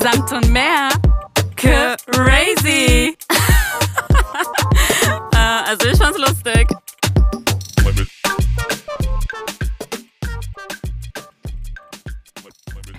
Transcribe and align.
Samt 0.00 0.32
und 0.32 0.50
mehr. 0.50 0.88
Crazy. 1.56 3.16
äh, 5.32 5.36
also 5.36 5.88
ich 5.88 5.98
fand's 5.98 6.18
lustig. 6.18 6.68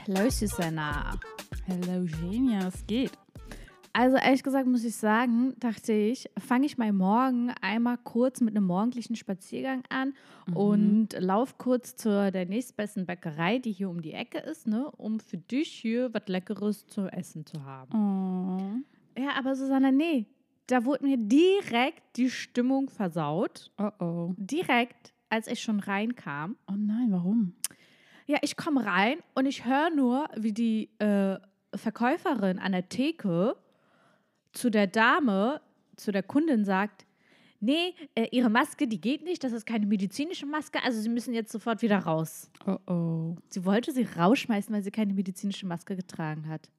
Hallo 0.07 0.29
Susanna. 0.29 1.19
Hello 1.65 2.05
Genia, 2.05 2.65
was 2.65 2.85
geht? 2.87 3.11
Also 3.97 4.15
ehrlich 4.17 4.43
gesagt 4.43 4.67
muss 4.67 4.83
ich 4.83 4.95
sagen, 4.95 5.55
dachte 5.59 5.91
ich, 5.91 6.29
fange 6.37 6.67
ich 6.67 6.77
mal 6.77 6.93
morgen 6.93 7.49
einmal 7.61 7.97
kurz 7.97 8.41
mit 8.41 8.55
einem 8.55 8.67
morgendlichen 8.67 9.15
Spaziergang 9.15 9.81
an 9.89 10.13
und 10.53 11.13
lauf 11.17 11.57
kurz 11.57 11.95
zu 11.95 12.31
der 12.31 12.45
nächstbesten 12.45 13.07
Bäckerei, 13.07 13.57
die 13.57 13.71
hier 13.71 13.89
um 13.89 14.03
die 14.03 14.13
Ecke 14.13 14.37
ist, 14.37 14.67
ne, 14.67 14.91
um 14.97 15.19
für 15.19 15.37
dich 15.37 15.69
hier 15.69 16.13
was 16.13 16.27
Leckeres 16.27 16.85
zu 16.85 17.07
essen 17.07 17.47
zu 17.47 17.65
haben. 17.65 18.85
Oh. 19.17 19.19
Ja, 19.19 19.29
aber 19.35 19.55
Susanna, 19.55 19.91
nee, 19.91 20.27
da 20.67 20.85
wurde 20.85 21.03
mir 21.03 21.17
direkt 21.17 22.17
die 22.17 22.29
Stimmung 22.29 22.91
versaut. 22.91 23.71
Oh 23.79 23.89
oh. 23.99 24.33
Direkt, 24.37 25.11
als 25.29 25.47
ich 25.47 25.59
schon 25.59 25.79
reinkam. 25.79 26.55
Oh 26.69 26.75
nein, 26.77 27.07
warum? 27.09 27.55
Ja, 28.27 28.37
ich 28.43 28.57
komme 28.57 28.85
rein 28.85 29.17
und 29.33 29.47
ich 29.47 29.65
höre 29.65 29.89
nur, 29.89 30.27
wie 30.35 30.53
die 30.53 30.91
äh, 30.99 31.39
Verkäuferin 31.73 32.59
an 32.59 32.73
der 32.73 32.89
Theke 32.89 33.55
zu 34.57 34.69
der 34.69 34.87
Dame, 34.87 35.61
zu 35.95 36.11
der 36.11 36.23
Kundin 36.23 36.65
sagt, 36.65 37.05
nee, 37.59 37.93
äh, 38.15 38.27
ihre 38.31 38.49
Maske, 38.49 38.87
die 38.87 38.99
geht 38.99 39.23
nicht, 39.23 39.43
das 39.43 39.51
ist 39.51 39.65
keine 39.65 39.85
medizinische 39.85 40.45
Maske, 40.45 40.83
also 40.83 40.99
sie 40.99 41.09
müssen 41.09 41.33
jetzt 41.33 41.51
sofort 41.51 41.81
wieder 41.81 41.99
raus. 41.99 42.49
Oh 42.65 42.77
oh. 42.91 43.35
Sie 43.49 43.65
wollte 43.65 43.91
sie 43.91 44.03
rausschmeißen, 44.03 44.73
weil 44.73 44.83
sie 44.83 44.91
keine 44.91 45.13
medizinische 45.13 45.65
Maske 45.65 45.95
getragen 45.95 46.47
hat. 46.47 46.69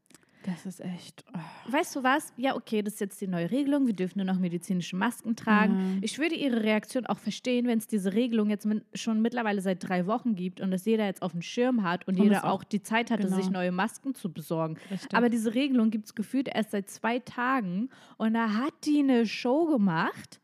Das 0.51 0.65
ist 0.66 0.80
echt. 0.80 1.25
Oh. 1.34 1.73
Weißt 1.73 1.95
du 1.97 2.03
was? 2.03 2.33
Ja, 2.36 2.56
okay, 2.56 2.83
das 2.83 2.95
ist 2.95 3.00
jetzt 3.00 3.20
die 3.20 3.27
neue 3.27 3.50
Regelung. 3.50 3.86
Wir 3.86 3.95
dürfen 3.95 4.19
nur 4.19 4.27
noch 4.27 4.39
medizinische 4.39 4.97
Masken 4.97 5.36
tragen. 5.36 5.75
Ja. 5.97 5.98
Ich 6.03 6.19
würde 6.19 6.34
ihre 6.34 6.62
Reaktion 6.62 7.06
auch 7.06 7.19
verstehen, 7.19 7.67
wenn 7.67 7.78
es 7.78 7.86
diese 7.86 8.14
Regelung 8.14 8.48
jetzt 8.48 8.64
mit, 8.64 8.84
schon 8.95 9.20
mittlerweile 9.20 9.61
seit 9.61 9.87
drei 9.87 10.06
Wochen 10.06 10.34
gibt 10.34 10.61
und 10.61 10.70
dass 10.70 10.84
jeder 10.87 11.05
jetzt 11.06 11.22
auf 11.22 11.33
dem 11.33 11.42
Schirm 11.42 11.83
hat 11.83 12.09
und, 12.09 12.19
Und 12.19 12.25
jeder 12.25 12.45
auch- 12.45 12.61
auch 12.61 12.64
die 12.64 12.83
Zeit 12.83 13.11
hatte, 13.11 13.25
genau. 13.25 13.37
sich 13.37 13.50
neue 13.50 13.72
Masken 13.72 14.14
zu 14.14 14.33
besorgen. 14.33 14.77
Aber 15.12 15.28
diese 15.28 15.55
Regelung 15.55 15.91
gibt 15.91 16.06
es 16.06 16.14
gefühlt 16.14 16.48
erst 16.48 16.70
seit 16.70 16.89
zwei 16.89 17.19
Tagen 17.19 17.91
und 18.17 18.34
da 18.34 18.55
hat 18.55 18.72
die 18.84 19.00
eine 19.00 19.27
Show 19.27 19.67
gemacht. 19.67 20.41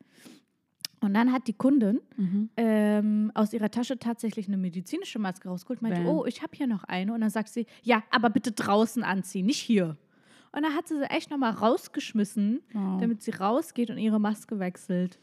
Und 1.01 1.13
dann 1.13 1.31
hat 1.31 1.45
die 1.47 1.53
Kundin 1.53 1.99
Mhm. 2.17 2.49
ähm, 2.57 3.31
aus 3.35 3.53
ihrer 3.53 3.69
Tasche 3.69 3.99
tatsächlich 3.99 4.47
eine 4.47 4.57
medizinische 4.57 5.19
Maske 5.19 5.49
rausgeholt. 5.49 5.83
Meinte, 5.83 5.99
Bam. 6.01 6.07
oh, 6.07 6.25
ich 6.25 6.41
habe 6.41 6.53
hier 6.55 6.65
noch 6.65 6.83
eine. 6.85 7.13
Und 7.13 7.21
dann 7.21 7.29
sagt 7.29 7.49
sie, 7.49 7.67
ja, 7.83 8.01
aber 8.09 8.31
bitte 8.31 8.53
draußen 8.53 9.03
anziehen, 9.03 9.45
nicht 9.45 9.59
hier. 9.59 9.97
Und 10.55 10.63
dann 10.63 10.73
hat 10.73 10.87
sie 10.87 10.97
sie 10.97 11.03
echt 11.09 11.29
nochmal 11.31 11.51
rausgeschmissen, 11.51 12.61
Oh. 12.73 12.97
damit 12.99 13.21
sie 13.21 13.31
rausgeht 13.31 13.89
und 13.89 13.97
ihre 13.97 14.19
Maske 14.19 14.57
wechselt. 14.59 15.19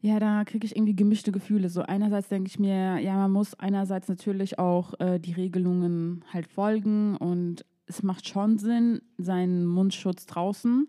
Ja, 0.00 0.18
da 0.20 0.44
kriege 0.44 0.66
ich 0.66 0.76
irgendwie 0.76 0.94
gemischte 0.94 1.32
Gefühle. 1.32 1.68
So 1.68 1.82
einerseits 1.82 2.28
denke 2.28 2.48
ich 2.48 2.58
mir, 2.58 2.98
ja, 2.98 3.14
man 3.16 3.32
muss 3.32 3.54
einerseits 3.54 4.08
natürlich 4.08 4.58
auch 4.58 4.94
äh, 5.00 5.18
die 5.18 5.32
Regelungen 5.32 6.24
halt 6.32 6.46
folgen 6.46 7.16
und 7.16 7.64
es 7.86 8.02
macht 8.02 8.28
schon 8.28 8.58
Sinn, 8.58 9.00
seinen 9.18 9.64
Mundschutz 9.66 10.26
draußen. 10.26 10.88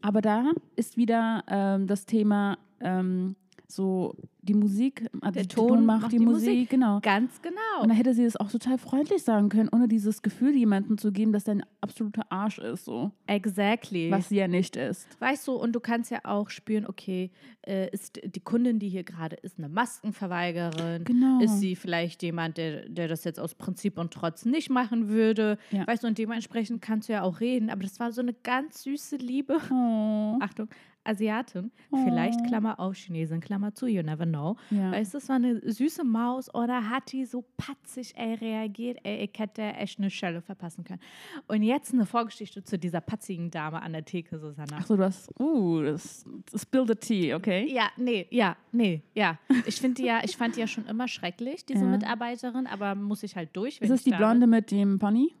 Aber 0.00 0.20
da 0.20 0.50
ist 0.76 0.96
wieder 0.96 1.44
ähm, 1.48 1.86
das 1.86 2.06
Thema 2.06 2.58
ähm, 2.80 3.36
so 3.70 4.14
die 4.40 4.54
Musik, 4.54 5.02
äh, 5.22 5.30
Der 5.30 5.42
die 5.42 5.48
Ton 5.48 5.84
macht, 5.84 6.02
macht 6.02 6.12
die, 6.12 6.18
die 6.18 6.24
Musik, 6.24 6.48
Musik. 6.48 6.70
genau. 6.70 7.00
Ganz 7.00 7.42
genau. 7.42 7.82
Und 7.82 7.90
da 7.90 7.94
hätte 7.94 8.14
sie 8.14 8.24
es 8.24 8.36
auch 8.36 8.50
total 8.50 8.78
freundlich 8.78 9.22
sagen 9.22 9.50
können, 9.50 9.68
ohne 9.70 9.88
dieses 9.88 10.22
Gefühl 10.22 10.56
jemandem 10.56 10.96
zu 10.96 11.12
geben, 11.12 11.32
dass 11.32 11.44
der 11.44 11.56
ein 11.56 11.64
absoluter 11.82 12.24
Arsch 12.30 12.58
ist, 12.58 12.86
so. 12.86 13.10
exactly. 13.26 14.10
Was 14.10 14.30
sie 14.30 14.36
ja 14.36 14.48
nicht 14.48 14.76
ist. 14.76 15.06
Weißt 15.20 15.46
du, 15.46 15.52
und 15.52 15.72
du 15.74 15.80
kannst 15.80 16.10
ja 16.10 16.20
auch 16.24 16.48
spüren, 16.48 16.86
okay, 16.86 17.30
äh, 17.66 17.90
ist 17.90 18.20
die 18.24 18.40
Kundin, 18.40 18.78
die 18.78 18.88
hier 18.88 19.04
gerade 19.04 19.36
ist, 19.36 19.58
eine 19.58 19.68
Maskenverweigerin? 19.68 21.04
Genau. 21.04 21.40
Ist 21.40 21.60
sie 21.60 21.76
vielleicht 21.76 22.22
jemand, 22.22 22.56
der, 22.56 22.88
der 22.88 23.06
das 23.06 23.24
jetzt 23.24 23.38
aus 23.38 23.54
Prinzip 23.54 23.98
und 23.98 24.12
Trotz 24.12 24.46
nicht 24.46 24.70
machen 24.70 25.08
würde? 25.08 25.58
Ja. 25.70 25.86
Weißt 25.86 26.02
du, 26.02 26.06
und 26.06 26.16
dementsprechend 26.16 26.80
kannst 26.80 27.08
du 27.08 27.12
ja 27.12 27.22
auch 27.22 27.40
reden. 27.40 27.68
Aber 27.68 27.82
das 27.82 28.00
war 28.00 28.12
so 28.12 28.22
eine 28.22 28.32
ganz 28.32 28.82
süße 28.84 29.16
Liebe. 29.16 29.58
Oh. 29.70 30.38
Achtung, 30.40 30.68
Asiatin, 31.08 31.72
vielleicht 31.90 32.44
Klammer 32.46 32.78
auf, 32.78 32.94
Chinesin, 32.94 33.40
Klammer 33.40 33.74
zu, 33.74 33.86
you 33.86 34.02
never 34.02 34.26
know. 34.26 34.56
Ja. 34.70 34.92
Weißt 34.92 35.14
du, 35.14 35.18
das 35.18 35.28
war 35.28 35.36
eine 35.36 35.60
süße 35.70 36.04
Maus 36.04 36.54
oder 36.54 36.88
hat 36.90 37.12
die 37.12 37.24
so 37.24 37.44
patzig 37.56 38.12
ey, 38.16 38.34
reagiert, 38.34 38.98
ey, 39.02 39.24
ich 39.24 39.38
hätte 39.38 39.62
echt 39.62 39.98
eine 39.98 40.10
Schelle 40.10 40.42
verpassen 40.42 40.84
können. 40.84 41.00
Und 41.46 41.62
jetzt 41.62 41.92
eine 41.94 42.06
Vorgeschichte 42.06 42.62
zu 42.62 42.78
dieser 42.78 43.00
patzigen 43.00 43.50
Dame 43.50 43.80
an 43.80 43.92
der 43.92 44.04
Theke, 44.04 44.38
Susanna. 44.38 44.78
Ach 44.80 44.86
so, 44.86 44.96
du 44.96 45.04
hast, 45.04 45.28
uh, 45.40 45.82
das, 45.82 46.24
das 46.52 46.62
Spill 46.62 46.86
the 46.86 46.94
tea, 46.94 47.34
okay? 47.34 47.66
Ja, 47.72 47.88
nee, 47.96 48.26
ja, 48.30 48.56
nee, 48.72 49.02
ja. 49.14 49.38
Ich 49.66 49.80
finde 49.80 50.02
ja, 50.02 50.20
ich 50.22 50.36
fand 50.36 50.56
die 50.56 50.60
ja 50.60 50.66
schon 50.66 50.86
immer 50.86 51.08
schrecklich, 51.08 51.64
diese 51.64 51.84
Ja. 51.84 51.90
Mitarbeiterin, 51.90 52.66
aber 52.66 52.94
muss 52.94 53.22
ich 53.22 53.34
halt 53.34 53.56
durch. 53.56 53.80
Ist 53.80 53.90
das 53.90 54.00
ich 54.00 54.12
die 54.12 54.16
Blonde 54.16 54.40
bin. 54.40 54.50
mit 54.50 54.70
dem 54.70 54.98
Pony? 54.98 55.34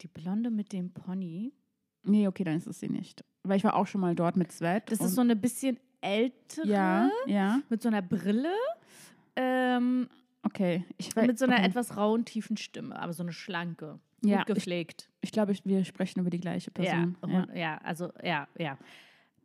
Die 0.00 0.08
Blonde 0.08 0.50
mit 0.50 0.72
dem 0.72 0.90
Pony. 0.90 1.52
Nee, 2.02 2.26
okay, 2.28 2.44
dann 2.44 2.56
ist 2.56 2.66
es 2.66 2.80
sie 2.80 2.88
nicht. 2.88 3.24
Weil 3.42 3.56
ich 3.56 3.64
war 3.64 3.74
auch 3.74 3.86
schon 3.86 4.00
mal 4.00 4.14
dort 4.14 4.36
mit 4.36 4.52
Svet. 4.52 4.90
Das 4.90 5.00
ist 5.00 5.14
so 5.14 5.20
eine 5.20 5.36
bisschen 5.36 5.78
ältere 6.00 6.66
Ja, 6.66 7.10
ja, 7.26 7.60
mit 7.68 7.82
so 7.82 7.88
einer 7.88 8.02
Brille. 8.02 8.52
Ähm, 9.36 10.08
okay. 10.42 10.84
Ich, 10.98 11.14
mit 11.16 11.38
so 11.38 11.46
einer 11.46 11.56
okay. 11.56 11.66
etwas 11.66 11.96
rauen, 11.96 12.24
tiefen 12.24 12.56
Stimme, 12.56 13.00
aber 13.00 13.12
so 13.12 13.22
eine 13.22 13.32
schlanke. 13.32 13.98
Ja, 14.22 14.38
gut 14.38 14.54
gepflegt. 14.56 15.08
Ich 15.22 15.32
glaube, 15.32 15.52
ich, 15.52 15.64
wir 15.64 15.84
sprechen 15.84 16.20
über 16.20 16.30
die 16.30 16.40
gleiche 16.40 16.70
Person. 16.70 17.16
Ja, 17.26 17.46
ja. 17.54 17.78
also 17.78 18.10
ja, 18.22 18.48
ja. 18.58 18.76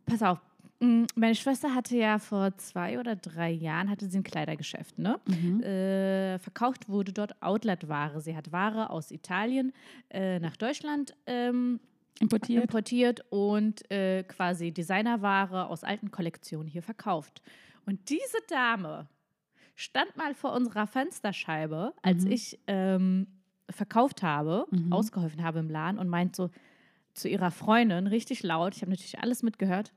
Pass 0.05 0.21
auf. 0.21 0.39
Mm, 0.81 1.03
Meine 1.15 1.35
Schwester 1.35 1.73
hatte 1.73 1.95
ja 1.95 2.19
vor 2.19 2.57
zwei 2.57 2.99
oder 2.99 3.15
drei 3.15 3.51
Jahren 3.51 3.89
hatte 3.89 4.07
sie 4.09 4.17
ein 4.17 4.23
Kleidergeschäft, 4.23 4.99
ne? 4.99 5.19
Mhm. 5.25 5.63
Äh, 5.63 6.39
verkauft 6.39 6.89
wurde 6.89 7.13
dort 7.13 7.41
Outlet-Ware. 7.41 8.19
Sie 8.19 8.35
hat 8.35 8.51
Ware 8.51 8.89
aus 8.89 9.11
Italien 9.11 9.71
äh, 10.09 10.39
nach 10.39 10.57
Deutschland 10.57 11.15
ähm, 11.25 11.79
Importiert. 12.19 12.63
importiert 12.63 13.25
und 13.29 13.89
äh, 13.91 14.23
quasi 14.23 14.71
Designerware 14.71 15.67
aus 15.67 15.83
alten 15.83 16.11
Kollektionen 16.11 16.67
hier 16.67 16.81
verkauft. 16.83 17.41
Und 17.85 18.09
diese 18.09 18.37
Dame 18.49 19.07
stand 19.75 20.15
mal 20.15 20.33
vor 20.33 20.53
unserer 20.53 20.87
Fensterscheibe, 20.87 21.93
als 22.01 22.23
Mhm. 22.23 22.31
ich 22.31 22.59
ähm, 22.67 23.27
verkauft 23.69 24.23
habe, 24.23 24.65
Mhm. 24.71 24.93
ausgeholfen 24.93 25.43
habe 25.43 25.59
im 25.59 25.69
Laden 25.69 25.99
und 25.99 26.07
meint 26.07 26.35
so 26.35 26.49
zu 27.13 27.27
ihrer 27.27 27.51
Freundin 27.51 28.07
richtig 28.07 28.43
laut, 28.43 28.75
ich 28.75 28.81
habe 28.81 28.91
natürlich 28.91 29.19
alles 29.19 29.43
mitgehört, 29.43 29.93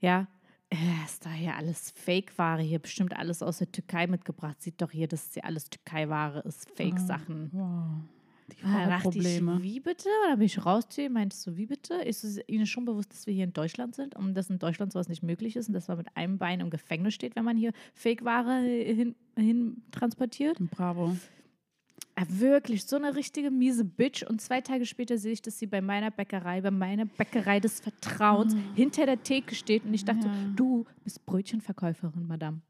ja, 0.00 0.26
äh, 0.70 0.76
ist 1.04 1.24
da 1.24 1.30
hier 1.30 1.54
alles 1.56 1.90
Fake-Ware, 1.92 2.62
hier 2.62 2.78
bestimmt 2.78 3.16
alles 3.16 3.42
aus 3.42 3.58
der 3.58 3.70
Türkei 3.70 4.06
mitgebracht. 4.06 4.60
Sieht 4.62 4.80
doch 4.80 4.90
hier, 4.90 5.06
dass 5.06 5.32
hier 5.34 5.44
alles 5.44 5.68
Türkei-Ware 5.70 6.40
ist, 6.40 6.70
Fake-Sachen. 6.76 7.50
Wow. 7.52 8.08
Die 8.58 8.62
Frau 8.62 8.68
hat 8.68 9.02
Probleme. 9.02 9.56
ich, 9.56 9.62
wie 9.62 9.80
bitte? 9.80 10.08
Oder 10.26 10.36
bin 10.36 10.46
ich 10.46 10.64
raus 10.64 10.88
zu 10.88 11.02
ihr, 11.02 11.10
meintest 11.10 11.46
du, 11.46 11.56
wie 11.56 11.66
bitte? 11.66 11.94
Ist 11.94 12.24
es 12.24 12.38
Ihnen 12.46 12.66
schon 12.66 12.84
bewusst, 12.84 13.12
dass 13.12 13.26
wir 13.26 13.34
hier 13.34 13.44
in 13.44 13.52
Deutschland 13.52 13.94
sind 13.94 14.14
und 14.16 14.34
dass 14.34 14.50
in 14.50 14.58
Deutschland 14.58 14.92
sowas 14.92 15.08
nicht 15.08 15.22
möglich 15.22 15.56
ist 15.56 15.68
und 15.68 15.74
dass 15.74 15.88
man 15.88 15.98
mit 15.98 16.08
einem 16.16 16.38
Bein 16.38 16.60
im 16.60 16.70
Gefängnis 16.70 17.14
steht, 17.14 17.36
wenn 17.36 17.44
man 17.44 17.56
hier 17.56 17.72
Fake-Ware 17.94 18.60
hin, 18.62 19.14
hin 19.36 19.82
transportiert? 19.90 20.58
Bravo. 20.70 21.16
Ja, 22.18 22.26
wirklich, 22.28 22.84
so 22.84 22.96
eine 22.96 23.16
richtige 23.16 23.50
miese 23.50 23.84
Bitch. 23.84 24.22
Und 24.22 24.40
zwei 24.42 24.60
Tage 24.60 24.84
später 24.84 25.16
sehe 25.16 25.32
ich, 25.32 25.40
dass 25.40 25.58
sie 25.58 25.66
bei 25.66 25.80
meiner 25.80 26.10
Bäckerei, 26.10 26.60
bei 26.60 26.70
meiner 26.70 27.06
Bäckerei 27.06 27.58
des 27.58 27.80
Vertrauens, 27.80 28.54
hinter 28.74 29.06
der 29.06 29.22
Theke 29.22 29.54
steht. 29.54 29.84
Und 29.84 29.94
ich 29.94 30.04
dachte, 30.04 30.26
Ja. 30.26 30.34
du 30.54 30.84
bist 31.04 31.24
Brötchenverkäuferin, 31.24 32.26
Madame. 32.26 32.60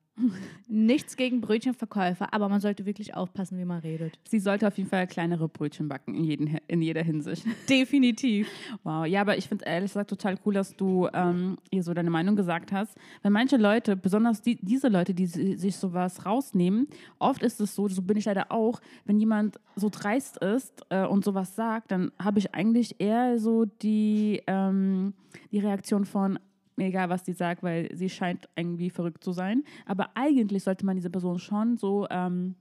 Nichts 0.69 1.17
gegen 1.17 1.41
Brötchenverkäufer, 1.41 2.33
aber 2.33 2.49
man 2.49 2.61
sollte 2.61 2.85
wirklich 2.87 3.15
aufpassen, 3.15 3.59
wie 3.59 3.65
man 3.65 3.81
redet. 3.81 4.19
Sie 4.29 4.39
sollte 4.41 4.67
auf 4.69 4.77
jeden 4.77 4.89
Fall 4.89 5.07
kleinere 5.07 5.49
Brötchen 5.49 5.89
backen, 5.89 6.15
in, 6.15 6.25
jeden, 6.25 6.59
in 6.69 6.83
jeder 6.83 7.03
Hinsicht. 7.03 7.45
Definitiv. 7.69 8.49
Wow, 8.85 9.07
ja, 9.07 9.23
aber 9.23 9.37
ich 9.39 9.49
finde 9.49 9.65
ehrlich 9.65 9.91
gesagt 9.91 10.11
total 10.11 10.37
cool, 10.45 10.55
dass 10.55 10.77
du 10.77 11.09
ähm, 11.13 11.57
ihr 11.71 11.83
so 11.83 11.95
deine 11.95 12.11
Meinung 12.11 12.37
gesagt 12.37 12.73
hast. 12.73 12.97
Weil 13.23 13.33
manche 13.33 13.57
Leute, 13.57 13.97
besonders 13.97 14.43
die, 14.43 14.57
diese 14.63 14.89
Leute, 14.89 15.15
die 15.15 15.27
si- 15.27 15.57
sich 15.57 15.77
sowas 15.77 16.25
rausnehmen, 16.27 16.89
oft 17.19 17.43
ist 17.43 17.61
es 17.61 17.75
so, 17.75 17.89
so 17.89 18.03
bin 18.03 18.17
ich 18.17 18.27
leider 18.27 18.53
auch, 18.53 18.81
wenn 19.07 19.19
jemand 19.19 19.59
so 19.77 19.89
dreist 19.91 20.37
ist 20.39 20.83
äh, 20.91 21.05
und 21.07 21.25
sowas 21.25 21.57
sagt, 21.57 21.91
dann 21.91 22.13
habe 22.19 22.39
ich 22.39 22.55
eigentlich 22.55 22.97
eher 23.01 23.39
so 23.39 23.65
die, 23.65 24.43
ähm, 24.47 25.15
die 25.51 25.59
Reaktion 25.59 26.05
von, 26.05 26.39
egal, 26.77 27.09
was 27.09 27.23
die 27.23 27.33
sagt, 27.33 27.63
weil 27.63 27.95
sie 27.95 28.09
scheint 28.09 28.49
irgendwie 28.57 28.91
verrückt 28.91 29.23
zu 29.25 29.33
sein. 29.33 29.65
Aber 29.87 30.11
eigentlich 30.15 30.65
sollte 30.65 30.87
man 30.87 30.97
diese 30.97 31.11
Person 31.11 31.39
schon 31.39 31.77
so 31.77 32.07
ähm, 32.11 32.55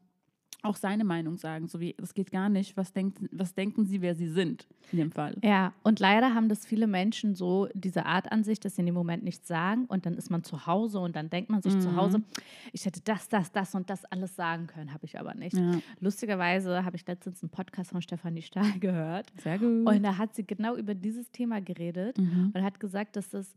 auch 0.63 0.75
seine 0.75 1.03
Meinung 1.03 1.37
sagen. 1.37 1.67
So 1.67 1.79
wie, 1.79 1.95
das 1.97 2.13
geht 2.13 2.29
gar 2.31 2.47
nicht. 2.47 2.77
Was, 2.77 2.93
denkt, 2.93 3.17
was 3.31 3.55
denken 3.55 3.85
Sie, 3.85 4.01
wer 4.01 4.13
Sie 4.13 4.27
sind 4.27 4.67
in 4.91 4.99
dem 4.99 5.11
Fall? 5.11 5.35
Ja, 5.43 5.73
und 5.81 5.99
leider 5.99 6.35
haben 6.35 6.49
das 6.49 6.65
viele 6.67 6.85
Menschen 6.85 7.33
so, 7.33 7.67
diese 7.73 8.05
Art 8.05 8.31
an 8.31 8.43
sich, 8.43 8.59
dass 8.59 8.75
sie 8.75 8.81
in 8.81 8.85
dem 8.85 8.93
Moment 8.93 9.23
nichts 9.23 9.47
sagen 9.47 9.85
und 9.85 10.05
dann 10.05 10.13
ist 10.13 10.29
man 10.29 10.43
zu 10.43 10.67
Hause 10.67 10.99
und 10.99 11.15
dann 11.15 11.31
denkt 11.31 11.49
man 11.49 11.63
sich 11.63 11.79
zu 11.79 11.89
Mhm. 11.89 11.95
Hause, 11.95 12.21
ich 12.73 12.85
hätte 12.85 13.01
das, 13.03 13.27
das, 13.27 13.51
das 13.51 13.73
und 13.73 13.89
das 13.89 14.05
alles 14.05 14.35
sagen 14.35 14.67
können, 14.67 14.93
habe 14.93 15.05
ich 15.05 15.19
aber 15.19 15.33
nicht. 15.33 15.57
Ja, 15.57 15.79
Lustigerweise 15.99 16.85
habe 16.85 16.95
ich 16.95 17.07
letztens 17.07 17.41
einen 17.41 17.49
Podcast 17.49 17.89
von 17.91 18.01
Stefanie 18.03 18.43
Stahl 18.43 18.71
gehört 18.79 19.31
sehr 19.41 19.57
gut. 19.57 19.87
und 19.87 20.03
da 20.03 20.17
hat 20.17 20.35
sie 20.35 20.45
genau 20.45 20.75
über 20.75 20.93
dieses 20.93 21.31
Thema 21.31 21.59
geredet 21.59 22.19
mhm. 22.19 22.51
und 22.53 22.61
hat 22.63 22.79
gesagt, 22.79 23.15
dass 23.15 23.29
das 23.29 23.55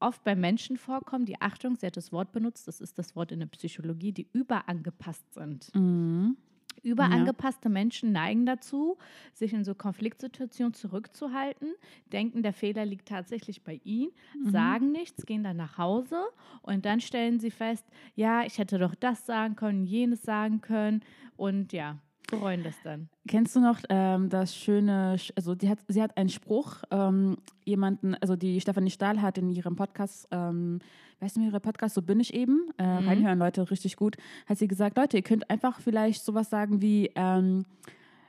oft 0.00 0.22
bei 0.24 0.34
Menschen 0.36 0.76
vorkommt, 0.76 1.28
die 1.28 1.40
Achtung, 1.40 1.76
sie 1.76 1.86
hat 1.86 1.96
das 1.96 2.12
Wort 2.12 2.32
benutzt, 2.32 2.68
das 2.68 2.80
ist 2.80 2.98
das 2.98 3.16
Wort 3.16 3.32
in 3.32 3.40
der 3.40 3.46
Psychologie, 3.46 4.12
die 4.12 4.28
überangepasst 4.32 5.34
sind. 5.34 5.74
Mhm. 5.74 6.36
Überangepasste 6.82 7.68
Menschen 7.68 8.12
neigen 8.12 8.46
dazu, 8.46 8.98
sich 9.32 9.52
in 9.52 9.64
so 9.64 9.74
Konfliktsituationen 9.74 10.74
zurückzuhalten, 10.74 11.74
denken, 12.12 12.42
der 12.42 12.52
Fehler 12.52 12.84
liegt 12.84 13.08
tatsächlich 13.08 13.64
bei 13.64 13.80
ihnen, 13.82 14.12
Mhm. 14.34 14.50
sagen 14.50 14.92
nichts, 14.92 15.26
gehen 15.26 15.42
dann 15.42 15.56
nach 15.56 15.78
Hause 15.78 16.22
und 16.62 16.84
dann 16.84 17.00
stellen 17.00 17.40
sie 17.40 17.50
fest, 17.50 17.84
ja, 18.14 18.44
ich 18.44 18.58
hätte 18.58 18.78
doch 18.78 18.94
das 18.94 19.26
sagen 19.26 19.56
können, 19.56 19.84
jenes 19.84 20.22
sagen 20.22 20.60
können 20.60 21.00
und 21.36 21.72
ja, 21.72 21.98
bereuen 22.26 22.62
das 22.64 22.74
dann. 22.84 23.08
Kennst 23.28 23.54
du 23.56 23.60
noch 23.60 23.80
ähm, 23.88 24.28
das 24.28 24.54
schöne, 24.56 25.16
Sch- 25.16 25.32
also 25.36 25.54
die 25.54 25.68
hat, 25.68 25.78
sie 25.88 26.02
hat 26.02 26.16
einen 26.16 26.28
Spruch, 26.28 26.82
ähm, 26.90 27.36
jemanden, 27.64 28.14
also 28.16 28.36
die 28.36 28.60
Stefanie 28.60 28.90
Stahl 28.90 29.20
hat 29.22 29.38
in 29.38 29.50
ihrem 29.50 29.76
Podcast, 29.76 30.28
ähm, 30.30 30.80
weißt 31.20 31.36
du, 31.36 31.40
ihre 31.40 31.60
Podcast, 31.60 31.94
so 31.94 32.02
bin 32.02 32.20
ich 32.20 32.34
eben, 32.34 32.68
äh, 32.78 33.00
Mhm. 33.00 33.08
reinhören 33.08 33.38
Leute, 33.38 33.70
richtig 33.70 33.96
gut, 33.96 34.16
hat 34.46 34.58
sie 34.58 34.68
gesagt, 34.68 34.96
Leute, 34.96 35.16
ihr 35.16 35.22
könnt 35.22 35.48
einfach 35.50 35.80
vielleicht 35.80 36.24
sowas 36.24 36.50
sagen 36.50 36.82
wie, 36.82 37.10
ähm, 37.14 37.64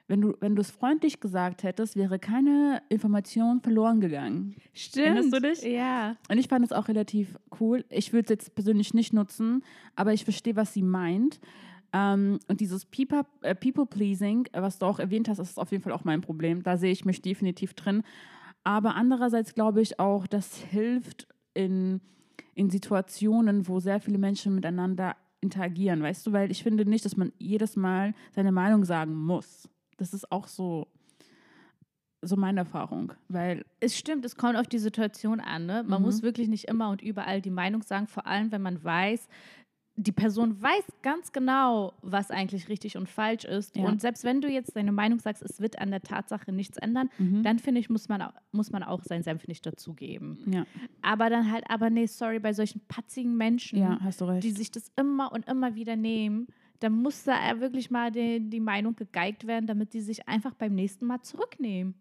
wenn 0.10 0.22
du, 0.22 0.36
wenn 0.40 0.56
du 0.56 0.62
es 0.62 0.72
freundlich 0.72 1.20
gesagt 1.20 1.64
hättest, 1.64 1.98
wäre 1.98 2.18
keine 2.18 2.82
Information 2.88 3.60
verloren 3.60 4.00
gegangen. 4.00 4.56
Stimmt. 4.74 5.06
Erinnerst 5.06 5.34
du 5.34 5.42
dich? 5.42 5.64
Ja. 5.64 6.16
Und 6.30 6.38
ich 6.38 6.48
fand 6.48 6.64
es 6.64 6.72
auch 6.72 6.88
relativ 6.88 7.38
cool. 7.60 7.84
Ich 7.90 8.14
würde 8.14 8.24
es 8.24 8.30
jetzt 8.30 8.56
persönlich 8.56 8.94
nicht 8.94 9.12
nutzen, 9.12 9.64
aber 9.98 10.14
ich 10.14 10.24
verstehe, 10.24 10.56
was 10.56 10.74
sie 10.74 10.82
meint. 10.82 11.42
Ähm, 11.94 12.40
und 12.48 12.60
dieses 12.60 12.86
äh, 13.42 13.56
People-Pleasing, 13.56 14.48
äh, 14.52 14.62
was 14.62 14.80
du 14.80 14.86
auch 14.86 15.00
erwähnt 15.00 15.30
hast, 15.30 15.40
ist 15.40 15.58
auf 15.60 15.72
jeden 15.72 15.84
Fall 15.84 15.94
auch 15.94 16.04
mein 16.04 16.22
Problem. 16.22 16.64
Da 16.64 16.78
sehe 16.78 16.92
ich 16.92 17.06
mich 17.06 17.22
definitiv 17.22 17.74
drin. 17.74 18.04
Aber 18.64 18.96
andererseits 18.96 19.54
glaube 19.54 19.82
ich 19.82 20.00
auch, 20.00 20.28
das 20.28 20.58
hilft 20.58 21.28
in, 21.54 22.02
in 22.54 22.70
Situationen, 22.70 23.68
wo 23.68 23.80
sehr 23.80 24.00
viele 24.02 24.18
Menschen 24.18 24.56
miteinander 24.56 25.16
interagieren, 25.40 26.02
weißt 26.02 26.28
du? 26.28 26.34
Weil 26.34 26.52
ich 26.52 26.64
finde 26.64 26.86
nicht, 26.86 27.06
dass 27.06 27.16
man 27.16 27.32
jedes 27.38 27.76
Mal 27.76 28.14
seine 28.32 28.52
Meinung 28.52 28.84
sagen 28.84 29.16
muss. 29.16 29.70
Das 29.98 30.14
ist 30.14 30.32
auch 30.32 30.48
so, 30.48 30.88
so 32.22 32.36
meine 32.36 32.60
Erfahrung. 32.62 33.14
Weil 33.30 33.64
Es 33.80 33.98
stimmt, 33.98 34.26
es 34.26 34.36
kommt 34.36 34.58
auf 34.58 34.68
die 34.68 34.80
Situation 34.80 35.40
an. 35.40 35.66
Ne? 35.66 35.84
Man 35.88 36.02
Mhm. 36.02 36.06
muss 36.06 36.24
wirklich 36.24 36.48
nicht 36.50 36.66
immer 36.66 36.90
und 36.90 37.02
überall 37.02 37.42
die 37.42 37.52
Meinung 37.52 37.84
sagen, 37.84 38.08
vor 38.08 38.26
allem 38.28 38.52
wenn 38.52 38.62
man 38.62 38.84
weiß, 38.84 39.28
die 40.00 40.12
Person 40.12 40.62
weiß 40.62 40.84
ganz 41.02 41.32
genau, 41.32 41.94
was 42.04 42.30
eigentlich 42.30 42.70
richtig 42.70 42.98
und 42.98 43.10
falsch 43.10 43.46
ist. 43.46 43.76
Ja. 43.76 43.86
Und 43.86 44.00
selbst 44.00 44.24
wenn 44.24 44.42
du 44.42 44.48
jetzt 44.48 44.76
deine 44.76 44.92
Meinung 44.92 45.20
sagst, 45.20 45.42
es 45.42 45.60
wird 45.60 45.80
an 45.80 45.90
der 45.90 46.02
Tatsache 46.02 46.52
nichts 46.52 46.78
ändern, 46.78 47.10
Mhm. 47.18 47.42
dann 47.42 47.58
finde 47.58 47.82
ich, 47.82 47.90
muss 47.90 48.08
man, 48.08 48.24
muss 48.52 48.72
man 48.72 48.84
auch 48.84 49.04
seinen 49.04 49.24
Senf 49.24 49.48
nicht 49.48 49.66
dazugeben. 49.66 50.38
ja, 50.52 50.66
Aber 51.02 51.32
dann 51.32 51.52
halt, 51.52 51.64
aber 51.70 51.90
nee, 51.90 52.06
sorry, 52.06 52.38
bei 52.40 52.54
solchen 52.54 52.80
patzigen 52.88 53.36
Menschen, 53.38 53.80
ja, 53.80 54.00
die 54.40 54.52
sich 54.52 54.70
das 54.70 54.92
immer 54.96 55.32
und 55.32 55.48
immer 55.48 55.74
wieder 55.74 55.96
nehmen, 55.96 56.46
dann 56.80 56.94
muss 56.94 57.24
da 57.24 57.34
ja 57.48 57.60
wirklich 57.60 57.90
mal 57.90 58.12
die, 58.12 58.40
die 58.40 58.60
Meinung 58.60 58.96
gegeigt 58.96 59.48
werden, 59.48 59.66
damit 59.66 59.94
die 59.94 60.02
sich 60.02 60.28
einfach 60.30 60.54
beim 60.54 60.76
nächsten 60.76 61.08
Mal 61.08 61.22
zurücknehmen. 61.24 61.96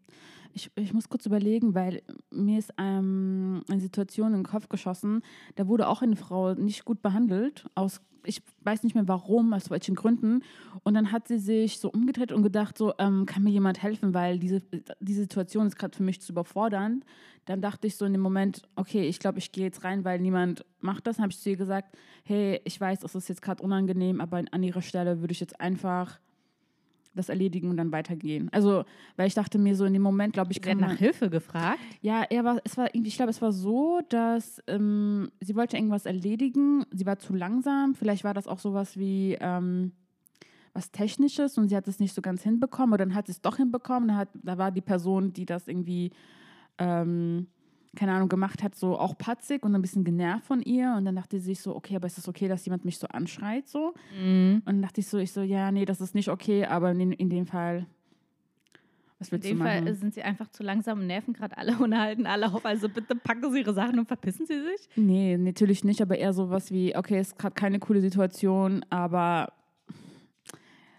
Ich, 0.56 0.70
ich 0.74 0.94
muss 0.94 1.10
kurz 1.10 1.26
überlegen, 1.26 1.74
weil 1.74 2.02
mir 2.30 2.58
ist 2.58 2.72
ähm, 2.78 3.62
eine 3.68 3.80
Situation 3.80 4.28
in 4.28 4.38
den 4.38 4.46
Kopf 4.46 4.70
geschossen. 4.70 5.20
Da 5.54 5.68
wurde 5.68 5.86
auch 5.86 6.00
eine 6.00 6.16
Frau 6.16 6.54
nicht 6.54 6.86
gut 6.86 7.02
behandelt, 7.02 7.66
aus 7.74 8.00
ich 8.24 8.42
weiß 8.62 8.82
nicht 8.82 8.94
mehr 8.94 9.06
warum, 9.06 9.52
aus 9.52 9.70
welchen 9.70 9.94
Gründen. 9.94 10.42
Und 10.82 10.94
dann 10.94 11.12
hat 11.12 11.28
sie 11.28 11.38
sich 11.38 11.78
so 11.78 11.90
umgedreht 11.90 12.32
und 12.32 12.42
gedacht, 12.42 12.76
so, 12.76 12.94
ähm, 12.98 13.24
kann 13.26 13.44
mir 13.44 13.50
jemand 13.50 13.82
helfen, 13.82 14.14
weil 14.14 14.38
diese, 14.38 14.62
diese 14.98 15.20
Situation 15.20 15.66
ist 15.66 15.76
gerade 15.76 15.96
für 15.96 16.02
mich 16.02 16.20
zu 16.20 16.32
überfordern. 16.32 17.04
Dann 17.44 17.60
dachte 17.60 17.86
ich 17.86 17.96
so 17.96 18.04
in 18.04 18.12
dem 18.12 18.22
Moment, 18.22 18.62
okay, 18.74 19.06
ich 19.06 19.20
glaube, 19.20 19.38
ich 19.38 19.52
gehe 19.52 19.64
jetzt 19.64 19.84
rein, 19.84 20.04
weil 20.04 20.18
niemand 20.18 20.64
macht 20.80 21.06
das. 21.06 21.16
Dann 21.16 21.24
habe 21.24 21.32
ich 21.32 21.38
zu 21.38 21.50
ihr 21.50 21.56
gesagt, 21.56 21.96
hey, 22.24 22.60
ich 22.64 22.80
weiß, 22.80 23.00
das 23.00 23.14
ist 23.14 23.28
jetzt 23.28 23.42
gerade 23.42 23.62
unangenehm, 23.62 24.20
aber 24.20 24.42
an 24.50 24.62
ihrer 24.62 24.82
Stelle 24.82 25.20
würde 25.20 25.32
ich 25.32 25.40
jetzt 25.40 25.60
einfach 25.60 26.18
das 27.16 27.28
erledigen 27.28 27.70
und 27.70 27.76
dann 27.76 27.92
weitergehen. 27.92 28.48
Also, 28.52 28.84
weil 29.16 29.26
ich 29.26 29.34
dachte 29.34 29.58
mir 29.58 29.74
so 29.74 29.84
in 29.84 29.92
dem 29.92 30.02
Moment, 30.02 30.34
glaube 30.34 30.52
ich, 30.52 30.60
Sie 30.62 30.70
hat 30.70 30.78
kann 30.78 30.88
nach 30.88 30.96
Hilfe 30.96 31.30
gefragt. 31.30 31.80
ja, 32.00 32.22
er 32.28 32.44
war, 32.44 32.60
es 32.64 32.76
war 32.76 32.94
irgendwie, 32.94 33.08
ich 33.08 33.16
glaube, 33.16 33.30
es 33.30 33.42
war 33.42 33.52
so, 33.52 34.00
dass 34.08 34.62
ähm, 34.66 35.30
sie 35.40 35.56
wollte 35.56 35.76
irgendwas 35.76 36.06
erledigen, 36.06 36.84
sie 36.92 37.06
war 37.06 37.18
zu 37.18 37.34
langsam, 37.34 37.94
vielleicht 37.94 38.24
war 38.24 38.34
das 38.34 38.46
auch 38.46 38.58
sowas 38.58 38.96
wie 38.96 39.36
ähm, 39.40 39.92
was 40.76 40.90
Technisches 40.90 41.56
und 41.58 41.68
sie 41.68 41.76
hat 41.76 41.88
es 41.88 41.98
nicht 41.98 42.14
so 42.14 42.20
ganz 42.22 42.42
hinbekommen 42.42 42.92
oder 42.92 43.04
dann 43.04 43.14
hat 43.14 43.26
sie 43.26 43.32
es 43.32 43.40
doch 43.40 43.56
hinbekommen, 43.56 44.08
da, 44.08 44.16
hat, 44.16 44.28
da 44.34 44.58
war 44.58 44.70
die 44.70 44.82
Person, 44.82 45.32
die 45.32 45.46
das 45.46 45.66
irgendwie, 45.68 46.12
ähm, 46.78 47.46
keine 47.96 48.12
Ahnung, 48.12 48.28
gemacht 48.28 48.62
hat, 48.62 48.76
so 48.76 48.98
auch 48.98 49.18
patzig 49.18 49.64
und 49.64 49.74
ein 49.74 49.82
bisschen 49.82 50.04
genervt 50.04 50.44
von 50.44 50.62
ihr 50.62 50.94
und 50.96 51.04
dann 51.04 51.16
dachte 51.16 51.38
sie 51.38 51.46
sich 51.46 51.60
so, 51.60 51.74
okay, 51.74 51.96
aber 51.96 52.06
ist 52.06 52.18
es 52.18 52.28
okay, 52.28 52.48
dass 52.48 52.64
jemand 52.64 52.84
mich 52.84 52.98
so 52.98 53.08
anschreit 53.08 53.68
so? 53.68 53.94
Und 54.16 54.62
dann 54.64 54.82
dachte 54.82 55.00
ich 55.00 55.08
so, 55.08 55.18
ich 55.18 55.32
so, 55.32 55.42
ja, 55.42 55.72
nee, 55.72 55.84
das 55.84 56.00
ist 56.00 56.14
nicht 56.14 56.28
okay, 56.28 56.64
aber 56.64 56.92
in, 56.92 57.12
in 57.12 57.28
dem 57.28 57.46
Fall, 57.46 57.86
was 59.18 59.28
In 59.28 59.32
willst 59.32 59.48
dem 59.48 59.58
du 59.58 59.64
machen? 59.64 59.84
Fall 59.84 59.94
sind 59.94 60.14
sie 60.14 60.22
einfach 60.22 60.48
zu 60.48 60.62
langsam 60.62 61.00
und 61.00 61.06
nerven 61.06 61.32
gerade 61.32 61.56
alle 61.56 61.78
und 61.78 61.98
halten 61.98 62.26
alle 62.26 62.52
auf. 62.52 62.64
Also 62.66 62.88
bitte 62.88 63.16
packen 63.16 63.50
Sie 63.50 63.60
Ihre 63.60 63.72
Sachen 63.72 63.98
und 63.98 64.06
verpissen 64.06 64.46
Sie 64.46 64.60
sich. 64.60 64.88
Nee, 64.94 65.38
natürlich 65.38 65.84
nicht, 65.84 66.02
aber 66.02 66.18
eher 66.18 66.32
sowas 66.34 66.70
wie, 66.70 66.94
okay, 66.94 67.18
es 67.18 67.28
ist 67.28 67.38
gerade 67.38 67.54
keine 67.54 67.78
coole 67.78 68.00
Situation, 68.00 68.84
aber 68.90 69.52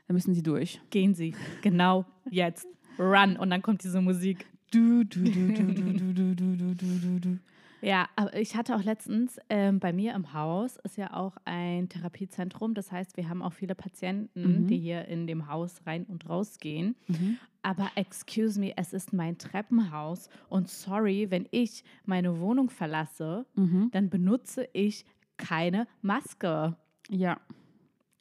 da 0.08 0.14
müssen 0.14 0.34
sie 0.34 0.42
durch. 0.42 0.82
Gehen 0.90 1.14
Sie. 1.14 1.36
Genau 1.62 2.06
jetzt. 2.30 2.66
Run. 2.98 3.36
Und 3.38 3.50
dann 3.50 3.62
kommt 3.62 3.84
diese 3.84 4.02
Musik. 4.02 4.48
Du, 4.72 5.04
du, 5.04 5.24
du, 5.24 5.48
du, 5.52 5.74
du, 5.74 6.14
du, 6.14 6.36
du, 6.36 6.56
du, 6.56 6.76
du, 6.76 7.20
du. 7.20 7.40
Ja, 7.82 8.10
aber 8.16 8.36
ich 8.36 8.56
hatte 8.56 8.76
auch 8.76 8.84
letztens 8.84 9.38
ähm, 9.50 9.80
bei 9.80 9.94
mir 9.94 10.14
im 10.16 10.34
Haus 10.34 10.78
ist 10.78 10.98
ja 10.98 11.14
auch 11.14 11.38
ein 11.46 11.88
Therapiezentrum. 11.90 12.74
Das 12.74 12.92
heißt, 12.92 13.16
wir 13.18 13.30
haben 13.30 13.42
auch 13.44 13.54
viele 13.54 13.76
Patienten, 13.76 14.64
Mhm. 14.64 14.68
die 14.68 14.78
hier 14.80 15.06
in 15.06 15.28
dem 15.28 15.48
Haus 15.48 15.82
rein 15.86 16.04
und 16.06 16.28
raus 16.28 16.58
gehen. 16.60 16.96
Mhm. 17.08 17.38
Aber 17.62 17.90
excuse 17.96 18.60
me, 18.60 18.74
es 18.78 18.94
ist 18.94 19.14
mein 19.14 19.38
Treppenhaus. 19.38 20.30
Und 20.50 20.70
sorry, 20.70 21.28
wenn 21.30 21.48
ich 21.52 21.84
meine 22.06 22.40
Wohnung 22.40 22.70
verlasse, 22.70 23.46
Mhm. 23.56 23.90
dann 23.92 24.10
benutze 24.10 24.68
ich 24.74 25.06
keine 25.38 25.88
Maske. 26.02 26.76
Ja, 27.10 27.40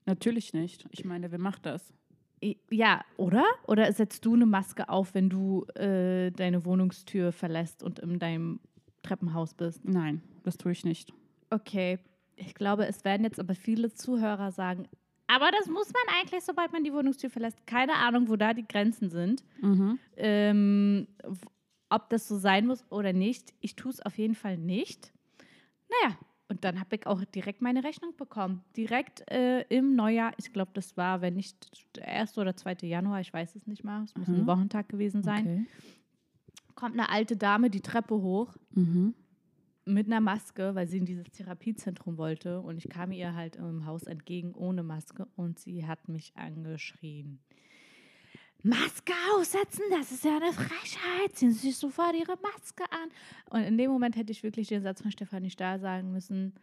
natürlich 0.04 0.52
nicht. 0.52 0.86
Ich 0.90 1.04
meine, 1.04 1.32
wer 1.32 1.38
macht 1.40 1.64
das? 1.66 1.92
Ja, 2.70 3.04
oder? 3.16 3.44
Oder 3.66 3.90
setzt 3.92 4.24
du 4.24 4.34
eine 4.34 4.46
Maske 4.46 4.88
auf, 4.88 5.14
wenn 5.14 5.30
du 5.30 5.64
äh, 5.74 6.30
deine 6.30 6.64
Wohnungstür 6.64 7.32
verlässt 7.32 7.82
und 7.82 7.98
in 7.98 8.18
deinem 8.18 8.60
Treppenhaus 9.02 9.54
bist? 9.54 9.84
Nein, 9.84 10.22
das 10.42 10.56
tue 10.58 10.72
ich 10.72 10.84
nicht. 10.84 11.12
Okay, 11.50 11.98
ich 12.36 12.54
glaube, 12.54 12.86
es 12.86 13.04
werden 13.04 13.24
jetzt 13.24 13.40
aber 13.40 13.54
viele 13.54 13.92
Zuhörer 13.92 14.52
sagen, 14.52 14.86
aber 15.28 15.50
das 15.50 15.66
muss 15.66 15.92
man 15.92 16.16
eigentlich, 16.20 16.44
sobald 16.44 16.72
man 16.72 16.84
die 16.84 16.92
Wohnungstür 16.92 17.30
verlässt. 17.30 17.66
Keine 17.66 17.94
Ahnung, 17.94 18.28
wo 18.28 18.36
da 18.36 18.54
die 18.54 18.66
Grenzen 18.66 19.10
sind. 19.10 19.42
Mhm. 19.60 19.98
Ähm, 20.16 21.08
ob 21.88 22.10
das 22.10 22.28
so 22.28 22.36
sein 22.36 22.66
muss 22.66 22.84
oder 22.90 23.12
nicht. 23.12 23.52
Ich 23.60 23.76
tue 23.76 23.90
es 23.90 24.00
auf 24.00 24.18
jeden 24.18 24.34
Fall 24.34 24.56
nicht. 24.56 25.12
Naja, 25.88 26.16
und 26.48 26.64
dann 26.64 26.78
habe 26.78 26.96
ich 26.96 27.06
auch 27.06 27.24
direkt 27.24 27.60
meine 27.60 27.82
Rechnung 27.84 28.14
bekommen. 28.16 28.62
Direkt 28.76 29.28
äh, 29.30 29.62
im 29.68 29.96
Neujahr. 29.96 30.32
Ich 30.38 30.52
glaube, 30.52 30.70
das 30.74 30.96
war, 30.96 31.20
wenn 31.20 31.34
nicht 31.34 31.68
der 31.96 32.06
1. 32.08 32.38
oder 32.38 32.54
2. 32.56 32.76
Januar, 32.86 33.20
ich 33.20 33.32
weiß 33.32 33.56
es 33.56 33.66
nicht 33.66 33.82
mal. 33.84 34.04
Es 34.04 34.14
muss 34.14 34.28
ein 34.28 34.42
Mhm. 34.42 34.46
Wochentag 34.46 34.88
gewesen 34.88 35.22
sein. 35.22 35.40
Okay. 35.46 35.66
Kommt 36.74 36.92
eine 36.94 37.08
alte 37.10 37.36
Dame 37.36 37.70
die 37.70 37.80
Treppe 37.80 38.14
hoch 38.14 38.54
Mhm. 38.74 39.14
mit 39.86 40.06
einer 40.06 40.20
Maske, 40.20 40.74
weil 40.74 40.86
sie 40.86 40.98
in 40.98 41.04
dieses 41.06 41.30
Therapiezentrum 41.30 42.16
wollte. 42.18 42.60
Und 42.60 42.76
ich 42.78 42.88
kam 42.88 43.12
ihr 43.12 43.34
halt 43.34 43.56
im 43.56 43.86
Haus 43.86 44.04
entgegen 44.04 44.52
ohne 44.54 44.82
Maske 44.82 45.26
und 45.36 45.58
sie 45.58 45.86
hat 45.86 46.08
mich 46.08 46.32
angeschrien. 46.36 47.40
Maske 48.66 49.12
aussetzen, 49.34 49.82
das 49.90 50.10
ist 50.12 50.24
ja 50.24 50.36
eine 50.36 50.52
Frechheit. 50.52 51.34
Ziehen 51.34 51.52
Sie 51.52 51.68
sich 51.68 51.76
sofort 51.76 52.14
Ihre 52.14 52.36
Maske 52.42 52.84
an. 52.90 53.10
Und 53.50 53.62
in 53.62 53.78
dem 53.78 53.90
Moment 53.90 54.16
hätte 54.16 54.32
ich 54.32 54.42
wirklich 54.42 54.68
den 54.68 54.82
Satz 54.82 55.02
von 55.02 55.10
Stefanie 55.10 55.50
Stahl 55.50 55.78
sagen 55.78 56.12
müssen. 56.12 56.54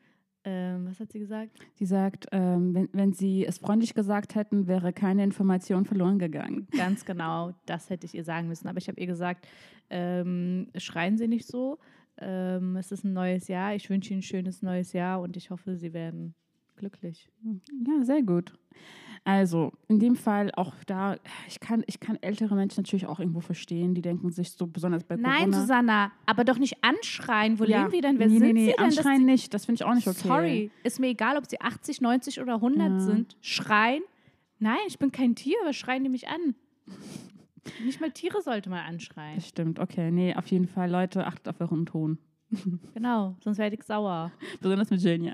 Ähm, 0.45 0.87
was 0.89 0.99
hat 0.99 1.11
sie 1.11 1.19
gesagt? 1.19 1.51
Sie 1.75 1.85
sagt, 1.85 2.27
ähm, 2.33 2.73
wenn, 2.73 2.89
wenn 2.91 3.13
sie 3.13 3.45
es 3.45 3.59
freundlich 3.59 3.93
gesagt 3.93 4.35
hätten, 4.35 4.67
wäre 4.67 4.91
keine 4.91 5.23
Information 5.23 5.85
verloren 5.85 6.19
gegangen. 6.19 6.67
Ganz 6.75 7.05
genau, 7.05 7.53
das 7.65 7.89
hätte 7.89 8.05
ich 8.05 8.13
ihr 8.13 8.25
sagen 8.25 8.49
müssen. 8.49 8.67
Aber 8.67 8.77
ich 8.77 8.89
habe 8.89 8.99
ihr 8.99 9.07
gesagt, 9.07 9.47
ähm, 9.89 10.67
schreien 10.75 11.17
Sie 11.17 11.29
nicht 11.29 11.47
so. 11.47 11.79
Ähm, 12.17 12.75
es 12.75 12.91
ist 12.91 13.05
ein 13.05 13.13
neues 13.13 13.47
Jahr. 13.47 13.73
Ich 13.73 13.89
wünsche 13.89 14.11
Ihnen 14.11 14.19
ein 14.19 14.23
schönes 14.23 14.61
neues 14.61 14.91
Jahr 14.91 15.21
und 15.21 15.37
ich 15.37 15.49
hoffe, 15.49 15.77
Sie 15.77 15.93
werden 15.93 16.35
glücklich. 16.75 17.31
Ja, 17.87 18.03
sehr 18.03 18.21
gut. 18.21 18.53
Also, 19.25 19.71
in 19.87 19.99
dem 19.99 20.17
Fall 20.17 20.51
auch 20.55 20.73
da, 20.85 21.15
ich 21.47 21.61
kann, 21.61 21.83
ich 21.87 22.01
kann 22.01 22.17
ältere 22.21 22.55
Menschen 22.55 22.81
natürlich 22.81 23.05
auch 23.05 23.19
irgendwo 23.19 23.39
verstehen, 23.39 23.95
die 23.95 24.01
denken 24.01 24.31
sich 24.31 24.51
so, 24.51 24.67
besonders 24.67 25.05
bei 25.05 25.15
Nein, 25.15 25.45
Corona. 25.45 25.61
Susanna, 25.61 26.11
aber 26.25 26.43
doch 26.43 26.57
nicht 26.57 26.83
anschreien. 26.83 27.57
Wo 27.57 27.63
ja. 27.63 27.79
leben 27.79 27.91
die 27.91 28.01
denn? 28.01 28.19
Wer 28.19 28.27
nee, 28.27 28.39
sind 28.39 28.47
nee, 28.47 28.53
nee, 28.53 28.65
sie 28.65 28.73
denn? 28.73 28.85
anschreien 28.85 29.19
die- 29.19 29.25
nicht, 29.25 29.53
das 29.53 29.65
finde 29.65 29.81
ich 29.81 29.85
auch 29.85 29.93
nicht 29.93 30.07
okay. 30.07 30.27
Sorry, 30.27 30.71
ist 30.83 30.99
mir 30.99 31.07
egal, 31.07 31.37
ob 31.37 31.45
sie 31.45 31.61
80, 31.61 32.01
90 32.01 32.41
oder 32.41 32.55
100 32.55 32.89
Ja. 32.91 32.99
sind. 32.99 33.37
Schreien? 33.39 34.03
Nein, 34.59 34.77
ich 34.87 34.99
bin 34.99 35.11
kein 35.11 35.35
Tier. 35.35 35.55
Was 35.63 35.77
schreien 35.77 36.03
die 36.03 36.09
mich 36.09 36.27
an? 36.27 36.55
Nicht 37.85 38.01
mal 38.01 38.11
Tiere 38.11 38.41
sollte 38.41 38.69
man 38.69 38.79
anschreien. 38.79 39.35
Das 39.35 39.47
stimmt, 39.47 39.79
okay. 39.79 40.11
Nee, 40.11 40.35
auf 40.35 40.47
jeden 40.47 40.67
Fall, 40.67 40.91
Leute, 40.91 41.25
achtet 41.25 41.47
auf 41.47 41.61
euren 41.61 41.85
Ton. 41.85 42.17
Genau, 42.93 43.35
sonst 43.41 43.57
werde 43.57 43.75
ich 43.77 43.83
sauer. 43.83 44.31
Besonders 44.61 44.89
mit 44.89 45.01
Jenja. 45.01 45.33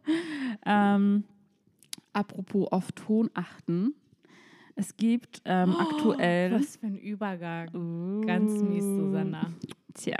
ähm, 0.64 1.24
apropos 2.16 2.66
auf 2.72 2.92
Ton 2.92 3.30
achten. 3.34 3.94
Es 4.74 4.96
gibt 4.96 5.42
ähm, 5.44 5.74
aktuell. 5.76 6.52
Oh, 6.54 6.58
Was 6.58 6.76
für 6.76 6.86
ein 6.86 6.98
Übergang. 6.98 8.22
Ganz 8.26 8.62
mies, 8.62 8.84
Susanna. 8.84 9.52
Tja, 9.94 10.16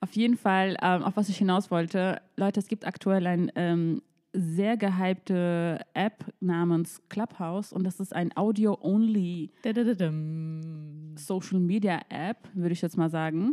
auf 0.00 0.12
jeden 0.12 0.36
Fall, 0.36 0.76
ähm, 0.82 1.02
auf 1.02 1.16
was 1.16 1.28
ich 1.28 1.38
hinaus 1.38 1.70
wollte. 1.70 2.20
Leute, 2.36 2.60
es 2.60 2.68
gibt 2.68 2.86
aktuell 2.86 3.26
eine 3.26 3.48
ähm, 3.56 4.02
sehr 4.32 4.76
gehypte 4.76 5.80
App 5.94 6.24
namens 6.40 7.02
Clubhouse 7.08 7.72
und 7.72 7.84
das 7.84 7.98
ist 7.98 8.14
ein 8.14 8.30
Audio-Only. 8.36 9.50
Social 11.16 11.58
Media 11.58 12.00
App, 12.08 12.48
würde 12.54 12.72
ich 12.72 12.82
jetzt 12.82 12.96
mal 12.96 13.10
sagen. 13.10 13.52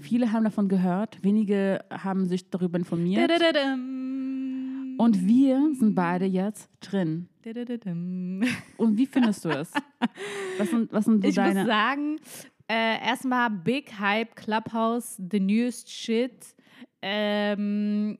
Viele 0.00 0.32
haben 0.32 0.44
davon 0.44 0.68
gehört, 0.68 1.22
wenige 1.22 1.84
haben 1.90 2.26
sich 2.26 2.50
darüber 2.50 2.78
informiert. 2.78 3.30
Und 4.98 5.26
wir 5.26 5.74
sind 5.74 5.94
beide 5.94 6.24
jetzt 6.24 6.68
drin. 6.80 7.28
Und 8.76 8.96
wie 8.98 9.06
findest 9.06 9.44
du 9.44 9.50
es? 9.50 9.72
Was 10.58 10.70
sind, 10.70 10.92
was 10.92 11.04
sind 11.04 11.22
so 11.22 11.28
Ich 11.28 11.34
deine. 11.36 11.60
muss 11.60 11.66
sagen, 11.68 12.16
äh, 12.68 13.04
erstmal 13.06 13.50
Big 13.50 13.98
Hype, 13.98 14.34
Clubhouse, 14.36 15.20
the 15.30 15.38
newest 15.40 15.90
shit. 15.90 16.54
Ähm, 17.02 18.18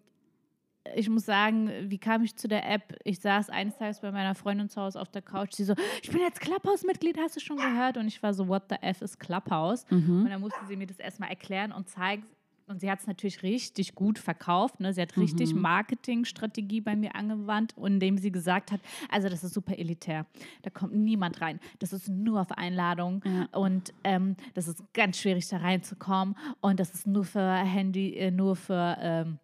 ich 0.95 1.09
muss 1.09 1.27
sagen, 1.27 1.69
wie 1.91 1.99
kam 1.99 2.23
ich 2.23 2.37
zu 2.37 2.47
der 2.47 2.69
App? 2.71 2.97
Ich 3.03 3.19
saß 3.21 3.51
eines 3.51 3.77
Tages 3.77 4.01
bei 4.01 4.13
meiner 4.13 4.37
Freundin 4.37 4.69
zu 4.69 4.81
Hause 4.81 5.01
auf 5.01 5.11
der 5.11 5.23
Couch. 5.23 5.53
Sie 5.55 5.65
so, 5.65 5.75
ich 6.01 6.11
bin 6.11 6.21
jetzt 6.21 6.41
Clubhouse-Mitglied, 6.41 7.19
hast 7.19 7.35
du 7.35 7.41
schon 7.41 7.57
gehört? 7.57 7.97
Und 7.97 8.07
ich 8.07 8.23
war 8.23 8.33
so, 8.35 8.47
what 8.47 8.65
the 8.71 8.77
F 8.81 9.03
ist 9.03 9.19
Clubhouse? 9.19 9.85
Mhm. 9.91 10.23
Und 10.25 10.31
dann 10.31 10.41
musste 10.41 10.61
sie 10.69 10.77
mir 10.77 10.87
das 10.87 10.99
erstmal 11.01 11.31
erklären 11.31 11.73
und 11.73 11.89
zeigen. 11.89 12.25
Und 12.69 12.81
sie 12.81 12.91
hat 12.91 13.01
es 13.01 13.07
natürlich 13.07 13.43
richtig 13.45 13.95
gut 13.95 14.19
verkauft. 14.19 14.81
Ne? 14.81 14.93
Sie 14.93 15.01
hat 15.01 15.17
richtig 15.17 15.55
Mhm. 15.55 15.61
Marketingstrategie 15.61 16.81
bei 16.81 16.97
mir 16.97 17.15
angewandt, 17.15 17.75
indem 17.77 18.19
sie 18.19 18.33
gesagt 18.33 18.73
hat, 18.73 18.81
also 19.09 19.29
das 19.29 19.45
ist 19.45 19.55
super 19.55 19.79
elitär. 19.79 20.27
Da 20.63 20.71
kommt 20.71 20.95
niemand 20.95 21.41
rein. 21.41 21.61
Das 21.79 21.93
ist 21.93 22.09
nur 22.09 22.41
auf 22.41 22.51
Einladung. 22.51 23.23
Ja. 23.25 23.49
Und 23.53 23.95
ähm, 24.03 24.37
das 24.55 24.67
ist 24.67 24.83
ganz 24.95 25.19
schwierig, 25.19 25.47
da 25.49 25.59
reinzukommen. 25.59 26.37
Und 26.61 26.81
das 26.81 26.91
ist 26.91 27.07
nur 27.07 27.25
für 27.25 27.55
Handy, 27.55 28.15
äh, 28.15 28.33
nur 28.33 28.57
für 28.57 28.97
ähm, 29.01 29.39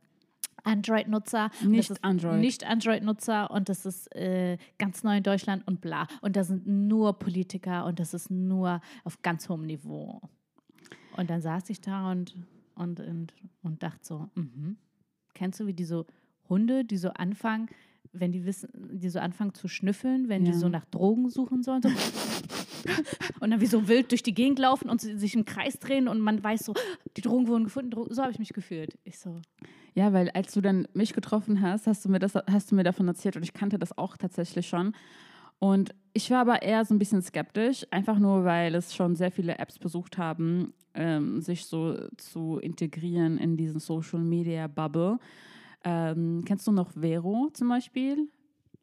Android-Nutzer. 0.65 1.51
Nicht 1.65 1.91
das 1.91 1.99
ist 1.99 2.05
Android. 2.05 2.41
Nicht 2.41 2.65
Android-Nutzer. 2.67 3.51
Und 3.53 3.69
das 3.69 3.87
ist 3.87 4.15
äh, 4.17 4.59
ganz 4.79 5.05
neu 5.05 5.19
in 5.19 5.23
Deutschland 5.23 5.67
und 5.69 5.81
bla. 5.81 6.09
Und 6.23 6.35
da 6.35 6.43
sind 6.43 6.67
nur 6.67 7.19
Politiker 7.21 7.85
und 7.85 8.01
das 8.01 8.15
ist 8.15 8.31
nur 8.31 8.81
auf 9.05 9.23
ganz 9.23 9.49
hohem 9.49 9.63
Niveau. 9.63 10.21
Und 11.17 11.31
dann 11.31 11.41
saß 11.41 11.71
ich 11.71 11.81
da 11.81 12.11
und, 12.11 12.35
und, 12.75 13.01
und, 13.01 13.33
und 13.63 13.83
dachte 13.83 14.01
so, 14.03 14.29
mhm. 14.35 14.77
kennst 15.35 15.61
du, 15.61 15.67
wie 15.67 15.75
die 15.75 15.85
so 15.85 16.07
Hunde, 16.49 16.85
die 16.85 16.97
so 16.97 17.11
anfangen, 17.11 17.69
wenn 18.13 18.33
die 18.33 18.45
wissen, 18.45 18.69
die 18.99 19.09
so 19.09 19.21
anfangen 19.21 19.55
zu 19.55 19.69
schnüffeln, 19.69 20.29
wenn 20.29 20.45
Ja. 20.45 20.53
die 20.53 20.59
so 20.59 20.69
nach 20.69 20.85
Drogen 20.87 21.31
suchen 21.31 21.63
sollen, 21.63 21.83
so 21.83 21.89
und 23.41 23.51
dann 23.51 23.61
wie 23.61 23.67
so 23.67 23.89
wild 23.89 24.11
durch 24.11 24.23
die 24.23 24.35
Gegend 24.35 24.59
laufen 24.59 24.91
und 24.91 25.01
sich 25.01 25.35
im 25.35 25.45
Kreis 25.45 25.79
drehen 25.79 26.09
und 26.09 26.21
man 26.21 26.43
weiß 26.43 26.65
so, 26.65 26.75
die 27.17 27.21
Drogen 27.21 27.47
wurden 27.47 27.65
gefunden, 27.65 27.93
so 28.11 28.23
habe 28.23 28.33
ich 28.33 28.39
mich 28.39 28.53
gefühlt. 28.53 28.99
Ich 29.05 29.19
so, 29.19 29.41
Ja, 29.95 30.13
weil 30.13 30.31
als 30.31 30.53
du 30.53 30.61
dann 30.61 30.89
mich 30.93 31.13
getroffen 31.13 31.61
hast, 31.63 31.87
hast 31.87 32.05
du 32.05 32.09
mir 32.09 32.19
das, 32.19 32.35
hast 32.35 32.71
du 32.71 32.75
mir 32.75 32.83
davon 32.85 33.07
erzählt 33.09 33.37
und 33.37 33.43
ich 33.45 33.53
kannte 33.55 33.79
das 33.79 33.97
auch 33.97 34.17
tatsächlich 34.17 34.69
schon. 34.69 34.95
Und 35.63 35.95
ich 36.13 36.29
war 36.33 36.41
aber 36.41 36.63
eher 36.63 36.85
so 36.85 36.93
ein 36.93 36.99
bisschen 36.99 37.23
skeptisch, 37.23 37.87
einfach 37.93 38.19
nur, 38.19 38.45
weil 38.45 38.75
es 38.75 38.97
schon 38.97 39.15
sehr 39.15 39.31
viele 39.31 39.61
Apps 39.61 39.79
besucht 39.79 40.19
haben, 40.19 40.75
ähm, 40.93 41.41
sich 41.41 41.67
so 41.67 42.09
zu 42.17 42.59
integrieren 42.59 43.39
in 43.39 43.57
diesen 43.57 43.79
Social 43.79 44.19
Media 44.19 44.67
Bubble. 44.67 45.21
Ähm, 45.85 46.43
kennst 46.45 46.67
du 46.67 46.73
noch 46.73 46.91
Vero 46.91 47.49
zum 47.53 47.69
Beispiel? 47.69 48.29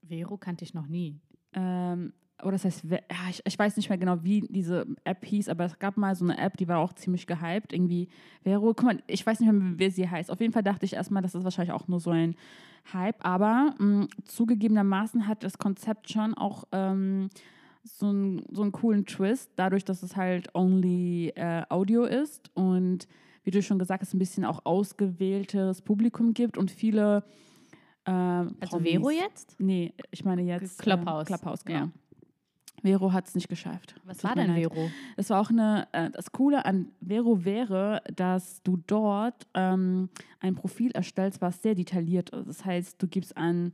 Vero 0.08 0.38
kannte 0.38 0.64
ich 0.64 0.74
noch 0.74 0.88
nie. 0.88 1.20
Ähm, 1.52 2.14
oder 2.44 2.54
das 2.54 2.66
heißt, 2.66 2.84
ich, 3.30 3.42
ich 3.46 3.60
weiß 3.60 3.78
nicht 3.78 3.90
mehr 3.90 3.98
genau, 3.98 4.24
wie 4.24 4.42
diese 4.50 4.86
App 5.04 5.26
hieß, 5.26 5.50
aber 5.50 5.66
es 5.66 5.78
gab 5.80 5.98
mal 5.98 6.16
so 6.16 6.26
eine 6.26 6.38
App, 6.38 6.58
die 6.58 6.68
war 6.68 6.80
auch 6.80 6.94
ziemlich 6.94 7.28
gehypt. 7.28 7.74
Irgendwie 7.74 8.08
Vero, 8.44 8.74
guck 8.74 8.84
mal, 8.84 9.04
ich 9.08 9.26
weiß 9.26 9.40
nicht 9.40 9.52
mehr, 9.52 9.80
wie 9.80 9.90
sie 9.90 10.10
heißt. 10.10 10.32
Auf 10.32 10.40
jeden 10.40 10.54
Fall 10.54 10.64
dachte 10.64 10.86
ich 10.86 10.94
erstmal, 10.94 11.22
das 11.22 11.36
ist 11.36 11.44
wahrscheinlich 11.44 11.74
auch 11.74 11.88
nur 11.88 12.00
so 12.00 12.12
ein 12.12 12.36
Hype, 12.94 13.24
aber 13.26 13.76
mh, 13.78 14.08
zugegebenermaßen 14.26 15.28
hat 15.28 15.44
das 15.44 15.58
Konzept 15.58 16.10
schon 16.12 16.34
auch 16.34 16.64
ähm, 16.72 17.30
so, 17.84 18.08
einen, 18.08 18.44
so 18.52 18.62
einen 18.62 18.72
coolen 18.72 19.06
Twist, 19.06 19.52
dadurch, 19.56 19.86
dass 19.86 20.02
es 20.04 20.16
halt 20.16 20.54
only 20.56 21.30
äh, 21.36 21.64
Audio 21.70 22.04
ist 22.06 22.50
und 22.56 23.08
wie 23.44 23.52
du 23.52 23.62
schon 23.62 23.80
gesagt 23.80 24.02
hast, 24.02 24.14
ein 24.14 24.20
bisschen 24.20 24.46
auch 24.46 24.66
ausgewähltes 24.66 25.82
Publikum 25.82 26.34
gibt 26.34 26.58
und 26.58 26.72
viele. 26.72 27.24
ähm, 28.06 28.56
Also. 28.60 28.80
Vero 28.80 29.10
jetzt? 29.10 29.56
Nee, 29.60 29.94
ich 30.12 30.24
meine 30.26 30.42
jetzt 30.44 30.80
Clubhouse. 30.82 31.24
Äh, 31.24 31.34
Clubhouse, 31.34 31.66
genau. 31.66 31.80
Ja. 31.80 31.90
Vero 32.82 33.14
hat 33.14 33.28
es 33.28 33.36
nicht 33.36 33.50
geschafft. 33.50 33.96
Was 34.06 34.18
Tut 34.18 34.30
war 34.30 34.36
denn 34.36 34.48
leid. 34.48 34.72
Vero? 34.72 34.90
Das 35.18 35.30
war 35.30 35.42
auch 35.42 35.50
eine, 35.50 35.88
äh, 35.92 36.10
das 36.12 36.32
Coole 36.32 36.66
an 36.66 36.92
Vero 37.02 37.46
wäre, 37.46 38.02
dass 38.16 38.62
du 38.64 38.78
dort 38.88 39.48
ähm, 39.54 40.10
ein 40.40 40.56
Profil 40.56 40.92
erstellst, 40.92 41.42
was 41.42 41.62
sehr 41.62 41.76
detailliert 41.76 42.30
ist. 42.32 42.48
Das 42.48 42.66
heißt, 42.66 43.02
du 43.02 43.08
gibst 43.08 43.38
an, 43.38 43.74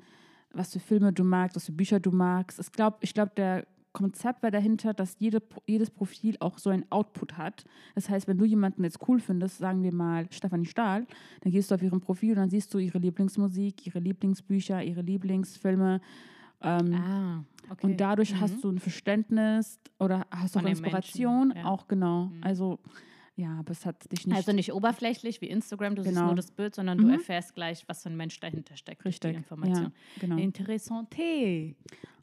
was 0.53 0.73
für 0.73 0.79
Filme 0.79 1.13
du 1.13 1.23
magst, 1.23 1.55
was 1.55 1.65
für 1.65 1.71
Bücher 1.71 1.99
du 1.99 2.11
magst. 2.11 2.59
Ich 2.59 2.71
glaube, 2.71 2.97
ich 3.01 3.13
glaub, 3.13 3.35
der 3.35 3.65
Konzept 3.95 4.43
war 4.43 4.51
dahinter, 4.51 4.93
dass 4.93 5.15
jede, 5.19 5.41
jedes 5.65 5.89
Profil 5.89 6.35
auch 6.41 6.59
so 6.59 6.69
ein 6.69 6.85
Output 6.91 7.37
hat. 7.37 7.63
Das 7.95 8.09
heißt, 8.09 8.27
wenn 8.27 8.37
du 8.37 8.45
jemanden 8.45 8.83
jetzt 8.83 8.99
cool 9.07 9.19
findest, 9.19 9.57
sagen 9.57 9.81
wir 9.83 9.93
mal 9.93 10.27
Stefanie 10.31 10.65
Stahl, 10.65 11.07
dann 11.41 11.51
gehst 11.51 11.71
du 11.71 11.75
auf 11.75 11.81
ihrem 11.81 12.01
Profil 12.01 12.31
und 12.31 12.37
dann 12.37 12.49
siehst 12.49 12.73
du 12.73 12.77
ihre 12.77 12.99
Lieblingsmusik, 12.99 13.87
ihre 13.87 13.99
Lieblingsbücher, 13.99 14.83
ihre 14.83 15.01
Lieblingsfilme. 15.01 16.01
Ähm, 16.61 16.93
Ah, 16.95 17.43
okay. 17.71 17.85
und 17.87 17.97
dadurch 17.97 18.33
Mhm. 18.33 18.41
hast 18.41 18.63
du 18.63 18.69
ein 18.71 18.79
Verständnis 18.79 19.79
oder 19.99 20.25
hast 20.31 20.55
du 20.55 20.59
auch 20.59 20.63
Inspiration, 20.65 21.53
ja. 21.55 21.65
auch 21.65 21.87
genau. 21.87 22.25
Mhm. 22.27 22.41
Also 22.43 22.79
ja, 23.37 23.59
aber 23.59 23.71
es 23.71 23.85
hat 23.85 24.09
dich 24.11 24.25
nicht 24.25 24.35
also 24.37 24.53
nicht 24.53 24.71
oberflächlich 24.71 25.41
wie 25.41 25.47
Instagram, 25.47 25.95
du 25.95 26.03
siehst 26.03 26.15
Genau. 26.15 26.27
nur 26.27 26.35
das 26.35 26.51
Bild, 26.51 26.73
sondern 26.75 26.97
du 26.97 27.03
Mhm. 27.05 27.13
erfährst 27.15 27.53
gleich, 27.53 27.83
was 27.87 28.01
für 28.03 28.09
ein 28.09 28.15
Mensch 28.17 28.39
dahinter 28.39 28.77
steckt. 28.77 29.03
richtig. 29.03 29.31
Die 29.31 29.37
Information. 29.37 29.83
Ja, 29.83 30.21
genau. 30.21 30.37
Interessante, 30.37 31.75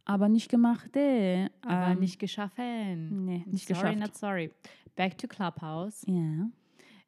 aber 0.05 0.29
nicht 0.29 0.49
gemacht, 0.49 0.89
aber 0.97 1.93
ähm, 1.93 1.99
nicht 2.01 2.19
geschaffen. 2.19 3.25
Nee, 3.27 3.45
nicht 3.47 3.69
sorry, 3.69 3.81
geschafft. 3.95 3.99
not 4.01 4.17
sorry. 4.17 4.51
Back 4.97 5.19
to 5.19 5.27
Clubhouse. 5.29 6.03
Ja. 6.07 6.49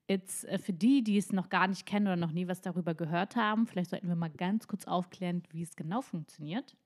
It's, 0.06 0.44
äh, 0.44 0.58
für 0.58 0.74
die, 0.74 1.02
die 1.02 1.16
es 1.16 1.32
noch 1.32 1.48
gar 1.48 1.66
nicht 1.66 1.86
kennen 1.86 2.06
oder 2.06 2.16
noch 2.16 2.32
nie 2.32 2.46
was 2.46 2.60
darüber 2.60 2.94
gehört 2.94 3.36
haben, 3.36 3.66
vielleicht 3.66 3.88
sollten 3.90 4.08
wir 4.08 4.16
mal 4.16 4.28
ganz 4.28 4.68
kurz 4.68 4.86
aufklären, 4.86 5.42
wie 5.50 5.62
es 5.62 5.74
genau 5.76 6.02
funktioniert. 6.02 6.76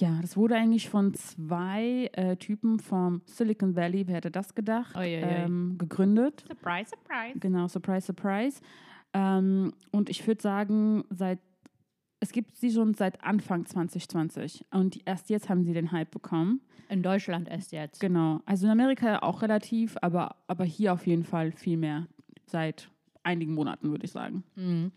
Ja, 0.00 0.18
das 0.20 0.36
wurde 0.36 0.56
eigentlich 0.56 0.88
von 0.88 1.14
zwei 1.14 2.10
äh, 2.12 2.36
Typen 2.36 2.80
vom 2.80 3.22
Silicon 3.26 3.76
Valley, 3.76 4.06
wer 4.06 4.16
hätte 4.16 4.30
das 4.30 4.54
gedacht, 4.54 4.94
ähm, 4.98 5.76
gegründet. 5.78 6.44
Surprise, 6.48 6.90
surprise. 6.90 7.38
Genau, 7.38 7.68
surprise, 7.68 8.06
surprise. 8.06 8.60
Ähm, 9.12 9.72
und 9.92 10.10
ich 10.10 10.26
würde 10.26 10.42
sagen, 10.42 11.04
seit 11.10 11.38
es 12.24 12.32
gibt 12.32 12.56
sie 12.56 12.70
schon 12.70 12.94
seit 12.94 13.22
Anfang 13.22 13.66
2020 13.66 14.64
und 14.70 14.98
erst 15.06 15.28
jetzt 15.28 15.50
haben 15.50 15.62
sie 15.62 15.74
den 15.74 15.92
Hype 15.92 16.10
bekommen. 16.10 16.62
In 16.88 17.02
Deutschland 17.02 17.48
erst 17.48 17.72
jetzt. 17.72 18.00
Genau. 18.00 18.40
Also 18.46 18.66
in 18.66 18.72
Amerika 18.72 19.18
auch 19.18 19.42
relativ, 19.42 19.96
aber, 20.00 20.36
aber 20.46 20.64
hier 20.64 20.94
auf 20.94 21.06
jeden 21.06 21.24
Fall 21.24 21.52
viel 21.52 21.76
mehr. 21.76 22.06
Seit 22.46 22.90
einigen 23.22 23.54
Monaten, 23.54 23.90
würde 23.90 24.06
ich 24.06 24.12
sagen. 24.12 24.42
Mhm. 24.56 24.90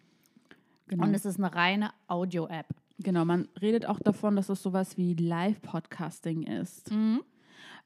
Genau. 0.88 1.04
Und 1.04 1.14
es 1.14 1.26
ist 1.26 1.38
eine 1.38 1.54
reine 1.54 1.92
Audio-App. 2.08 2.68
Genau, 3.00 3.26
man 3.26 3.48
redet 3.62 3.86
auch 3.86 4.00
davon, 4.00 4.36
dass 4.36 4.50
es 4.50 4.62
sowas 4.62 4.98
wie 4.98 5.14
Live-Podcasting 5.14 6.44
ist. 6.44 6.92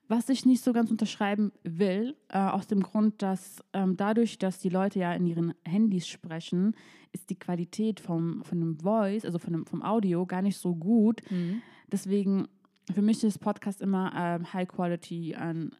Was 0.07 0.27
ich 0.27 0.45
nicht 0.45 0.61
so 0.61 0.73
ganz 0.73 0.91
unterschreiben 0.91 1.53
will, 1.63 2.17
äh, 2.29 2.37
aus 2.37 2.67
dem 2.67 2.81
Grund, 2.83 3.21
dass 3.21 3.63
ähm, 3.71 3.95
dadurch, 3.95 4.37
dass 4.39 4.59
die 4.59 4.69
Leute 4.69 4.99
ja 4.99 5.13
in 5.13 5.25
ihren 5.25 5.53
Handys 5.63 6.07
sprechen, 6.07 6.75
ist 7.13 7.29
die 7.29 7.39
Qualität 7.39 7.99
vom, 7.99 8.43
von 8.43 8.59
dem 8.59 8.77
Voice, 8.79 9.23
also 9.23 9.39
von 9.39 9.53
dem, 9.53 9.65
vom 9.65 9.81
Audio, 9.81 10.25
gar 10.25 10.41
nicht 10.41 10.57
so 10.57 10.75
gut. 10.75 11.21
Mhm. 11.29 11.61
Deswegen, 11.89 12.47
für 12.93 13.01
mich 13.01 13.23
ist 13.23 13.39
Podcast 13.39 13.81
immer 13.81 14.11
ähm, 14.15 14.51
High 14.51 14.67
Quality 14.67 15.35
an 15.35 15.75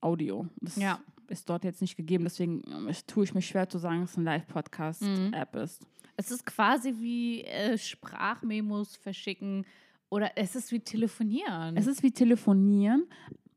Audio. 0.00 0.48
Das 0.60 0.76
Ja. 0.76 0.98
Ist 1.30 1.48
dort 1.48 1.64
jetzt 1.64 1.80
nicht 1.80 1.96
gegeben. 1.96 2.24
Deswegen 2.24 2.62
ähm, 2.70 2.90
tue 3.06 3.24
ich 3.24 3.34
mich 3.34 3.46
schwer 3.46 3.68
zu 3.68 3.78
sagen, 3.78 4.00
dass 4.00 4.12
es 4.12 4.16
eine 4.16 4.24
Live-Podcast-App 4.26 5.56
ist. 5.56 5.82
Es 6.16 6.30
ist 6.30 6.46
quasi 6.46 6.94
wie 6.98 7.42
äh, 7.44 7.76
Sprachmemos 7.76 8.96
verschicken 8.96 9.66
Oder 10.08 10.32
es 10.36 10.56
ist 10.56 10.72
wie 10.72 10.80
telefonieren. 10.80 11.76
Es 11.76 11.86
ist 11.86 12.02
wie 12.02 12.12
telefonieren. 12.12 13.06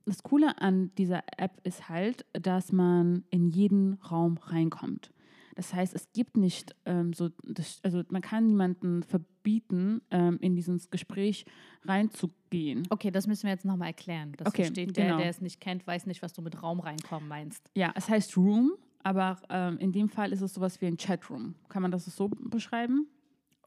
Das 0.06 0.24
Coole 0.24 0.60
an 0.60 0.92
dieser 0.98 1.24
App 1.38 1.60
ist 1.64 1.88
halt, 1.88 2.26
dass 2.34 2.72
man 2.72 3.24
in 3.30 3.50
jeden 3.50 3.94
Raum 3.96 4.38
reinkommt. 4.38 5.12
Das 5.56 5.74
heißt, 5.74 5.94
es 5.94 6.12
gibt 6.14 6.38
nicht 6.38 6.74
ähm, 6.86 7.14
so, 7.14 7.30
das, 7.44 7.80
also 7.84 8.02
man 8.10 8.22
kann 8.22 8.48
niemanden 8.48 9.04
verbieten, 9.50 10.02
ähm, 10.12 10.38
in 10.42 10.56
dieses 10.56 10.90
Gespräch 10.90 11.46
reinzugehen. 11.86 12.84
okay, 12.90 13.12
das 13.12 13.28
müssen 13.28 13.44
wir 13.44 13.52
jetzt 13.52 13.66
nochmal 13.66 13.88
erklären. 13.90 14.34
Das 14.38 14.48
Okay, 14.48 14.64
versteht 14.64 14.96
der, 14.98 15.06
genau. 15.06 15.18
der 15.18 15.30
es 15.30 15.42
nicht 15.42 15.60
kennt, 15.60 15.86
weiß 15.88 16.06
nicht, 16.06 16.22
was 16.22 16.34
du 16.34 16.42
mit 16.42 16.62
Raum 16.62 16.80
reinkommen 16.80 17.28
meinst. 17.28 17.70
Ja, 17.76 17.92
es 17.96 18.10
heißt 18.10 18.38
Room, 18.38 18.74
aber 19.04 19.40
ähm, 19.50 19.78
in 19.80 19.92
dem 19.92 20.10
Fall 20.10 20.32
ist 20.32 20.42
es 20.42 20.54
sowas 20.54 20.80
wie 20.82 20.88
ein 20.88 20.98
Chatroom. 20.98 21.56
Kann 21.70 21.82
man 21.82 21.92
das 21.92 22.06
so 22.06 22.28
beschreiben? 22.30 23.08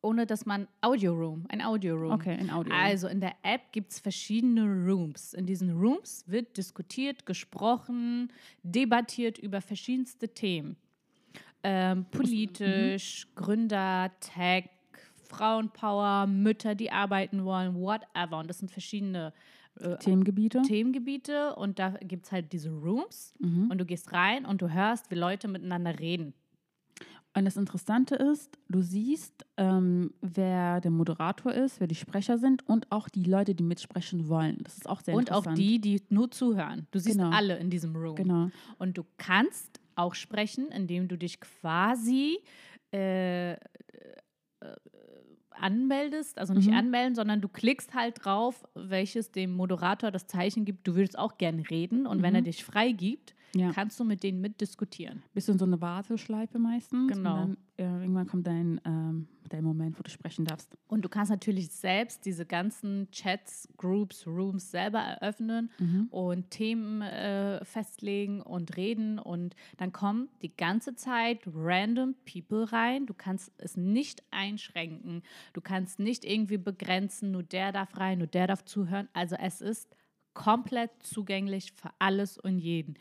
Ohne 0.05 0.27
dass 0.27 0.47
man 0.47 0.67
Audio 0.81 1.13
Room, 1.15 1.47
ein 1.49 1.63
Audio 1.63 1.95
Room. 1.95 2.13
Okay, 2.13 2.37
in 2.39 2.51
Audio. 2.51 2.75
Also 2.75 3.07
in 3.07 3.21
der 3.21 3.35
App 3.43 3.71
gibt 3.71 3.93
es 3.93 4.01
verschiedene 4.01 4.63
Rooms. 4.65 5.33
In 5.33 5.47
diesen 5.47 5.71
Rooms 5.79 6.25
wird 6.27 6.57
diskutiert, 6.57 7.25
gesprochen, 7.25 8.33
debattiert 8.65 9.39
über 9.39 9.61
verschiedenste 9.61 10.29
Themen. 10.29 10.77
Ähm, 11.63 12.05
politisch, 12.11 13.29
Gründer, 13.37 14.11
Tech, 14.19 14.71
Frauenpower, 15.37 16.27
Mütter, 16.27 16.75
die 16.75 16.91
arbeiten 16.91 17.45
wollen, 17.45 17.75
whatever. 17.75 18.39
Und 18.39 18.49
das 18.49 18.59
sind 18.59 18.71
verschiedene 18.71 19.33
äh, 19.81 19.97
Themengebiete. 19.97 20.63
Themengebiete 20.63 21.55
und 21.57 21.79
da 21.79 21.91
gibt 21.91 22.27
es 22.27 22.33
halt 22.33 22.53
diese 22.53 22.71
Rooms 22.71 23.35
Mhm. 23.39 23.71
und 23.71 23.79
du 23.79 23.85
gehst 23.87 24.13
rein 24.13 24.45
und 24.45 24.61
du 24.63 24.71
hörst, 24.73 25.11
wie 25.11 25.15
Leute 25.17 25.49
miteinander 25.49 25.99
reden. 25.99 26.35
Und 27.35 27.47
das 27.47 27.57
Interessante 27.57 28.15
ist, 28.15 28.59
du 28.69 28.83
siehst, 28.83 29.47
ähm, 29.57 30.13
wer 30.21 30.83
der 30.83 30.91
Moderator 30.91 31.51
ist, 31.51 31.81
wer 31.81 31.87
die 31.87 31.95
Sprecher 31.95 32.37
sind 32.37 32.69
und 32.69 32.93
auch 32.93 33.09
die 33.09 33.25
Leute, 33.25 33.55
die 33.55 33.63
mitsprechen 33.63 34.29
wollen. 34.29 34.59
Das 34.63 34.77
ist 34.77 34.87
auch 34.87 35.01
sehr 35.01 35.15
Und 35.15 35.33
auch 35.33 35.39
interessant. 35.39 35.57
die, 35.59 35.81
die 35.81 36.03
nur 36.11 36.31
zuhören. 36.31 36.87
Du 36.91 36.99
siehst 36.99 37.17
Genau. 37.17 37.31
alle 37.31 37.57
in 37.57 37.71
diesem 37.71 37.97
Room. 37.97 38.17
Genau. 38.17 38.51
Und 38.79 38.99
du 38.99 39.05
kannst 39.17 39.81
auch 39.95 40.15
sprechen, 40.15 40.69
indem 40.71 41.09
du 41.09 41.17
dich 41.17 41.41
quasi 41.41 42.39
äh, 42.93 43.53
äh, 43.53 43.57
anmeldest, 45.61 46.39
also 46.39 46.55
nicht 46.55 46.69
Mhm. 46.71 46.75
anmelden, 46.77 47.15
sondern 47.15 47.41
du 47.41 47.49
klickst 47.49 47.95
halt 47.95 48.25
drauf, 48.25 48.65
welches 48.75 49.33
dem 49.33 49.53
Moderator 49.53 50.11
das 50.11 50.27
Zeichen 50.27 50.65
gibt, 50.65 50.87
du 50.87 50.95
würdest 50.95 51.19
auch 51.19 51.39
gern 51.39 51.61
reden 51.61 52.07
und 52.07 52.23
wenn 52.23 52.35
er 52.35 52.41
Mhm. 52.41 52.45
dich 52.47 52.65
freigibt, 52.65 53.35
Ja. 53.55 53.73
kannst 53.73 54.01
du 54.01 54.05
mit 54.05 54.23
denen 54.23 54.41
mitdiskutieren. 54.41 55.23
Bist 55.35 55.49
du 55.49 55.53
in 55.53 55.59
so 55.59 55.65
eine 55.67 55.81
Warteschleife 55.81 56.59
meistens. 56.59 57.13
Genau. 57.13 57.43
Und 57.43 57.57
dann, 57.79 57.97
äh, 57.99 58.01
irgendwann 58.03 58.27
kommt 58.27 58.47
dein, 58.47 58.81
ähm, 58.85 59.29
dein 59.53 59.65
Moment, 59.65 59.99
wo 59.99 60.03
du 60.03 60.11
sprechen 60.11 60.45
darfst. 60.45 60.75
Und 60.89 61.05
du 61.05 61.09
kannst 61.09 61.31
natürlich 61.31 61.71
selbst 61.71 62.25
diese 62.25 62.47
ganzen 62.47 63.11
Chats, 63.11 63.69
Groups, 63.77 64.27
Rooms 64.27 64.71
selber 64.71 64.99
eröffnen 65.01 65.71
Mhm. 65.79 66.07
und 66.11 66.51
Themen 66.51 67.03
äh, 67.03 67.65
festlegen 67.65 68.41
und 68.43 68.77
reden. 68.77 69.19
Und 69.19 69.55
dann 69.77 69.93
kommen 69.93 70.29
die 70.43 70.55
ganze 70.57 70.95
Zeit 70.95 71.41
random 71.55 72.15
People 72.31 72.71
rein. 72.73 73.07
Du 73.07 73.15
kannst 73.15 73.53
es 73.59 73.77
nicht 73.77 74.23
einschränken. 74.31 75.23
Du 75.53 75.61
kannst 75.61 75.99
nicht 75.99 76.25
irgendwie 76.25 76.59
begrenzen, 76.59 77.31
nur 77.31 77.43
der 77.43 77.73
darf 77.73 77.97
rein, 77.99 78.19
nur 78.19 78.27
der 78.29 78.47
darf 78.47 78.65
zuhören. 78.65 79.09
Also 79.13 79.37
es 79.37 79.61
ist 79.61 79.89
komplett 80.35 80.91
zugänglich 81.03 81.73
für 81.73 81.91
alles 81.99 82.39
und 82.39 82.59
jeden. 82.59 82.95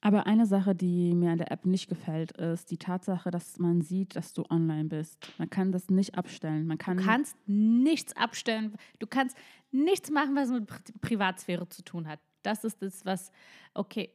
Aber 0.00 0.26
eine 0.26 0.46
Sache, 0.46 0.74
die 0.74 1.14
mir 1.14 1.32
an 1.32 1.38
der 1.38 1.50
App 1.50 1.66
nicht 1.66 1.88
gefällt, 1.88 2.32
ist 2.32 2.70
die 2.70 2.78
Tatsache, 2.78 3.30
dass 3.30 3.58
man 3.58 3.82
sieht, 3.82 4.14
dass 4.14 4.32
du 4.32 4.44
online 4.48 4.84
bist. 4.84 5.18
Man 5.38 5.50
kann 5.50 5.72
das 5.72 5.90
nicht 5.90 6.16
abstellen. 6.16 6.66
Man 6.66 6.78
kann 6.78 6.98
Du 6.98 7.04
kannst 7.04 7.36
nichts 7.46 8.16
abstellen. 8.16 8.76
Du 9.00 9.08
kannst 9.08 9.36
nichts 9.72 10.10
machen, 10.10 10.36
was 10.36 10.50
mit 10.50 10.66
Pri 10.66 10.78
Privatsphäre 11.00 11.68
zu 11.68 11.82
tun 11.82 12.06
hat. 12.06 12.20
Das 12.42 12.62
ist 12.62 12.80
das, 12.80 13.04
was, 13.04 13.32
okay, 13.74 14.14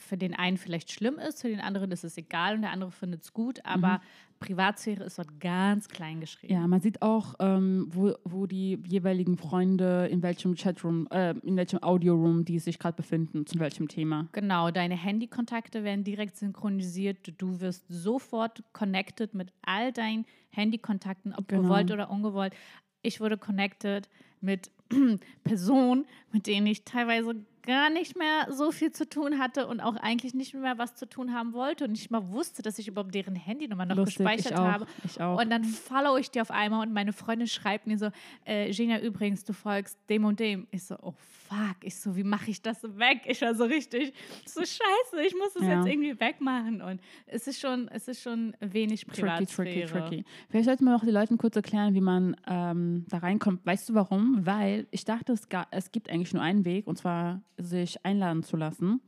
für 0.00 0.16
den 0.16 0.34
einen 0.34 0.56
vielleicht 0.56 0.90
schlimm 0.90 1.18
ist, 1.18 1.40
für 1.42 1.48
den 1.48 1.60
anderen 1.60 1.90
ist 1.90 2.04
es 2.04 2.16
egal 2.16 2.54
und 2.56 2.62
der 2.62 2.70
andere 2.70 2.90
findet 2.90 3.22
es 3.22 3.32
gut, 3.32 3.64
aber 3.64 4.00
Privatsphäre 4.38 5.04
ist 5.04 5.18
dort 5.18 5.40
ganz 5.40 5.88
klein 5.88 6.20
geschrieben. 6.20 6.52
Ja, 6.52 6.66
man 6.66 6.80
sieht 6.80 7.00
auch, 7.00 7.34
ähm, 7.40 7.86
wo, 7.90 8.14
wo 8.24 8.46
die 8.46 8.78
jeweiligen 8.86 9.36
Freunde 9.38 10.08
in 10.10 10.22
welchem 10.22 10.54
Chatroom, 10.54 11.08
äh, 11.10 11.30
in 11.38 11.56
welchem 11.56 11.82
Audioroom 11.82 12.44
die 12.44 12.58
sich 12.58 12.78
gerade 12.78 12.96
befinden, 12.96 13.46
zu 13.46 13.58
welchem 13.58 13.88
Thema. 13.88 14.28
Genau, 14.32 14.70
deine 14.70 14.94
Handykontakte 14.96 15.84
werden 15.84 16.04
direkt 16.04 16.36
synchronisiert. 16.36 17.32
Du 17.38 17.60
wirst 17.60 17.84
sofort 17.88 18.62
connected 18.72 19.32
mit 19.34 19.52
all 19.62 19.92
deinen 19.92 20.26
Handykontakten, 20.50 21.34
ob 21.34 21.48
Genau. 21.48 21.62
gewollt 21.62 21.90
oder 21.90 22.10
ungewollt. 22.10 22.54
Ich 23.02 23.20
wurde 23.20 23.38
connected 23.38 24.08
mit 24.40 24.70
Personen, 25.44 26.04
mit 26.32 26.46
denen 26.46 26.66
ich 26.66 26.84
teilweise 26.84 27.34
gar 27.66 27.90
nicht 27.90 28.16
mehr 28.16 28.48
so 28.50 28.70
viel 28.72 28.92
zu 28.92 29.08
tun 29.08 29.38
hatte 29.38 29.66
und 29.66 29.80
auch 29.80 29.96
eigentlich 29.96 30.32
nicht 30.34 30.54
mehr 30.54 30.78
was 30.78 30.94
zu 30.94 31.06
tun 31.08 31.34
haben 31.34 31.52
wollte 31.52 31.84
und 31.84 31.90
nicht 31.90 32.10
mal 32.10 32.28
wusste, 32.30 32.62
dass 32.62 32.78
ich 32.78 32.88
überhaupt 32.88 33.14
deren 33.14 33.34
Handynummer 33.34 33.84
noch 33.84 33.96
Lustig, 33.96 34.18
gespeichert 34.18 34.52
ich 34.52 34.58
auch, 34.58 34.64
habe. 34.64 34.86
ich 35.04 35.20
auch. 35.20 35.40
Und 35.40 35.50
dann 35.50 35.64
follow 35.64 36.16
ich 36.16 36.30
die 36.30 36.40
auf 36.40 36.50
einmal 36.50 36.86
und 36.86 36.94
meine 36.94 37.12
Freundin 37.12 37.48
schreibt 37.48 37.86
mir 37.86 37.98
so, 37.98 38.10
äh, 38.44 38.70
Genia, 38.72 39.00
übrigens, 39.00 39.44
du 39.44 39.52
folgst 39.52 39.98
dem 40.08 40.24
und 40.24 40.40
dem. 40.40 40.66
Ich 40.70 40.84
so, 40.84 40.96
oh 41.02 41.12
fuck. 41.12 41.45
Ich 41.82 41.96
so, 41.96 42.16
wie 42.16 42.24
mache 42.24 42.50
ich 42.50 42.62
das 42.62 42.82
weg? 42.98 43.22
Ich 43.26 43.40
war 43.42 43.54
so 43.54 43.64
richtig, 43.64 44.12
so 44.44 44.60
scheiße, 44.60 45.26
ich 45.26 45.34
muss 45.34 45.54
das 45.54 45.62
Ja. 45.64 45.76
jetzt 45.78 45.86
irgendwie 45.92 46.18
wegmachen. 46.20 46.82
Und 46.82 47.00
es 47.26 47.46
ist 47.46 47.60
schon, 47.60 47.88
es 47.88 48.08
ist 48.08 48.22
schon 48.22 48.56
wenig 48.60 49.04
Tricky, 49.06 49.20
Privatsphäre. 49.22 49.86
tricky, 49.86 49.92
tricky. 50.08 50.24
Vielleicht 50.50 50.66
sollten 50.66 50.84
wir 50.84 50.96
auch 50.96 51.04
die 51.04 51.10
Leuten 51.10 51.38
kurz 51.38 51.56
erklären, 51.56 51.94
wie 51.94 52.00
man 52.00 52.36
ähm, 52.46 53.04
da 53.08 53.18
reinkommt. 53.18 53.64
Weißt 53.66 53.88
du 53.88 53.94
warum? 53.94 54.44
Weil 54.46 54.86
ich 54.90 55.04
dachte, 55.04 55.32
es, 55.32 55.48
es 55.70 55.92
gibt 55.92 56.10
eigentlich 56.10 56.32
nur 56.34 56.42
einen 56.42 56.64
Weg, 56.64 56.86
und 56.86 56.96
zwar 56.98 57.42
sich 57.56 58.04
einladen 58.04 58.42
zu 58.42 58.56
lassen. 58.56 59.00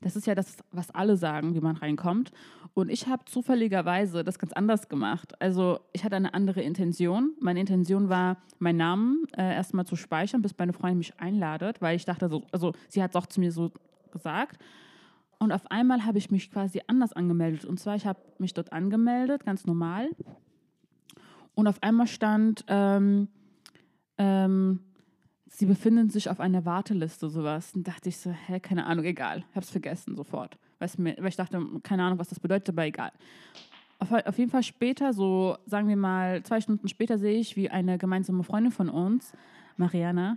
Das 0.00 0.16
ist 0.16 0.26
ja 0.26 0.34
das, 0.34 0.56
was 0.70 0.90
alle 0.90 1.16
sagen, 1.16 1.54
wie 1.54 1.60
man 1.60 1.76
reinkommt. 1.76 2.30
Und 2.74 2.88
ich 2.90 3.06
habe 3.06 3.24
zufälligerweise 3.24 4.24
das 4.24 4.38
ganz 4.38 4.52
anders 4.52 4.88
gemacht. 4.88 5.40
Also 5.40 5.80
ich 5.92 6.04
hatte 6.04 6.16
eine 6.16 6.34
andere 6.34 6.60
Intention. 6.60 7.32
Meine 7.40 7.60
Intention 7.60 8.08
war, 8.08 8.38
meinen 8.58 8.78
Namen 8.78 9.24
äh, 9.36 9.54
erstmal 9.54 9.86
zu 9.86 9.96
speichern, 9.96 10.42
bis 10.42 10.56
meine 10.58 10.72
Freundin 10.72 10.98
mich 10.98 11.18
einladet, 11.20 11.80
weil 11.80 11.96
ich 11.96 12.04
dachte, 12.04 12.28
so, 12.28 12.42
also 12.52 12.72
sie 12.88 13.02
hat 13.02 13.10
es 13.10 13.16
auch 13.16 13.26
zu 13.26 13.40
mir 13.40 13.52
so 13.52 13.72
gesagt. 14.10 14.58
Und 15.38 15.52
auf 15.52 15.70
einmal 15.70 16.04
habe 16.04 16.18
ich 16.18 16.30
mich 16.30 16.50
quasi 16.50 16.80
anders 16.86 17.12
angemeldet. 17.12 17.64
Und 17.64 17.78
zwar, 17.78 17.96
ich 17.96 18.06
habe 18.06 18.20
mich 18.38 18.54
dort 18.54 18.72
angemeldet, 18.72 19.44
ganz 19.44 19.66
normal. 19.66 20.08
Und 21.54 21.68
auf 21.68 21.82
einmal 21.82 22.06
stand, 22.06 22.64
ähm, 22.68 23.28
ähm, 24.18 24.80
sie 25.54 25.66
befinden 25.66 26.10
sich 26.10 26.28
auf 26.28 26.40
einer 26.40 26.64
Warteliste, 26.64 27.30
sowas. 27.30 27.72
Und 27.74 27.86
dachte 27.86 28.08
ich 28.08 28.18
so, 28.18 28.30
hä, 28.30 28.60
keine 28.60 28.86
Ahnung, 28.86 29.04
egal. 29.04 29.44
Es 29.54 29.70
vergessen 29.70 30.16
sofort. 30.16 30.58
Weil 30.78 31.28
ich 31.28 31.36
dachte, 31.36 31.64
keine 31.82 32.02
Ahnung, 32.02 32.18
was 32.18 32.28
das 32.28 32.40
bedeutet, 32.40 32.70
aber 32.70 32.84
egal. 32.84 33.12
Auf, 34.00 34.12
auf 34.12 34.38
jeden 34.38 34.50
Fall 34.50 34.64
später, 34.64 35.12
so 35.12 35.56
sagen 35.66 35.88
wir 35.88 35.96
mal 35.96 36.42
zwei 36.42 36.60
Stunden 36.60 36.88
später, 36.88 37.18
sehe 37.18 37.38
ich, 37.38 37.56
wie 37.56 37.70
eine 37.70 37.96
gemeinsame 37.98 38.42
Freundin 38.42 38.72
von 38.72 38.88
uns, 38.88 39.32
Mariana, 39.76 40.36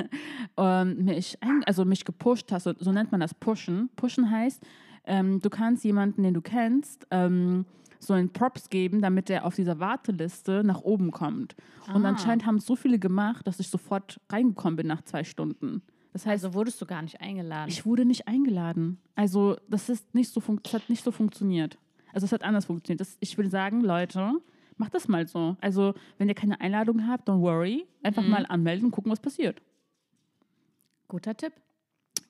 ähm, 0.56 1.04
mich, 1.04 1.38
also 1.66 1.84
mich 1.84 2.04
gepusht 2.04 2.52
hat, 2.52 2.62
so, 2.62 2.72
so 2.78 2.92
nennt 2.92 3.10
man 3.10 3.20
das 3.20 3.34
Pushen. 3.34 3.88
Pushen 3.96 4.30
heißt, 4.30 4.62
ähm, 5.04 5.40
du 5.40 5.50
kannst 5.50 5.84
jemanden, 5.84 6.22
den 6.22 6.34
du 6.34 6.40
kennst, 6.40 7.06
ähm, 7.10 7.64
so 8.00 8.14
einen 8.14 8.32
Props 8.32 8.68
geben, 8.70 9.00
damit 9.02 9.30
er 9.30 9.44
auf 9.44 9.54
dieser 9.54 9.78
Warteliste 9.78 10.62
nach 10.64 10.80
oben 10.80 11.10
kommt. 11.12 11.54
Und 11.94 12.04
Ah. 12.04 12.08
anscheinend 12.08 12.46
haben 12.46 12.56
es 12.56 12.66
so 12.66 12.74
viele 12.74 12.98
gemacht, 12.98 13.46
dass 13.46 13.60
ich 13.60 13.68
sofort 13.68 14.20
reingekommen 14.30 14.76
bin 14.76 14.86
nach 14.86 15.02
zwei 15.02 15.22
Stunden. 15.22 15.82
Das 16.12 16.26
heißt, 16.26 16.44
Also 16.44 16.54
wurdest 16.54 16.80
du 16.80 16.86
gar 16.86 17.02
nicht 17.02 17.20
eingeladen. 17.20 17.68
ich 17.68 17.86
wurde 17.86 18.04
nicht 18.04 18.26
eingeladen. 18.26 18.98
Also 19.14 19.56
das 19.68 19.88
ist 19.88 20.12
nicht 20.14 20.32
so 20.32 20.40
das 20.62 20.72
hat 20.74 20.88
nicht 20.90 21.04
so 21.04 21.12
funktioniert. 21.12 21.78
Also 22.12 22.24
es 22.24 22.32
hat 22.32 22.42
anders 22.42 22.64
funktioniert. 22.64 23.00
Das, 23.00 23.16
ich 23.20 23.38
will 23.38 23.48
sagen, 23.50 23.82
Leute, 23.82 24.32
macht 24.76 24.94
das 24.94 25.06
mal 25.06 25.28
so. 25.28 25.56
Also 25.60 25.94
wenn 26.18 26.28
ihr 26.28 26.34
keine 26.34 26.60
Einladung 26.60 27.06
habt, 27.06 27.28
don't 27.28 27.40
worry. 27.42 27.86
Einfach 28.02 28.22
Mhm. 28.24 28.30
mal 28.30 28.46
anmelden 28.46 28.86
und 28.86 28.90
gucken, 28.90 29.12
was 29.12 29.20
passiert. 29.20 29.60
Guter 31.06 31.36
Tipp. 31.36 31.52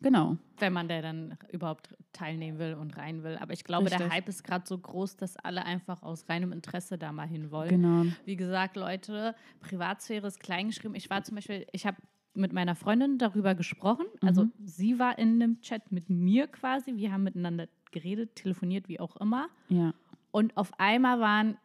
Genau. 0.03 0.37
wenn 0.59 0.73
man 0.73 0.89
da 0.89 1.01
dann 1.03 1.37
überhaupt 1.51 1.95
teilnehmen 2.13 2.59
will 2.59 2.75
und 2.75 2.97
rein 2.97 3.23
will. 3.23 3.37
Aber 3.39 3.53
ich 3.53 3.65
glaube, 3.65 3.91
der 3.91 4.01
Richtig. 4.01 4.15
Hype 4.15 4.29
ist 4.29 4.45
gerade 4.45 4.67
so 4.67 4.77
groß, 4.79 5.17
dass 5.17 5.37
alle 5.37 5.65
einfach 5.65 6.03
aus 6.03 6.29
reinem 6.29 6.53
Interesse 6.53 6.99
da 6.99 7.13
mal 7.13 7.27
hin 7.29 7.51
wollen. 7.51 7.71
Genau. 7.71 8.05
Wie 8.25 8.37
gesagt, 8.37 8.77
Leute, 8.77 9.35
Privatsphäre 9.61 10.27
ist 10.27 10.41
kleingeschrieben. 10.41 10.95
Ich 10.95 11.11
war 11.11 11.23
zum 11.23 11.35
Beispiel, 11.37 11.67
ich 11.73 11.87
habe 11.87 11.97
mit 12.35 12.53
meiner 12.53 12.75
Freundin 12.77 13.19
darüber 13.19 13.55
gesprochen. 13.55 14.07
Also 14.23 14.45
Mhm. 14.45 14.53
sie 14.65 14.99
war 14.99 15.19
in 15.19 15.35
einem 15.43 15.61
Chat 15.61 15.91
mit 15.93 16.09
mir 16.11 16.47
quasi. 16.47 16.97
Wir 16.97 17.13
haben 17.13 17.25
miteinander 17.25 17.67
geredet, 17.91 18.37
telefoniert, 18.37 18.89
wie 18.89 19.01
auch 19.01 19.17
immer. 19.17 19.49
Ja. 19.69 19.93
Und 20.31 20.57
auf 20.57 20.79
einmal 20.79 21.19
waren 21.21 21.57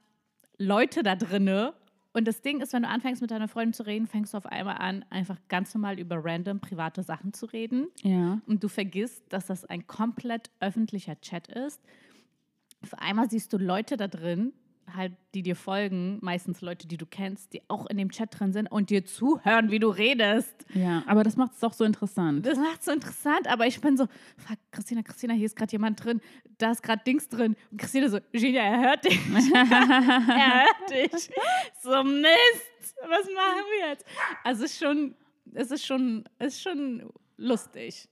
Leute 0.58 1.04
da 1.04 1.16
drinne. 1.16 1.74
Und 2.16 2.30
das 2.30 2.42
Ding 2.42 2.62
ist, 2.62 2.72
wenn 2.72 2.84
du 2.84 2.88
anfängst 2.88 3.22
mit 3.22 3.30
deiner 3.30 3.50
Freundin 3.50 3.74
zu 3.74 3.86
reden, 3.86 4.08
fängst 4.08 4.34
du 4.34 4.38
auf 4.38 4.46
einmal 4.46 4.78
an, 4.78 5.04
einfach 5.10 5.38
ganz 5.50 5.74
normal 5.74 6.00
über 6.00 6.24
random 6.24 6.62
private 6.62 7.04
Sachen 7.04 7.34
zu 7.34 7.46
reden. 7.46 7.88
Ja. 8.04 8.40
Und 8.48 8.64
du 8.64 8.70
vergisst, 8.70 9.22
dass 9.34 9.48
das 9.48 9.66
ein 9.66 9.86
komplett 9.86 10.50
öffentlicher 10.62 11.20
Chat 11.20 11.50
ist. 11.50 11.82
Auf 12.82 12.94
einmal 12.94 13.30
siehst 13.30 13.52
du 13.52 13.58
Leute 13.58 13.98
da 13.98 14.08
drin, 14.08 14.54
halt, 14.94 15.14
die 15.34 15.42
dir 15.42 15.56
folgen, 15.56 16.20
meistens 16.22 16.62
Leute, 16.62 16.88
die 16.88 16.98
du 16.98 17.06
kennst, 17.06 17.54
die 17.54 17.62
auch 17.68 17.86
in 17.88 17.98
dem 17.98 18.12
Chat 18.12 18.40
drin 18.40 18.54
sind 18.54 18.68
und 18.72 18.90
dir 18.90 19.06
zuhören, 19.06 19.72
wie 19.72 19.80
du 19.80 19.90
redest. 19.90 20.66
Ja, 20.74 21.04
aber 21.08 21.24
das 21.24 21.36
macht 21.36 21.54
es 21.56 21.64
auch 21.64 21.74
so 21.74 21.84
interessant. 21.84 22.46
Das 22.46 22.58
macht 22.58 22.84
so 22.84 22.92
interessant, 22.92 23.48
aber 23.48 23.68
ich 23.68 23.80
bin 23.82 23.98
so, 23.98 24.06
fuck, 24.38 24.58
Christina, 24.72 25.02
Christina, 25.02 25.34
hier 25.34 25.46
ist 25.46 25.56
gerade 25.56 25.72
jemand 25.72 26.04
drin, 26.04 26.22
da 26.58 26.72
ist 26.72 26.84
gerade 26.84 27.04
Dings 27.04 27.28
drin. 27.28 27.56
Und 27.72 27.80
Christina 27.80 28.10
so, 28.10 28.20
Genia, 28.32 28.62
er 28.62 28.80
hört 28.82 29.06
dich. 29.06 29.20
er 29.54 30.66
hört 30.66 30.90
dich. 30.92 31.30
So, 31.82 32.04
Mist, 32.04 32.96
was 33.02 33.26
machen 33.34 33.66
wir 33.80 33.90
jetzt? 33.90 34.06
Also 34.44 34.66
es 34.66 34.72
ist 34.72 34.80
schon, 34.80 35.16
es 35.54 35.72
ist 35.72 35.86
schon, 35.86 36.24
es 36.40 36.56
ist 36.56 36.62
schon 36.62 37.10
lustig. 37.38 38.08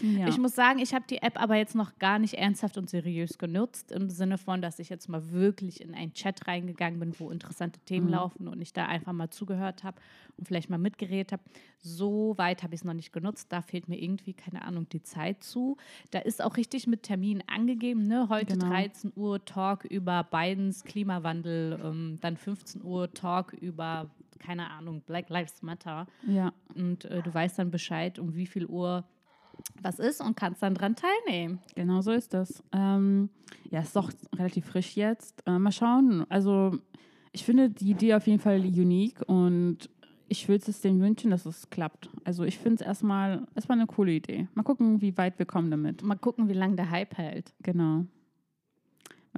Ja. 0.00 0.28
Ich 0.28 0.38
muss 0.38 0.54
sagen, 0.54 0.78
ich 0.78 0.94
habe 0.94 1.04
die 1.10 1.18
App 1.22 1.40
aber 1.40 1.56
jetzt 1.56 1.74
noch 1.74 1.98
gar 1.98 2.18
nicht 2.18 2.34
ernsthaft 2.34 2.78
und 2.78 2.88
seriös 2.88 3.38
genutzt, 3.38 3.92
im 3.92 4.08
Sinne 4.08 4.38
von, 4.38 4.62
dass 4.62 4.78
ich 4.78 4.88
jetzt 4.88 5.08
mal 5.08 5.30
wirklich 5.32 5.80
in 5.80 5.94
einen 5.94 6.12
Chat 6.14 6.46
reingegangen 6.46 7.00
bin, 7.00 7.14
wo 7.18 7.30
interessante 7.30 7.80
Themen 7.80 8.06
Mhm. 8.06 8.12
laufen 8.12 8.48
und 8.48 8.60
ich 8.62 8.72
da 8.72 8.86
einfach 8.86 9.12
mal 9.12 9.30
zugehört 9.30 9.84
habe 9.84 10.00
und 10.36 10.46
vielleicht 10.48 10.70
mal 10.70 10.78
mitgeredet 10.78 11.32
habe. 11.32 11.42
So 11.82 12.34
weit 12.38 12.62
habe 12.62 12.74
ich 12.74 12.80
es 12.80 12.84
noch 12.84 12.94
nicht 12.94 13.12
genutzt. 13.12 13.46
Da 13.50 13.62
fehlt 13.62 13.88
mir 13.88 13.98
irgendwie, 14.00 14.32
keine 14.32 14.62
Ahnung, 14.62 14.88
die 14.90 15.02
Zeit 15.02 15.42
zu. 15.42 15.76
Da 16.10 16.18
ist 16.20 16.42
auch 16.42 16.56
richtig 16.56 16.86
mit 16.86 17.02
Termin 17.02 17.42
angegeben, 17.46 18.06
ne? 18.06 18.28
Heute 18.28 18.54
Genau. 18.56 18.68
13 18.70 19.12
Uhr 19.16 19.44
Talk 19.44 19.84
über 19.84 20.22
Bidens 20.24 20.84
Klimawandel, 20.84 21.80
ähm, 21.82 22.18
dann 22.20 22.36
15 22.36 22.82
Uhr 22.82 23.12
Talk 23.12 23.52
über, 23.54 24.10
keine 24.38 24.70
Ahnung, 24.70 25.02
Black 25.06 25.28
Lives 25.30 25.62
Matter 25.62 26.06
ja. 26.26 26.52
und 26.74 27.04
äh, 27.06 27.22
du 27.22 27.32
weißt 27.32 27.58
dann 27.58 27.70
Bescheid, 27.70 28.18
um 28.18 28.34
wie 28.34 28.46
viel 28.46 28.66
Uhr 28.66 29.04
was 29.82 29.98
ist 29.98 30.20
und 30.20 30.36
kannst 30.36 30.62
dann 30.62 30.74
dran 30.74 30.96
teilnehmen. 30.96 31.60
Genau 31.74 32.00
so 32.00 32.12
ist 32.12 32.34
das. 32.34 32.62
Ähm, 32.72 33.30
ja, 33.70 33.80
ist 33.80 33.96
doch 33.96 34.10
relativ 34.36 34.66
frisch 34.66 34.96
jetzt. 34.96 35.42
Äh, 35.46 35.58
mal 35.58 35.72
schauen. 35.72 36.26
Also, 36.28 36.72
ich 37.32 37.44
finde 37.44 37.70
die 37.70 37.90
Idee 37.90 38.14
auf 38.14 38.26
jeden 38.26 38.40
Fall 38.40 38.60
unique 38.60 39.22
und 39.26 39.88
ich 40.28 40.48
würde 40.48 40.64
es 40.68 40.80
denen 40.80 41.00
wünschen, 41.00 41.30
dass 41.30 41.46
es 41.46 41.70
klappt. 41.70 42.08
Also, 42.24 42.44
ich 42.44 42.58
finde 42.58 42.76
es 42.76 42.86
erstmal, 42.86 43.46
erstmal 43.54 43.78
eine 43.78 43.86
coole 43.86 44.12
Idee. 44.12 44.48
Mal 44.54 44.62
gucken, 44.62 45.00
wie 45.00 45.16
weit 45.16 45.38
wir 45.38 45.46
kommen 45.46 45.70
damit. 45.70 46.02
Mal 46.02 46.16
gucken, 46.16 46.48
wie 46.48 46.54
lange 46.54 46.76
der 46.76 46.90
Hype 46.90 47.16
hält. 47.16 47.52
Genau. 47.62 48.04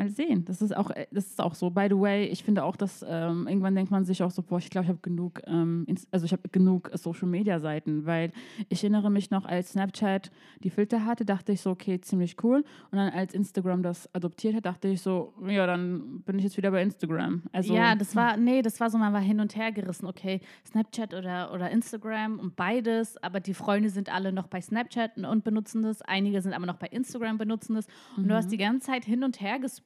Mal 0.03 0.11
sehen. 0.11 0.45
Das 0.45 0.63
ist 0.63 0.77
auch, 0.77 0.91
äh, 0.91 1.07
das 1.11 1.27
ist 1.27 1.41
auch 1.41 1.55
so. 1.55 1.71
By 1.71 1.87
the 1.89 1.99
way, 1.99 2.25
ich 2.25 2.43
finde 2.43 2.65
auch, 2.65 2.77
dass 2.77 3.05
ähm, 3.09 3.47
irgendwann 3.47 3.75
denkt 3.75 3.91
man 3.91 4.05
sich 4.05 4.23
auch 4.23 4.31
so, 4.31 4.43
boah, 4.43 4.59
ich 4.59 4.71
glaube, 4.71 4.85
ich 4.85 4.89
habe 4.89 5.01
genug, 5.03 5.41
ähm, 5.47 5.87
also 6.11 6.27
ich 6.27 6.33
habe 6.33 6.49
genug 6.51 6.91
Social 6.95 7.29
Media 7.29 7.61
Seiten, 7.61 8.07
weil 8.07 8.33
ich 8.69 8.83
erinnere 8.83 9.11
mich 9.11 9.31
noch, 9.31 9.45
als 9.45 9.73
Snapchat 9.73 10.31
die 10.65 10.71
Filter 10.71 11.05
hatte, 11.05 11.25
dachte 11.25 11.53
ich 11.53 11.61
so, 11.61 11.71
okay, 11.71 12.01
ziemlich 12.01 12.43
cool. 12.43 12.65
Und 12.91 12.99
dann 12.99 13.11
als 13.13 13.35
Instagram 13.35 13.83
das 13.83 14.13
adoptiert 14.15 14.55
hat, 14.57 14.67
dachte 14.67 14.89
ich 14.89 15.03
so, 15.03 15.35
ja, 15.47 15.67
dann 15.67 16.23
bin 16.23 16.39
ich 16.39 16.45
jetzt 16.45 16.57
wieder 16.57 16.71
bei 16.71 16.83
Instagram. 16.83 17.43
Also 17.53 17.75
ja, 17.75 17.95
das 17.95 18.17
war, 18.17 18.37
nee, 18.37 18.63
das 18.63 18.81
war 18.81 18.91
so, 18.91 18.99
man 18.99 19.13
war 19.13 19.21
hin 19.21 19.39
und 19.39 19.55
her 19.55 19.71
gerissen. 19.71 20.07
Okay, 20.07 20.41
Snapchat 20.67 21.15
oder, 21.15 21.53
oder 21.53 21.71
Instagram 21.71 22.39
und 22.41 22.57
beides, 22.57 23.23
aber 23.23 23.41
die 23.41 23.55
Freunde 23.55 23.91
sind 23.91 24.13
alle 24.13 24.33
noch 24.33 24.49
bei 24.49 24.61
Snapchat 24.61 25.19
und- 25.19 25.43
benutzen 25.43 25.83
das. 25.83 26.03
Einige 26.03 26.41
sind 26.41 26.55
aber 26.55 26.67
noch 26.67 26.77
bei 26.77 26.87
Instagram 26.87 27.37
benutzen 27.37 27.75
das. 27.75 27.87
Und 28.17 28.29
du 28.29 28.35
hast 28.35 28.51
die 28.51 28.57
ganze 28.57 28.87
Zeit 28.87 29.05
hin 29.05 29.25
und 29.25 29.41
her 29.41 29.59
geswitcht. 29.59 29.83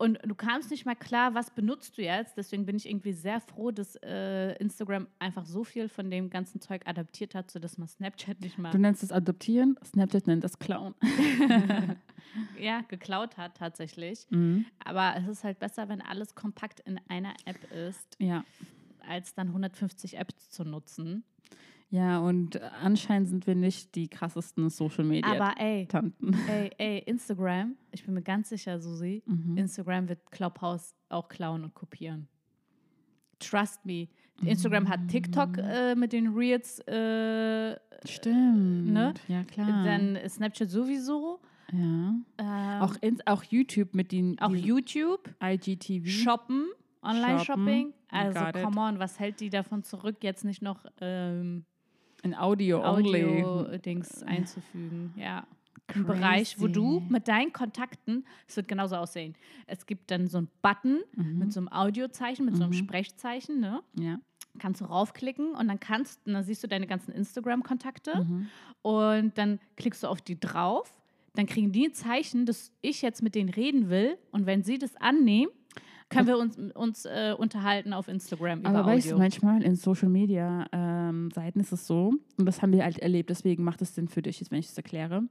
Und 0.00 0.20
du 0.24 0.36
kamst 0.36 0.70
nicht 0.70 0.86
mal 0.86 0.94
klar, 0.94 1.34
was 1.34 1.50
benutzt 1.50 1.98
du 1.98 2.02
jetzt. 2.02 2.36
Deswegen 2.36 2.64
bin 2.66 2.76
ich 2.76 2.88
irgendwie 2.88 3.12
sehr 3.12 3.40
froh, 3.40 3.72
dass 3.72 3.96
äh, 3.96 4.52
Instagram 4.58 5.08
einfach 5.18 5.44
so 5.44 5.64
viel 5.64 5.88
von 5.88 6.08
dem 6.08 6.30
ganzen 6.30 6.60
Zeug 6.60 6.82
adaptiert 6.86 7.34
hat, 7.34 7.50
sodass 7.50 7.78
man 7.78 7.88
Snapchat 7.88 8.40
nicht 8.40 8.58
mal 8.58 8.70
du 8.70 8.78
nennst 8.78 9.02
es 9.02 9.10
adoptieren, 9.10 9.76
Snapchat 9.84 10.28
nennt 10.28 10.44
das 10.44 10.60
klauen. 10.60 10.94
ja, 12.60 12.82
geklaut 12.82 13.36
hat 13.36 13.56
tatsächlich. 13.56 14.26
Mhm. 14.30 14.66
Aber 14.84 15.14
es 15.18 15.26
ist 15.26 15.42
halt 15.44 15.58
besser, 15.58 15.88
wenn 15.88 16.00
alles 16.00 16.36
kompakt 16.36 16.78
in 16.80 17.00
einer 17.08 17.34
App 17.44 17.70
ist, 17.72 18.16
Ja. 18.20 18.44
als 19.08 19.34
dann 19.34 19.48
150 19.48 20.16
Apps 20.16 20.50
zu 20.50 20.62
nutzen. 20.64 21.24
Ja, 21.90 22.18
und 22.18 22.60
anscheinend 22.82 23.28
sind 23.28 23.46
wir 23.46 23.54
nicht 23.54 23.94
die 23.94 24.08
krassesten 24.08 24.68
Social 24.68 25.04
Media 25.04 25.30
Aber 25.32 25.54
ey, 25.58 25.86
Tanten. 25.86 26.34
ey, 26.48 26.70
ey, 26.76 26.98
Instagram, 27.06 27.76
ich 27.92 28.04
bin 28.04 28.12
mir 28.14 28.22
ganz 28.22 28.50
sicher, 28.50 28.78
Susi, 28.78 29.22
Mhm. 29.24 29.56
Instagram 29.56 30.08
wird 30.08 30.30
Clubhouse 30.30 30.94
auch 31.08 31.28
klauen 31.28 31.64
und 31.64 31.74
kopieren. 31.74 32.28
Trust 33.38 33.84
me. 33.86 34.08
Instagram 34.44 34.88
hat 34.88 35.08
TikTok 35.08 35.56
Mhm. 35.56 35.64
äh, 35.64 35.94
mit 35.94 36.12
den 36.12 36.28
Reels, 36.28 36.78
äh, 36.86 37.76
Stimmt. 38.04 38.92
ne? 38.92 39.14
Ja, 39.28 39.44
klar. 39.44 39.84
dann 39.84 40.18
Snapchat 40.28 40.68
sowieso. 40.70 41.40
ja. 41.72 41.78
Ähm, 41.78 42.24
Auch, 42.82 42.94
ins, 43.00 43.26
auch 43.26 43.42
YouTube 43.44 43.94
mit 43.94 44.12
den 44.12 44.38
auch 44.40 44.54
YouTube, 44.54 45.34
IGTV. 45.42 46.06
Shoppen, 46.06 46.66
Online-Shopping. 47.02 47.92
Also, 48.10 48.38
got 48.40 48.56
it. 48.56 48.62
come 48.62 48.80
on, 48.80 48.98
was 48.98 49.18
hält 49.18 49.40
die 49.40 49.50
davon 49.50 49.82
zurück, 49.84 50.16
jetzt 50.22 50.44
nicht 50.44 50.62
noch 50.62 50.84
ähm, 51.00 51.64
in 52.22 52.34
Audio, 52.34 52.82
only. 52.82 53.42
Audio-Dings 53.42 54.22
einzufügen? 54.24 55.14
Ja. 55.16 55.46
Ein 55.94 56.04
Bereich, 56.04 56.60
wo 56.60 56.66
du 56.66 57.00
mit 57.08 57.28
deinen 57.28 57.52
Kontakten, 57.52 58.26
es 58.46 58.56
wird 58.56 58.68
genauso 58.68 58.96
aussehen. 58.96 59.34
Es 59.66 59.86
gibt 59.86 60.10
dann 60.10 60.26
so 60.28 60.38
einen 60.38 60.48
Button 60.60 61.00
Mhm. 61.16 61.38
mit 61.38 61.52
so 61.52 61.60
einem 61.60 61.68
Audiozeichen, 61.70 62.44
mit 62.44 62.56
so 62.56 62.64
einem 62.64 62.74
Sprechzeichen, 62.74 63.58
ne? 63.60 63.80
Ja. 63.98 64.18
Kannst 64.58 64.80
du 64.82 64.84
raufklicken 64.84 65.52
und 65.54 65.68
dann 65.68 65.80
kannst, 65.80 66.26
und 66.26 66.34
dann 66.34 66.42
siehst 66.44 66.62
du 66.62 66.68
deine 66.68 66.86
ganzen 66.86 67.12
Instagram-Kontakte 67.12 68.22
Mhm. 68.24 68.48
und 68.82 69.38
dann 69.38 69.60
klickst 69.76 70.02
du 70.02 70.08
auf 70.08 70.20
die 70.20 70.38
drauf. 70.38 70.92
Dann 71.34 71.46
kriegen 71.46 71.72
die 71.72 71.86
ein 71.88 71.94
Zeichen, 71.94 72.44
dass 72.44 72.70
ich 72.82 73.00
jetzt 73.00 73.22
mit 73.22 73.34
denen 73.34 73.48
reden 73.48 73.88
will. 73.88 74.18
Und 74.32 74.44
wenn 74.46 74.62
sie 74.64 74.76
das 74.78 74.94
annehmen, 74.96 75.52
können 76.08 76.26
wir 76.26 76.38
uns, 76.38 76.56
uns 76.74 77.04
äh, 77.04 77.34
unterhalten 77.36 77.92
auf 77.92 78.08
Instagram 78.08 78.60
über 78.60 78.70
Aber 78.70 78.80
Audio. 78.80 78.92
weißt 78.92 79.10
du, 79.10 79.18
manchmal 79.18 79.62
in 79.62 79.76
Social 79.76 80.08
Media 80.08 80.66
ähm, 80.72 81.30
Seiten 81.30 81.60
ist 81.60 81.72
es 81.72 81.86
so, 81.86 82.14
und 82.36 82.46
das 82.46 82.62
haben 82.62 82.72
wir 82.72 82.84
halt 82.84 82.98
erlebt, 82.98 83.30
deswegen 83.30 83.64
macht 83.64 83.82
es 83.82 83.94
Sinn 83.94 84.08
für 84.08 84.22
dich, 84.22 84.40
jetzt, 84.40 84.50
wenn 84.50 84.60
ich 84.60 84.68
es 84.68 84.76
erkläre. 84.76 85.24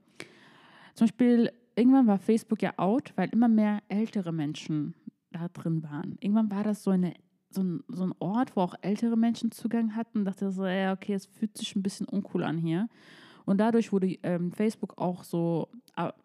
Zum 0.94 1.08
Beispiel, 1.08 1.52
irgendwann 1.76 2.08
war 2.08 2.18
Facebook 2.18 2.62
ja 2.62 2.74
out, 2.78 3.13
weil 3.16 3.30
immer 3.30 3.48
mehr 3.48 3.82
ältere 3.88 4.32
Menschen 4.32 4.94
da 5.32 5.48
drin 5.50 5.84
waren. 5.84 6.18
Irgendwann 6.20 6.52
war 6.52 6.63
das 6.63 6.84
so, 6.84 6.92
eine, 6.92 7.13
so, 7.50 7.62
ein, 7.62 7.84
so 7.88 8.04
ein 8.04 8.13
Ort, 8.20 8.56
wo 8.56 8.62
auch 8.62 8.76
ältere 8.82 9.18
Menschen 9.18 9.52
Zugang 9.52 9.96
hatten. 9.96 10.26
dachte 10.26 10.52
so, 10.52 10.66
ja, 10.66 10.94
okay, 10.94 11.13
es 11.13 11.26
fühlt 11.26 11.58
sich 11.58 11.76
ein 11.76 11.84
bisschen 11.84 12.08
uncool 12.08 12.44
an 12.44 12.58
hier. 12.58 12.88
Und 13.46 13.60
dadurch 13.60 13.92
wurde 13.92 14.18
ähm, 14.24 14.52
Facebook 14.52 14.98
auch 14.98 15.24
so, 15.24 15.70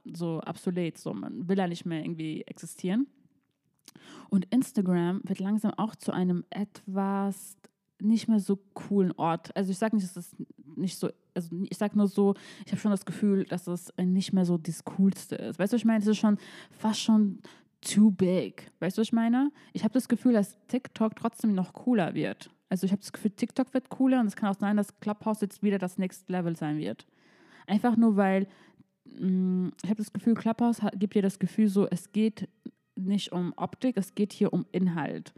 so 0.05 0.41
obsolet, 0.45 0.99
so 0.99 1.15
man 1.15 1.49
will 1.49 1.57
ja 1.57 1.69
nicht 1.69 1.87
mehr 1.87 2.03
irgendwie 2.03 2.43
existieren. 2.43 3.07
Und 4.31 4.47
Instagram 4.47 5.21
wird 5.25 5.41
langsam 5.41 5.73
auch 5.77 5.95
zu 5.95 6.13
einem 6.13 6.45
etwas 6.51 7.57
nicht 8.01 8.29
mehr 8.29 8.41
so 8.41 8.57
coolen 8.75 9.13
Ort. 9.13 9.55
Also 9.57 9.71
ich 9.71 9.79
sage 9.79 9.97
nicht, 9.97 10.05
dass 10.05 10.17
es 10.17 10.37
nicht 10.77 10.99
so, 10.99 11.11
also 11.35 11.49
ich 11.69 11.77
sage 11.77 11.97
nur 11.97 12.09
so, 12.09 12.35
ich 12.65 12.73
habe 12.73 12.81
schon 12.81 12.91
das 12.91 13.05
Gefühl, 13.05 13.45
dass 13.45 13.67
es 13.67 13.93
nicht 14.03 14.33
mehr 14.33 14.45
so 14.45 14.59
das 14.59 14.85
Coolste 14.85 15.37
ist. 15.37 15.59
Weißt 15.59 15.73
du, 15.73 15.77
ich 15.77 15.85
meine? 15.85 16.01
Es 16.01 16.07
ist 16.07 16.19
schon 16.19 16.39
fast 16.71 17.01
schon 17.01 17.39
too 17.81 18.11
big. 18.11 18.71
Weißt 18.81 18.97
du, 18.97 19.01
was 19.01 19.09
ich 19.09 19.13
meine? 19.13 19.51
Ich 19.73 19.85
habe 19.85 19.95
das 19.95 20.09
Gefühl, 20.09 20.33
dass 20.33 20.59
TikTok 20.69 21.17
trotzdem 21.17 21.55
noch 21.55 21.73
cooler 21.73 22.15
wird. 22.15 22.51
Also 22.69 22.87
ich 22.87 22.93
habe 22.93 23.01
das 23.01 23.13
Gefühl, 23.13 23.33
TikTok 23.33 23.75
wird 23.75 23.91
cooler 23.91 24.21
und 24.21 24.27
es 24.27 24.37
kann 24.37 24.49
auch 24.49 24.59
sein, 24.59 24.77
dass 24.77 24.99
Clubhouse 25.01 25.43
jetzt 25.43 25.63
wieder 25.63 25.79
das 25.79 25.99
Next 25.99 26.29
Level 26.31 26.57
sein 26.57 26.79
wird. 26.79 27.07
Einfach 27.67 27.97
nur, 27.97 28.17
weil 28.17 28.49
mh, 29.05 29.73
ich 29.83 29.91
habe 29.91 29.99
das 29.99 30.13
Gefühl, 30.13 30.35
Clubhouse 30.35 30.81
gibt 30.95 31.15
dir 31.15 31.23
das 31.23 31.39
Gefühl 31.39 31.69
so, 31.69 31.87
es 31.89 32.13
geht 32.13 32.49
nicht 33.07 33.33
um 33.33 33.53
Optik, 33.57 33.97
es 33.97 34.15
geht 34.15 34.33
hier 34.33 34.53
um 34.53 34.67
Inhalt. 34.73 35.33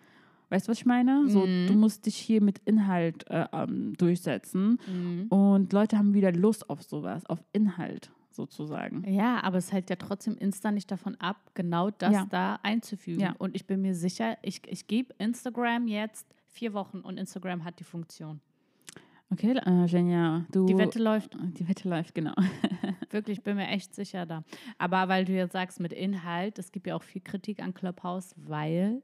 Weißt 0.51 0.69
du, 0.69 0.71
was 0.71 0.79
ich 0.79 0.87
meine? 0.87 1.29
So, 1.29 1.47
Mhm. 1.47 1.67
du 1.69 1.73
musst 1.75 2.07
dich 2.07 2.17
hier 2.17 2.41
mit 2.43 2.61
Inhalt 2.65 3.29
äh, 3.31 3.47
ähm, 3.53 3.95
durchsetzen. 3.97 4.79
Mhm. 4.87 5.27
Und 5.29 5.73
Leute 5.73 5.99
haben 5.99 6.15
wieder 6.15 6.33
Lust 6.33 6.69
auf 6.71 6.83
sowas, 6.83 7.25
auf 7.27 7.43
Inhalt 7.53 8.11
sozusagen. 8.31 9.05
Ja, 9.11 9.43
aber 9.43 9.59
es 9.59 9.73
hält 9.73 9.91
ja 9.91 9.97
trotzdem 9.97 10.37
Insta 10.37 10.71
nicht 10.71 10.91
davon 10.91 11.15
ab, 11.21 11.37
genau 11.55 11.91
das 11.91 12.13
Ja. 12.13 12.27
da 12.31 12.59
einzufügen. 12.63 13.21
Ja. 13.21 13.35
Und 13.39 13.55
ich 13.55 13.67
bin 13.67 13.81
mir 13.81 13.95
sicher, 13.95 14.37
ich, 14.43 14.61
ich 14.67 14.87
gebe 14.87 15.15
Instagram 15.19 15.87
jetzt 15.89 16.27
vier 16.49 16.73
Wochen 16.75 16.99
und 17.01 17.19
Instagram 17.19 17.65
hat 17.65 17.79
die 17.81 17.85
Funktion. 17.85 18.41
Okay, 19.35 19.59
äh, 19.67 19.87
Genia, 19.89 20.47
du. 20.53 20.65
Die 20.65 20.79
Wette 20.79 21.01
läuft. 21.01 21.37
Die 21.59 21.69
Wette 21.69 21.89
läuft, 21.89 22.15
genau. 22.15 22.35
Wirklich, 23.11 23.43
bin 23.43 23.57
mir 23.57 23.67
echt 23.67 23.93
sicher 23.93 24.27
da. 24.27 24.45
Aber 24.79 25.09
weil 25.09 25.25
du 25.25 25.33
jetzt 25.33 25.55
sagst 25.55 25.81
mit 25.81 25.93
Inhalt, 25.93 26.57
es 26.61 26.71
gibt 26.71 26.87
ja 26.87 26.95
auch 26.95 27.03
viel 27.03 27.21
Kritik 27.21 27.61
an 27.61 27.75
Clubhouse, 27.75 28.33
weil 28.37 29.03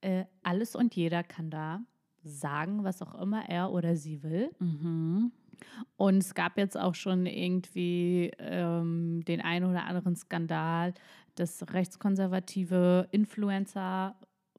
äh, 0.00 0.24
alles 0.42 0.74
und 0.74 0.96
jeder 0.96 1.22
kann 1.22 1.50
da 1.50 1.84
sagen, 2.24 2.82
was 2.82 3.00
auch 3.00 3.14
immer 3.14 3.48
er 3.48 3.70
oder 3.70 3.94
sie 3.94 4.24
will. 4.24 4.50
Mhm. 4.58 5.30
Und 5.96 6.18
es 6.18 6.34
gab 6.34 6.58
jetzt 6.58 6.76
auch 6.76 6.96
schon 6.96 7.26
irgendwie 7.26 8.32
ähm, 8.38 9.22
den 9.24 9.40
einen 9.40 9.70
oder 9.70 9.84
anderen 9.84 10.16
Skandal, 10.16 10.94
dass 11.36 11.64
rechtskonservative 11.72 13.06
Influencer 13.12 14.16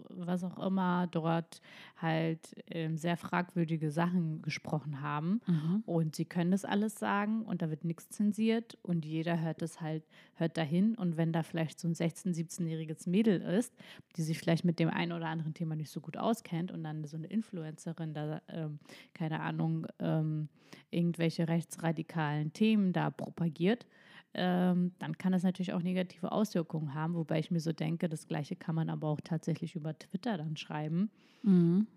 was 0.09 0.43
auch 0.43 0.65
immer 0.65 1.07
dort 1.07 1.61
halt 1.97 2.55
ähm, 2.67 2.97
sehr 2.97 3.17
fragwürdige 3.17 3.91
Sachen 3.91 4.41
gesprochen 4.41 5.01
haben. 5.01 5.41
Mhm. 5.47 5.83
Und 5.85 6.15
sie 6.15 6.25
können 6.25 6.51
das 6.51 6.65
alles 6.65 6.95
sagen 6.95 7.43
und 7.43 7.61
da 7.61 7.69
wird 7.69 7.85
nichts 7.85 8.09
zensiert 8.09 8.77
und 8.81 9.05
jeder 9.05 9.39
hört 9.39 9.61
es 9.61 9.81
halt, 9.81 10.03
hört 10.35 10.57
dahin. 10.57 10.95
Und 10.95 11.17
wenn 11.17 11.31
da 11.31 11.43
vielleicht 11.43 11.79
so 11.79 11.87
ein 11.87 11.93
16-, 11.93 12.35
17-jähriges 12.35 13.09
Mädel 13.09 13.41
ist, 13.41 13.73
die 14.15 14.23
sich 14.23 14.39
vielleicht 14.39 14.65
mit 14.65 14.79
dem 14.79 14.89
einen 14.89 15.11
oder 15.11 15.27
anderen 15.27 15.53
Thema 15.53 15.75
nicht 15.75 15.91
so 15.91 16.01
gut 16.01 16.17
auskennt 16.17 16.71
und 16.71 16.83
dann 16.83 17.05
so 17.05 17.17
eine 17.17 17.27
Influencerin 17.27 18.13
da, 18.13 18.41
ähm, 18.49 18.79
keine 19.13 19.41
Ahnung, 19.41 19.87
ähm, 19.99 20.49
irgendwelche 20.89 21.47
rechtsradikalen 21.47 22.53
Themen 22.53 22.93
da 22.93 23.09
propagiert, 23.09 23.85
ähm, 24.33 24.91
dann 24.99 25.17
kann 25.17 25.31
das 25.31 25.43
natürlich 25.43 25.73
auch 25.73 25.81
negative 25.81 26.31
Auswirkungen 26.31 26.93
haben, 26.93 27.15
wobei 27.15 27.39
ich 27.39 27.51
mir 27.51 27.59
so 27.59 27.73
denke, 27.73 28.07
das 28.07 28.27
gleiche 28.27 28.55
kann 28.55 28.75
man 28.75 28.89
aber 28.89 29.07
auch 29.07 29.21
tatsächlich 29.21 29.75
über 29.75 29.97
Twitter 29.97 30.37
dann 30.37 30.57
schreiben. 30.57 31.09
Mhm. 31.43 31.87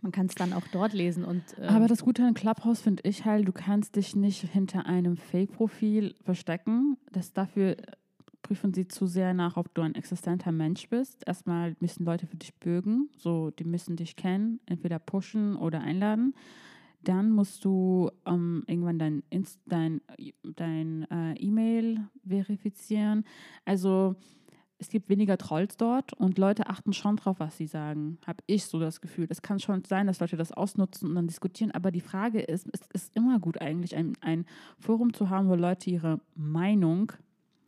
Man 0.00 0.12
kann 0.12 0.26
es 0.26 0.34
dann 0.34 0.52
auch 0.52 0.66
dort 0.72 0.92
lesen 0.92 1.24
und 1.24 1.42
ähm, 1.58 1.68
Aber 1.68 1.88
das 1.88 2.04
Gute 2.04 2.24
an 2.24 2.34
Clubhouse 2.34 2.80
finde 2.80 3.02
ich 3.04 3.24
halt, 3.24 3.48
du 3.48 3.52
kannst 3.52 3.96
dich 3.96 4.14
nicht 4.14 4.42
hinter 4.42 4.86
einem 4.86 5.16
Fake-Profil 5.16 6.14
verstecken. 6.22 6.96
Das 7.12 7.32
dafür 7.32 7.76
prüfen 8.42 8.72
sie 8.72 8.86
zu 8.86 9.06
sehr 9.06 9.34
nach, 9.34 9.56
ob 9.56 9.74
du 9.74 9.82
ein 9.82 9.94
existenter 9.94 10.52
Mensch 10.52 10.88
bist. 10.88 11.22
Erstmal 11.26 11.76
müssen 11.80 12.04
Leute 12.04 12.26
für 12.26 12.36
dich 12.36 12.54
bürgen, 12.54 13.08
so 13.16 13.50
die 13.50 13.64
müssen 13.64 13.96
dich 13.96 14.16
kennen, 14.16 14.60
entweder 14.66 14.98
pushen 14.98 15.56
oder 15.56 15.80
einladen. 15.80 16.34
Dann 17.02 17.30
musst 17.30 17.64
du 17.64 18.10
ähm, 18.26 18.64
irgendwann 18.66 18.98
dein, 18.98 19.22
Inst 19.30 19.60
dein, 19.66 20.00
dein 20.42 21.08
äh, 21.10 21.34
E-Mail 21.34 22.08
verifizieren. 22.26 23.24
Also 23.64 24.16
es 24.78 24.88
gibt 24.88 25.08
weniger 25.08 25.36
Trolls 25.36 25.76
dort 25.76 26.12
und 26.12 26.38
Leute 26.38 26.68
achten 26.68 26.92
schon 26.92 27.16
drauf, 27.16 27.40
was 27.40 27.56
sie 27.56 27.66
sagen. 27.66 28.18
Habe 28.26 28.44
ich 28.46 28.64
so 28.64 28.78
das 28.78 29.00
Gefühl. 29.00 29.26
Es 29.28 29.42
kann 29.42 29.58
schon 29.58 29.84
sein, 29.84 30.06
dass 30.06 30.20
Leute 30.20 30.36
das 30.36 30.52
ausnutzen 30.52 31.08
und 31.08 31.16
dann 31.16 31.26
diskutieren. 31.26 31.72
Aber 31.72 31.90
die 31.90 32.00
Frage 32.00 32.40
ist, 32.40 32.68
es 32.72 32.82
ist 32.92 33.16
immer 33.16 33.40
gut 33.40 33.60
eigentlich, 33.60 33.96
ein, 33.96 34.12
ein 34.20 34.46
Forum 34.78 35.12
zu 35.12 35.30
haben, 35.30 35.48
wo 35.48 35.56
Leute 35.56 35.90
ihre 35.90 36.20
Meinung, 36.36 37.12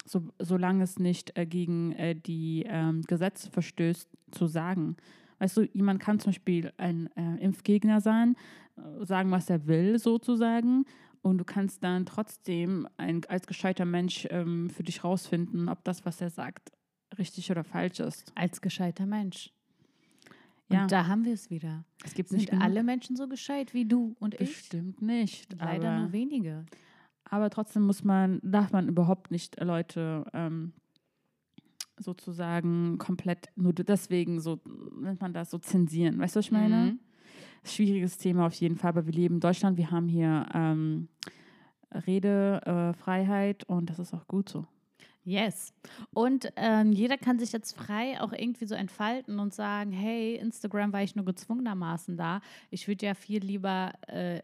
so, 0.05 0.23
solange 0.39 0.85
es 0.85 0.99
nicht 1.01 1.37
äh, 1.37 1.47
gegen 1.47 1.93
äh, 1.93 2.15
die 2.15 2.65
ähm, 2.67 3.03
Gesetze 3.03 3.51
verstößt, 3.51 4.09
zu 4.31 4.47
sagen. 4.47 4.97
Weißt 5.41 5.57
du, 5.57 5.63
jemand 5.73 5.99
kann 6.01 6.21
zum 6.21 6.31
Beispiel 6.31 6.73
ein 6.77 7.09
äh, 7.17 7.37
Impfgegner 7.43 8.01
sein, 8.01 8.37
äh, 8.77 9.05
sagen, 9.05 9.31
was 9.33 9.51
er 9.51 9.67
will, 9.67 9.99
sozusagen. 9.99 10.85
Und 11.23 11.39
du 11.39 11.45
kannst 11.45 11.83
dann 11.83 12.07
trotzdem 12.07 12.87
ein, 12.97 13.23
als 13.29 13.47
gescheiter 13.47 13.85
Mensch 13.85 14.27
ähm, 14.31 14.71
für 14.71 14.85
dich 14.85 15.03
rausfinden, 15.03 15.69
ob 15.69 15.83
das, 15.85 16.07
was 16.07 16.21
er 16.21 16.31
sagt, 16.31 16.71
richtig 17.19 17.51
oder 17.51 17.65
falsch 17.65 18.01
ist. 18.01 18.33
als 18.37 18.61
gescheiter 18.61 19.05
Mensch. 19.07 19.53
Ja. 20.71 20.83
Und 20.83 20.93
da 20.93 21.09
haben 21.09 21.25
wir 21.25 21.33
es 21.35 21.51
wieder. 21.51 21.85
Es 22.05 22.15
gibt 22.15 22.29
Sind 22.29 22.39
nicht 22.39 22.51
genug- 22.51 22.63
alle 22.63 22.85
Menschen 22.85 23.17
so 23.17 23.27
gescheit 23.27 23.75
wie 23.75 23.87
du 23.87 24.15
und 24.21 24.35
ich? 24.35 24.41
Bestimmt 24.41 25.03
nicht. 25.03 25.53
Leider 25.59 25.91
aber, 25.91 26.01
nur 26.03 26.13
wenige. 26.13 26.65
aber 27.25 27.51
trotzdem 27.51 27.83
muss 27.83 28.05
man, 28.05 28.39
darf 28.45 28.73
man 28.73 28.89
überhaupt 28.89 29.31
nicht 29.33 29.59
Leute 29.61 30.25
ähm, 30.33 30.73
sozusagen 32.03 32.99
komplett 32.99 33.49
nur 33.57 33.73
deswegen 33.73 34.41
so, 34.41 34.61
nennt 35.01 35.21
man 35.21 35.33
das, 35.33 35.51
so 35.51 35.59
zensieren. 35.59 36.19
Weißt 36.19 36.37
du, 36.37 36.39
was 36.39 36.47
ich 36.47 36.53
meine? 36.53 36.77
Mhm. 36.77 36.99
Schwieriges 37.63 38.17
Thema 38.17 38.47
auf 38.47 38.55
jeden 38.55 38.77
Fall, 38.77 38.91
aber 38.91 39.07
wir 39.07 39.13
leben 39.13 39.37
in 39.37 39.41
Deutschland, 39.41 39.77
wir 39.77 39.91
haben 39.91 40.09
hier 40.09 40.47
ähm, 40.55 41.09
Redefreiheit 41.93 43.63
äh, 43.63 43.73
und 43.73 43.91
das 43.91 43.99
ist 43.99 44.15
auch 44.15 44.27
gut 44.27 44.49
so. 44.49 44.67
Yes. 45.23 45.75
Und 46.13 46.51
ähm, 46.57 46.93
jeder 46.93 47.19
kann 47.19 47.39
sich 47.39 47.53
jetzt 47.53 47.77
frei 47.77 48.21
auch 48.21 48.33
irgendwie 48.33 48.65
so 48.65 48.75
entfalten 48.75 49.39
und 49.39 49.53
sagen, 49.53 49.93
hey, 49.93 50.37
Instagram 50.37 50.93
war 50.93 51.03
ich 51.03 51.15
nur 51.15 51.27
gezwungenermaßen 51.27 52.17
da. 52.17 52.41
Ich 52.71 52.89
würde 52.89 53.05
ja 53.05 53.15
viel 53.15 53.45
lieber 53.45 53.93
äh, 54.07 54.41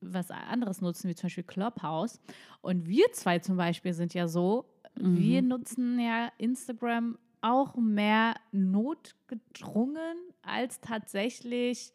was 0.00 0.30
anderes 0.30 0.80
nutzen, 0.80 1.08
wie 1.08 1.14
zum 1.14 1.26
Beispiel 1.26 1.44
Clubhouse. 1.44 2.20
Und 2.60 2.88
wir 2.88 3.12
zwei 3.12 3.38
zum 3.38 3.56
Beispiel 3.56 3.92
sind 3.92 4.14
ja 4.14 4.26
so, 4.26 4.66
wir 5.02 5.42
nutzen 5.42 5.98
ja 5.98 6.30
Instagram 6.38 7.18
auch 7.42 7.76
mehr 7.76 8.34
notgedrungen 8.52 10.16
als 10.42 10.80
tatsächlich, 10.80 11.92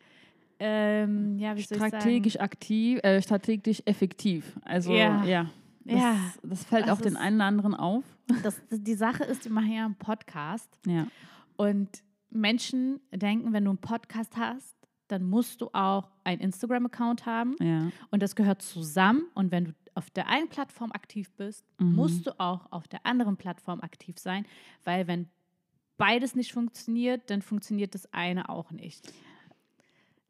ähm, 0.59 1.37
ja? 1.37 1.55
Strategisch 1.57 2.39
aktiv, 2.39 2.99
äh, 3.03 3.21
strategisch 3.21 3.81
effektiv. 3.85 4.57
Also 4.63 4.93
Ja. 4.93 5.23
ja. 5.25 5.49
Das, 5.83 5.99
Ja. 5.99 6.17
das 6.43 6.63
fällt 6.63 6.87
Das 6.87 6.97
auch 6.97 7.01
den 7.01 7.15
einen 7.15 7.35
oder 7.35 7.45
anderen 7.45 7.75
auf. 7.75 8.03
Das, 8.41 8.59
die 8.71 8.95
Sache 8.95 9.23
ist, 9.23 9.45
wir 9.45 9.51
machen 9.51 9.71
ja 9.71 9.85
einen 9.85 9.95
Podcast. 9.95 10.79
Ja. 10.87 11.05
Und 11.57 11.89
Menschen 12.31 12.99
denken, 13.11 13.53
wenn 13.53 13.65
du 13.65 13.69
einen 13.71 13.77
Podcast 13.77 14.35
hast, 14.35 14.75
dann 15.07 15.23
musst 15.23 15.61
du 15.61 15.69
auch 15.73 16.09
einen 16.23 16.41
Instagram-Account 16.41 17.27
haben. 17.27 17.55
Ja. 17.61 17.91
Und 18.09 18.23
das 18.23 18.35
gehört 18.35 18.63
zusammen. 18.63 19.25
Und 19.35 19.51
wenn 19.51 19.65
du 19.65 19.71
auf 19.95 20.09
der 20.11 20.27
einen 20.27 20.49
Plattform 20.49 20.91
aktiv 20.91 21.31
bist, 21.37 21.65
Mhm. 21.79 21.95
musst 21.95 22.27
du 22.27 22.39
auch 22.39 22.71
auf 22.71 22.87
der 22.87 23.05
anderen 23.05 23.37
Plattform 23.37 23.81
aktiv 23.81 24.17
sein. 24.19 24.45
Weil 24.83 25.07
wenn 25.07 25.27
beides 25.97 26.35
nicht 26.35 26.51
funktioniert, 26.53 27.29
dann 27.29 27.41
funktioniert 27.41 27.95
das 27.95 28.11
eine 28.13 28.49
auch 28.49 28.71
nicht. 28.71 29.11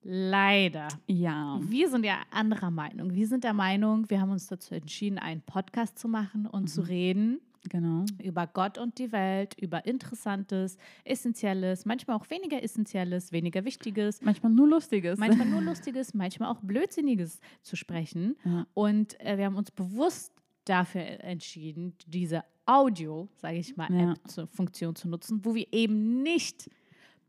Leider. 0.08 0.88
Ja. 1.08 1.60
Wir 1.63 1.89
sind 1.89 2.06
ja 2.06 2.21
anderer 2.30 2.69
Meinung. 2.69 3.15
Wir 3.15 3.28
sind 3.28 3.43
der 3.43 3.54
Meinung, 3.54 4.08
wir 4.10 4.21
haben 4.21 4.30
uns 4.30 4.45
dazu 4.45 4.75
entschieden, 4.75 5.17
einen 5.17 5.41
Podcast 5.41 5.97
zu 5.97 6.08
machen 6.08 6.45
und 6.45 6.67
zu 6.67 6.82
reden 6.88 7.39
Genau. 7.69 8.06
über 8.21 8.47
Gott 8.47 8.78
und 8.78 8.97
die 8.99 9.12
Welt, 9.12 9.56
über 9.60 9.86
Interessantes, 9.86 10.78
Essentielles, 11.04 11.86
manchmal 11.86 12.17
auch 12.17 12.30
weniger 12.30 12.62
Essentielles, 12.63 13.32
weniger 13.32 13.65
Wichtiges, 13.65 14.21
Manchmal 14.21 14.51
nur 14.51 14.67
Lustiges. 14.67 15.17
manchmal 15.19 15.47
nur 15.47 15.62
Lustiges, 15.73 16.13
manchmal 16.13 16.49
auch 16.51 16.60
Blödsinniges 16.62 17.39
zu 17.62 17.75
sprechen. 17.75 18.36
Ja. 18.45 18.67
Und 18.73 19.19
äh, 19.19 19.38
wir 19.38 19.45
haben 19.45 19.56
uns 19.56 19.71
bewusst 19.71 20.32
dafür 20.65 21.01
entschieden, 21.23 21.93
diese 22.08 22.43
Audio, 22.65 23.30
sage 23.38 23.58
ich 23.58 23.75
mal, 23.78 23.91
Ja. 23.91 24.12
App 24.13 24.28
zu, 24.28 24.47
Funktion 24.47 24.95
zu 24.95 25.08
nutzen, 25.08 25.43
wo 25.43 25.54
wir 25.56 25.67
eben 25.71 26.23
nicht 26.23 26.69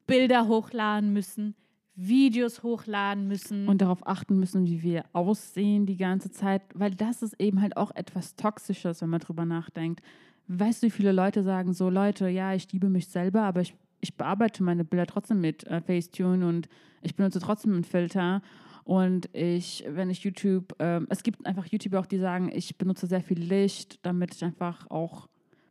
Bilder 0.06 0.46
hochladen 0.48 1.12
müssen, 1.12 1.54
Videos 1.96 2.62
hochladen 2.62 3.26
müssen. 3.26 3.66
und 3.66 3.80
darauf 3.80 4.06
achten 4.06 4.38
müssen, 4.38 4.66
wie 4.66 4.82
wir 4.82 5.04
aussehen 5.12 5.86
die 5.86 5.96
ganze 5.96 6.30
Zeit, 6.30 6.62
weil 6.74 6.94
das 6.94 7.22
ist 7.22 7.40
eben 7.40 7.62
halt 7.62 7.76
auch 7.76 7.90
etwas 7.94 8.36
Toxisches, 8.36 9.00
wenn 9.00 9.08
man 9.08 9.20
drüber 9.20 9.46
nachdenkt. 9.46 10.02
Weißt 10.48 10.82
du, 10.82 10.86
wie 10.86 10.90
viele 10.90 11.12
Leute 11.12 11.42
sagen 11.42 11.72
so, 11.72 11.88
Leute, 11.88 12.28
ja, 12.28 12.54
ich 12.54 12.70
liebe 12.70 12.88
mich 12.88 13.08
selber, 13.08 13.42
aber 13.42 13.62
ich, 13.62 13.74
ich 14.00 14.14
bearbeite 14.16 14.62
meine 14.62 14.84
Bilder 14.84 15.06
trotzdem 15.06 15.40
mit 15.40 15.64
äh, 15.64 15.80
Facetune 15.80 16.46
und 16.46 16.68
ich 17.02 17.16
benutze 17.16 17.40
trotzdem 17.40 17.72
einen 17.72 17.84
Filter. 17.84 18.42
Und 18.84 19.28
ich, 19.32 19.84
wenn 19.88 20.10
ich 20.10 20.22
YouTube, 20.22 20.74
ähm, 20.78 21.06
es 21.10 21.24
gibt 21.24 21.44
einfach 21.44 21.66
YouTuber 21.66 21.98
auch, 21.98 22.06
die 22.06 22.18
sagen, 22.18 22.50
ich 22.54 22.78
benutze 22.78 23.08
sehr 23.08 23.22
viel 23.22 23.40
Licht, 23.40 23.98
damit 24.02 24.34
ich 24.34 24.44
einfach 24.44 24.88
auch 24.90 25.28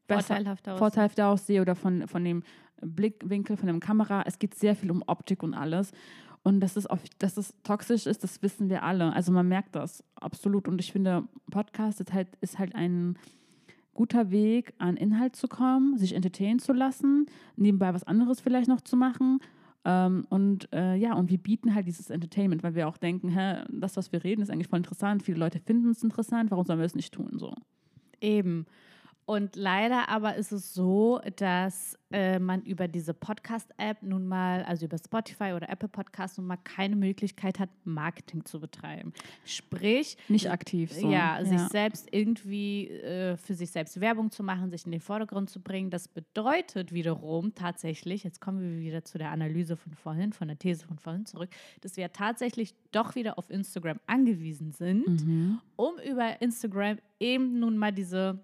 besser, 0.07 0.35
Vorteilhaft 0.35 0.67
aussehe. 0.67 0.77
vorteilhaft 0.77 1.21
aussehe 1.21 1.61
oder 1.61 1.75
von, 1.75 2.07
von 2.07 2.23
dem 2.23 2.43
Blickwinkel, 2.81 3.57
von 3.57 3.67
der 3.67 3.79
Kamera. 3.79 4.23
Es 4.25 4.39
geht 4.39 4.55
sehr 4.55 4.75
viel 4.75 4.91
um 4.91 5.03
Optik 5.07 5.43
und 5.43 5.53
alles. 5.53 5.91
Und 6.43 6.59
dass 6.59 6.75
es, 6.75 6.85
auf, 6.85 7.01
dass 7.17 7.37
es 7.37 7.55
toxisch 7.63 8.05
ist, 8.05 8.23
das 8.23 8.41
wissen 8.43 8.69
wir 8.69 8.83
alle. 8.83 9.13
Also 9.13 9.31
man 9.31 9.47
merkt 9.47 9.75
das 9.75 10.03
absolut. 10.15 10.67
Und 10.67 10.79
ich 10.79 10.91
finde, 10.91 11.23
Podcast 11.49 11.99
ist 12.01 12.13
halt, 12.13 12.27
ist 12.39 12.59
halt 12.59 12.75
ein 12.75 13.17
guter 13.95 14.29
Weg, 14.29 14.73
an 14.77 14.97
Inhalt 14.97 15.35
zu 15.35 15.47
kommen, 15.47 15.97
sich 15.97 16.13
entertainen 16.13 16.59
zu 16.59 16.73
lassen, 16.73 17.25
nebenbei 17.55 17.93
was 17.93 18.03
anderes 18.03 18.41
vielleicht 18.41 18.67
noch 18.67 18.81
zu 18.81 18.95
machen. 18.95 19.39
Ähm, 19.85 20.25
und 20.29 20.71
äh, 20.73 20.95
ja, 20.95 21.13
und 21.13 21.31
wir 21.31 21.37
bieten 21.37 21.73
halt 21.73 21.87
dieses 21.87 22.09
Entertainment, 22.09 22.61
weil 22.61 22.75
wir 22.75 22.87
auch 22.87 22.97
denken, 22.97 23.29
hä, 23.29 23.63
das, 23.69 23.97
was 23.97 24.11
wir 24.11 24.23
reden, 24.23 24.41
ist 24.41 24.51
eigentlich 24.51 24.67
voll 24.67 24.77
interessant. 24.77 25.23
Viele 25.23 25.39
Leute 25.39 25.59
finden 25.59 25.89
es 25.89 26.03
interessant, 26.03 26.51
warum 26.51 26.65
sollen 26.65 26.79
wir 26.79 26.85
es 26.85 26.95
nicht 26.95 27.13
tun? 27.13 27.39
So. 27.39 27.55
Eben. 28.21 28.65
Und 29.27 29.55
leider 29.55 30.07
aber 30.09 30.35
ist 30.35 30.51
es 30.51 30.73
so, 30.75 31.19
dass 31.37 31.97
äh, 32.11 32.37
man 32.37 32.61
über 32.61 32.87
diese 32.87 33.15
Podcast-App 33.15 34.03
nun 34.03 34.27
mal, 34.27 34.63
also 34.65 34.85
über 34.85 34.97
Spotify 34.99 35.53
oder 35.55 35.67
Apple 35.67 35.89
Podcast 35.89 36.37
nun 36.37 36.45
mal 36.45 36.57
keine 36.57 36.95
Möglichkeit 36.95 37.57
hat, 37.59 37.69
Marketing 37.85 38.45
zu 38.45 38.59
betreiben. 38.59 39.13
Sprich, 39.43 40.15
Nicht 40.29 40.51
aktiv. 40.51 40.93
So. 40.93 41.09
ja, 41.11 41.43
sich 41.43 41.59
selbst 41.71 42.07
irgendwie 42.11 42.89
äh, 42.89 43.35
für 43.37 43.55
sich 43.55 43.71
selbst 43.71 43.99
Werbung 43.99 44.29
zu 44.29 44.43
machen, 44.43 44.69
sich 44.69 44.85
in 44.85 44.91
den 44.91 45.01
Vordergrund 45.01 45.49
zu 45.49 45.59
bringen. 45.59 45.89
Das 45.89 46.07
bedeutet 46.07 46.91
wiederum 46.93 47.55
tatsächlich, 47.55 48.23
jetzt 48.23 48.39
kommen 48.41 48.59
wir 48.61 48.79
wieder 48.79 49.03
zu 49.05 49.17
der 49.17 49.31
Analyse 49.31 49.75
von 49.75 49.95
vorhin, 49.95 50.33
von 50.33 50.47
der 50.49 50.59
These 50.59 50.85
von 50.85 50.99
vorhin 50.99 51.25
zurück, 51.25 51.49
dass 51.81 51.97
wir 51.97 52.11
tatsächlich 52.13 52.75
doch 52.91 53.15
wieder 53.15 53.39
auf 53.39 53.49
Instagram 53.49 53.99
angewiesen 54.05 54.71
sind, 54.71 55.07
Mhm. 55.07 55.59
um 55.75 55.95
über 56.07 56.41
Instagram 56.41 56.99
eben 57.19 57.59
nun 57.59 57.77
mal 57.77 57.91
diese, 57.91 58.39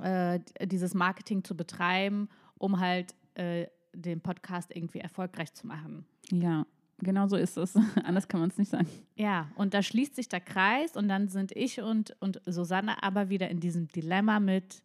äh, 0.00 0.40
dieses 0.62 0.94
Marketing 0.94 1.44
zu 1.44 1.56
betreiben, 1.56 2.28
um 2.58 2.80
halt 2.80 3.14
äh, 3.34 3.66
den 3.94 4.20
Podcast 4.20 4.74
irgendwie 4.74 5.00
erfolgreich 5.00 5.52
zu 5.52 5.66
machen. 5.66 6.06
Ja, 6.30 6.66
genau 6.98 7.26
so 7.28 7.36
ist 7.36 7.56
es. 7.56 7.76
Anders 8.04 8.28
kann 8.28 8.40
man 8.40 8.50
es 8.50 8.58
nicht 8.58 8.70
sagen. 8.70 8.88
Ja, 9.16 9.48
und 9.56 9.74
da 9.74 9.82
schließt 9.82 10.14
sich 10.16 10.28
der 10.28 10.40
Kreis 10.40 10.96
und 10.96 11.08
dann 11.08 11.28
sind 11.28 11.52
ich 11.52 11.80
und, 11.80 12.16
und 12.20 12.40
Susanne 12.46 13.02
aber 13.02 13.28
wieder 13.28 13.48
in 13.50 13.60
diesem 13.60 13.88
Dilemma 13.88 14.40
mit, 14.40 14.82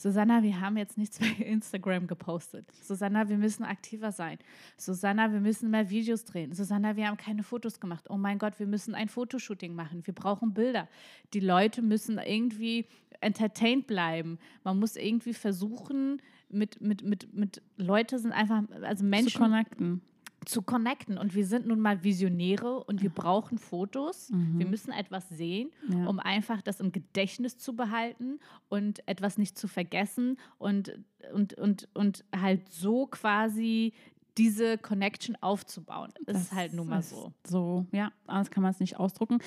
Susanna, 0.00 0.42
wir 0.42 0.58
haben 0.58 0.78
jetzt 0.78 0.96
nichts 0.96 1.18
bei 1.18 1.44
Instagram 1.44 2.06
gepostet. 2.06 2.64
Susanna, 2.82 3.28
wir 3.28 3.36
müssen 3.36 3.64
aktiver 3.64 4.12
sein. 4.12 4.38
Susanna, 4.78 5.30
wir 5.30 5.40
müssen 5.40 5.70
mehr 5.70 5.90
Videos 5.90 6.24
drehen. 6.24 6.54
Susanna, 6.54 6.96
wir 6.96 7.06
haben 7.06 7.18
keine 7.18 7.42
Fotos 7.42 7.80
gemacht. 7.80 8.06
Oh 8.08 8.16
mein 8.16 8.38
Gott, 8.38 8.58
wir 8.58 8.66
müssen 8.66 8.94
ein 8.94 9.10
Fotoshooting 9.10 9.74
machen. 9.74 10.00
Wir 10.06 10.14
brauchen 10.14 10.54
Bilder. 10.54 10.88
Die 11.34 11.40
Leute 11.40 11.82
müssen 11.82 12.16
irgendwie 12.16 12.86
entertained 13.20 13.86
bleiben. 13.86 14.38
Man 14.64 14.78
muss 14.78 14.96
irgendwie 14.96 15.34
versuchen, 15.34 16.22
mit, 16.48 16.80
mit, 16.80 17.02
mit, 17.02 17.34
mit 17.34 17.60
Leute 17.76 18.18
sind 18.18 18.32
einfach, 18.32 18.62
also 18.80 19.04
Menschen 19.04 19.32
Zu 19.32 19.38
connecten. 19.38 20.00
Zu 20.46 20.62
connecten. 20.62 21.18
Und 21.18 21.34
wir 21.34 21.44
sind 21.46 21.66
nun 21.66 21.80
mal 21.80 22.02
Visionäre 22.02 22.82
und 22.84 23.02
wir 23.02 23.10
brauchen 23.10 23.58
Fotos. 23.58 24.30
Mhm. 24.30 24.58
Wir 24.58 24.66
müssen 24.66 24.92
etwas 24.92 25.28
sehen, 25.28 25.70
Ja. 25.88 26.06
um 26.06 26.18
einfach 26.18 26.62
das 26.62 26.80
im 26.80 26.92
Gedächtnis 26.92 27.58
zu 27.58 27.74
behalten 27.76 28.40
und 28.68 29.06
etwas 29.06 29.38
nicht 29.38 29.58
zu 29.58 29.68
vergessen 29.68 30.38
und, 30.58 30.98
und, 31.32 31.54
und, 31.54 31.88
und 31.94 32.24
halt 32.34 32.68
so 32.70 33.06
quasi 33.06 33.92
diese 34.38 34.78
Connection 34.78 35.36
aufzubauen. 35.42 36.12
Das, 36.24 36.40
ist 36.40 36.52
halt 36.52 36.72
nun 36.72 36.88
mal 36.88 37.02
so. 37.02 37.32
So, 37.46 37.86
ja, 37.92 38.10
anders 38.26 38.50
kann 38.50 38.62
man 38.62 38.70
es 38.72 38.80
nicht 38.80 38.98
ausdrucken. 38.98 39.38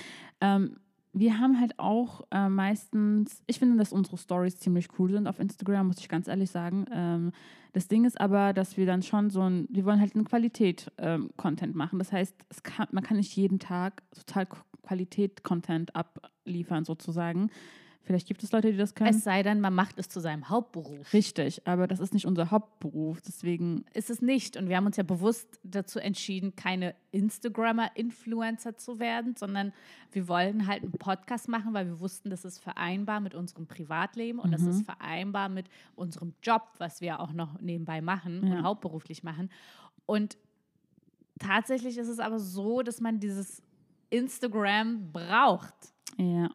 Ähm, 0.41 0.77
wir 1.13 1.39
haben 1.39 1.59
halt 1.59 1.77
auch 1.77 2.21
äh, 2.31 2.49
meistens, 2.49 3.41
ich 3.45 3.59
finde, 3.59 3.77
dass 3.77 3.93
unsere 3.93 4.17
Stories 4.17 4.57
ziemlich 4.57 4.87
cool 4.97 5.11
sind 5.11 5.27
auf 5.27 5.39
Instagram, 5.39 5.87
muss 5.87 5.99
ich 5.99 6.09
ganz 6.09 6.27
ehrlich 6.27 6.49
sagen. 6.49 6.85
Ähm, 6.91 7.31
das 7.71 7.87
Ding 7.87 8.03
ist 8.03 8.19
aber, 8.19 8.53
dass 8.53 8.77
wir 8.77 8.85
dann 8.87 9.03
schon 9.03 9.29
so 9.29 9.41
ein, 9.41 9.67
wir 9.69 9.85
wollen 9.85 9.99
halt 9.99 10.15
eine 10.15 10.23
Qualität-Content 10.23 11.75
machen. 11.75 11.99
Das 11.99 12.11
heißt, 12.11 12.35
kann, 12.63 12.87
man 12.91 13.03
kann 13.03 13.17
nicht 13.17 13.35
jeden 13.35 13.59
Tag 13.59 14.01
total 14.11 14.47
Qualität-Content 14.83 15.95
abliefern, 15.95 16.83
sozusagen. 16.83 17.49
Vielleicht 18.05 18.27
gibt 18.27 18.43
es 18.43 18.51
Leute, 18.51 18.69
die 18.71 18.77
das 18.77 18.95
können. 18.95 19.11
Es 19.11 19.23
sei 19.23 19.43
denn, 19.43 19.61
man 19.61 19.73
macht 19.73 19.97
es 19.97 20.09
zu 20.09 20.19
seinem 20.19 20.49
Hauptberuf. 20.49 21.13
Richtig, 21.13 21.65
aber 21.65 21.87
das 21.87 22.01
ist 22.01 22.13
nicht 22.13 22.25
unser 22.25 22.51
Hauptberuf. 22.51 23.21
Deswegen, 23.21 23.85
Ist 23.93 24.09
es 24.09 24.21
nicht. 24.21 24.57
Und 24.57 24.67
wir 24.67 24.75
haben 24.75 24.85
uns 24.85 24.97
ja 24.97 25.03
bewusst 25.03 25.59
dazu 25.63 25.99
entschieden, 25.99 26.53
keine 26.57 26.95
Instagrammer-Influencer 27.11 28.75
zu 28.77 28.99
werden, 28.99 29.35
sondern 29.35 29.71
wir 30.11 30.27
wollen 30.27 30.67
halt 30.67 30.83
einen 30.83 30.91
Podcast 30.91 31.47
machen, 31.47 31.73
weil 31.73 31.85
wir 31.87 31.99
wussten, 31.99 32.29
das 32.29 32.43
ist 32.45 32.59
vereinbar 32.59 33.19
mit 33.19 33.35
unserem 33.35 33.67
Privatleben 33.67 34.39
und 34.39 34.51
das 34.51 34.63
ist 34.63 34.83
vereinbar 34.85 35.47
mit 35.49 35.67
unserem 35.95 36.33
Job, 36.43 36.63
was 36.77 36.99
wir 37.01 37.19
auch 37.19 37.31
noch 37.33 37.59
nebenbei 37.61 38.01
machen 38.01 38.45
Ja. 38.45 38.57
und 38.57 38.63
hauptberuflich 38.63 39.23
machen. 39.23 39.49
Und 40.05 40.37
tatsächlich 41.39 41.97
ist 41.97 42.09
es 42.09 42.19
aber 42.19 42.39
so, 42.39 42.81
dass 42.81 42.99
man 43.01 43.19
dieses 43.19 43.61
Instagram 44.09 45.11
braucht. 45.11 45.73
ja. 46.17 46.49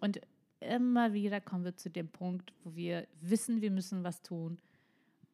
Und 0.00 0.20
immer 0.64 1.12
wieder 1.12 1.40
kommen 1.40 1.64
wir 1.64 1.76
zu 1.76 1.90
dem 1.90 2.08
Punkt, 2.08 2.52
wo 2.62 2.74
wir 2.74 3.06
wissen, 3.20 3.60
wir 3.60 3.70
müssen 3.70 4.04
was 4.04 4.22
tun. 4.22 4.58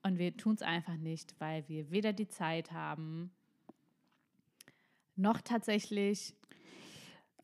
Und 0.03 0.19
wir 0.19 0.37
tun 0.37 0.55
es 0.55 0.63
einfach 0.63 0.97
nicht, 0.97 1.35
weil 1.39 1.69
wir 1.69 1.91
weder 1.91 2.13
die 2.13 2.29
Zeit 2.29 2.73
haben, 2.73 3.31
noch 5.17 5.41
tatsächlich. 5.41 6.35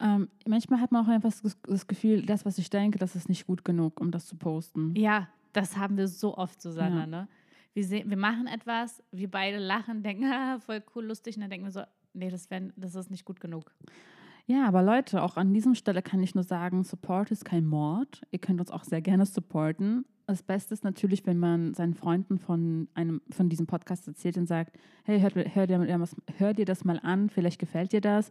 Ähm, 0.01 0.29
manchmal 0.47 0.81
hat 0.81 0.93
man 0.93 1.05
auch 1.05 1.09
einfach 1.09 1.33
das, 1.63 1.87
Gefühl, 1.87 2.25
das, 2.25 2.45
was 2.45 2.59
ich 2.59 2.71
denke, 2.71 2.99
das 2.99 3.15
ist 3.15 3.29
nicht 3.29 3.47
gut 3.47 3.65
genug, 3.65 4.01
um 4.01 4.11
das 4.11 4.27
zu 4.27 4.37
posten. 4.37 4.95
Ja, 4.97 5.29
das 5.53 5.77
haben 5.77 5.97
wir 5.97 6.09
so 6.09 6.37
oft, 6.37 6.61
Susanna. 6.61 7.01
Ja. 7.01 7.07
Ne? 7.07 7.29
Wir, 7.73 7.85
sehen, 7.85 8.09
wir 8.11 8.17
machen 8.17 8.47
etwas, 8.47 9.03
wir 9.11 9.31
beide 9.31 9.59
lachen, 9.59 10.03
denken, 10.03 10.25
ah, 10.33 10.59
voll 10.59 10.83
cool, 10.95 11.07
lustig. 11.07 11.37
Und 11.37 11.43
dann 11.43 11.51
denken 11.51 11.67
wir 11.67 11.73
so, 11.73 11.83
nee, 12.15 12.31
das, 12.31 12.51
wär, 12.51 12.61
das 12.77 12.95
ist 12.95 13.11
nicht 13.11 13.25
gut 13.25 13.41
genug. 13.41 13.71
Ja, 14.49 14.69
aber 14.69 14.81
Leute, 14.81 15.23
auch 15.23 15.37
an 15.37 15.53
dieser 15.53 15.75
Stelle 15.75 16.03
kann 16.03 16.23
ich 16.23 16.37
nur 16.37 16.45
sagen, 16.45 16.85
Support 16.85 17.33
ist 17.33 17.45
kein 17.45 17.67
Mord. 17.67 18.23
Ihr 18.31 18.39
könnt 18.39 18.61
uns 18.61 18.71
auch 18.71 18.85
sehr 18.85 19.03
gerne 19.03 19.27
supporten. 19.27 20.05
Das 20.29 20.45
Beste 20.45 20.73
ist 20.73 20.85
natürlich, 20.85 21.27
wenn 21.27 21.39
man 21.39 21.75
seinen 21.75 21.95
Freunden 21.95 22.39
von, 22.39 22.87
einem, 22.95 23.23
von 23.31 23.49
diesem 23.49 23.67
Podcast 23.67 24.07
erzählt 24.07 24.37
und 24.37 24.47
sagt, 24.47 24.77
hey, 25.05 25.21
hör, 25.21 25.31
hör, 25.53 25.67
dir, 25.67 26.09
hör 26.39 26.55
dir 26.55 26.65
das 26.65 26.85
mal 26.85 27.01
an, 27.03 27.29
vielleicht 27.29 27.59
gefällt 27.59 27.93
dir 27.93 28.01
das. 28.01 28.31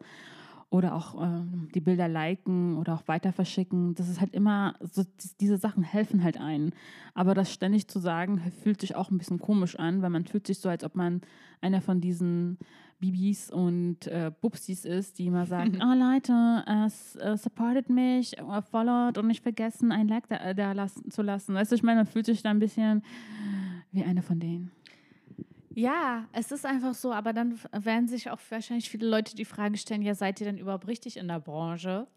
Oder 0.70 0.96
auch 0.96 1.22
ähm, 1.22 1.68
die 1.76 1.82
Bilder 1.82 2.08
liken 2.08 2.78
oder 2.78 2.94
auch 2.94 3.08
weiter 3.10 3.34
verschicken. 3.34 3.94
Das 3.96 4.08
ist 4.08 4.22
halt 4.22 4.34
immer, 4.34 4.76
so, 4.80 5.04
diese 5.42 5.58
Sachen 5.58 5.84
helfen 5.84 6.24
halt 6.24 6.40
einen. 6.40 6.72
Aber 7.14 7.34
das 7.34 7.52
ständig 7.52 7.90
zu 7.90 8.00
sagen, 8.00 8.40
fühlt 8.64 8.80
sich 8.80 8.96
auch 8.96 9.12
ein 9.12 9.18
bisschen 9.18 9.40
komisch 9.40 9.78
an, 9.78 10.02
weil 10.02 10.10
man 10.10 10.26
fühlt 10.26 10.48
sich 10.48 10.60
so, 10.60 10.70
als 10.70 10.86
ob 10.86 10.96
man 10.96 11.22
einer 11.62 11.82
von 11.82 12.00
diesen 12.00 12.58
Bibis 13.12 13.52
und 13.52 14.08
äh, 14.08 14.32
Bubsis 14.42 14.84
ist, 14.86 15.20
die 15.20 15.28
immer 15.28 15.46
sagen, 15.46 15.80
oh 15.82 15.94
Leute, 15.94 16.64
äh, 16.68 16.86
s- 16.86 17.16
äh, 17.18 17.38
supportet 17.38 17.90
mich, 17.90 18.38
äh, 18.40 18.62
followed 18.64 19.18
und 19.18 19.28
nicht 19.28 19.44
vergessen, 19.44 19.92
ein 19.92 20.08
Like 20.08 20.28
da, 20.28 20.54
da 20.54 20.72
lassen, 20.72 21.12
zu 21.12 21.22
lassen. 21.22 21.54
Weißt 21.56 21.72
du, 21.72 21.76
ich 21.76 21.84
meine, 21.84 21.98
man 22.00 22.06
fühlt 22.08 22.26
sich 22.26 22.42
da 22.42 22.50
ein 22.50 22.60
bisschen 22.60 23.04
wie 23.92 24.04
eine 24.04 24.22
von 24.22 24.40
denen. 24.40 24.72
Ja, 25.74 26.26
es 26.32 26.52
ist 26.52 26.66
einfach 26.66 26.94
so, 26.94 27.12
aber 27.12 27.34
dann 27.34 27.60
werden 27.72 28.08
sich 28.08 28.30
auch 28.30 28.40
wahrscheinlich 28.50 28.90
viele 28.90 29.08
Leute 29.10 29.36
die 29.36 29.46
Frage 29.46 29.78
stellen, 29.78 30.02
ja, 30.02 30.16
seid 30.16 30.40
ihr 30.40 30.46
denn 30.46 30.58
überhaupt 30.58 30.88
richtig 30.88 31.18
in 31.18 31.28
der 31.28 31.40
Branche? 31.42 32.08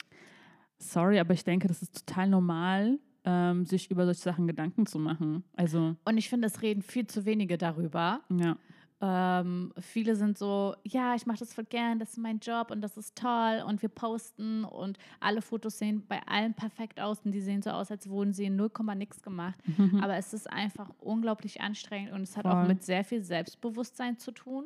Sorry, 0.79 1.18
aber 1.18 1.35
ich 1.35 1.42
denke, 1.44 1.66
das 1.66 1.83
ist 1.83 2.07
total 2.07 2.29
normal, 2.29 3.01
ähm, 3.24 3.66
sich 3.66 3.90
über 3.90 4.05
solche 4.05 4.20
Sachen 4.22 4.46
Gedanken 4.46 4.87
zu 4.87 4.98
machen. 5.01 5.42
Also, 5.57 5.96
Und 6.05 6.18
ich 6.18 6.29
finde, 6.29 6.46
es 6.46 6.62
reden 6.62 6.83
viel 6.83 7.07
zu 7.09 7.24
wenige 7.24 7.59
darüber. 7.59 8.20
ja. 8.31 8.57
Ähm, 9.00 9.72
viele 9.78 10.16
sind 10.16 10.37
so, 10.37 10.74
ja, 10.82 11.14
ich 11.14 11.24
mache 11.24 11.38
das 11.38 11.54
voll 11.54 11.64
gern, 11.64 12.00
das 12.00 12.11
ist 12.11 12.18
mein 12.18 12.40
Job 12.40 12.72
und 12.72 12.80
das 12.80 12.96
ist 12.96 13.16
toll 13.16 13.62
und 13.64 13.80
wir 13.80 13.88
posten 13.88 14.64
und 14.64 14.98
alle 15.20 15.40
Fotos 15.40 15.78
sehen 15.78 16.04
bei 16.08 16.20
allen 16.26 16.52
perfekt 16.54 16.98
aus 16.98 17.20
und 17.24 17.30
die 17.30 17.40
sehen 17.40 17.62
so 17.62 17.70
aus, 17.70 17.92
als 17.92 18.08
wurden 18.08 18.32
sie 18.32 18.46
in 18.46 18.56
0, 18.56 18.70
nix 18.96 19.22
gemacht. 19.22 19.58
Aber 20.02 20.16
es 20.16 20.34
ist 20.34 20.50
einfach 20.50 20.90
unglaublich 20.98 21.61
anstrengend 21.61 22.12
und 22.12 22.22
es 22.22 22.37
hat 22.37 22.46
auch 22.46 22.61
Voll. 22.61 22.68
mit 22.68 22.82
sehr 22.82 23.04
viel 23.04 23.22
Selbstbewusstsein 23.22 24.18
zu 24.18 24.32
tun. 24.32 24.64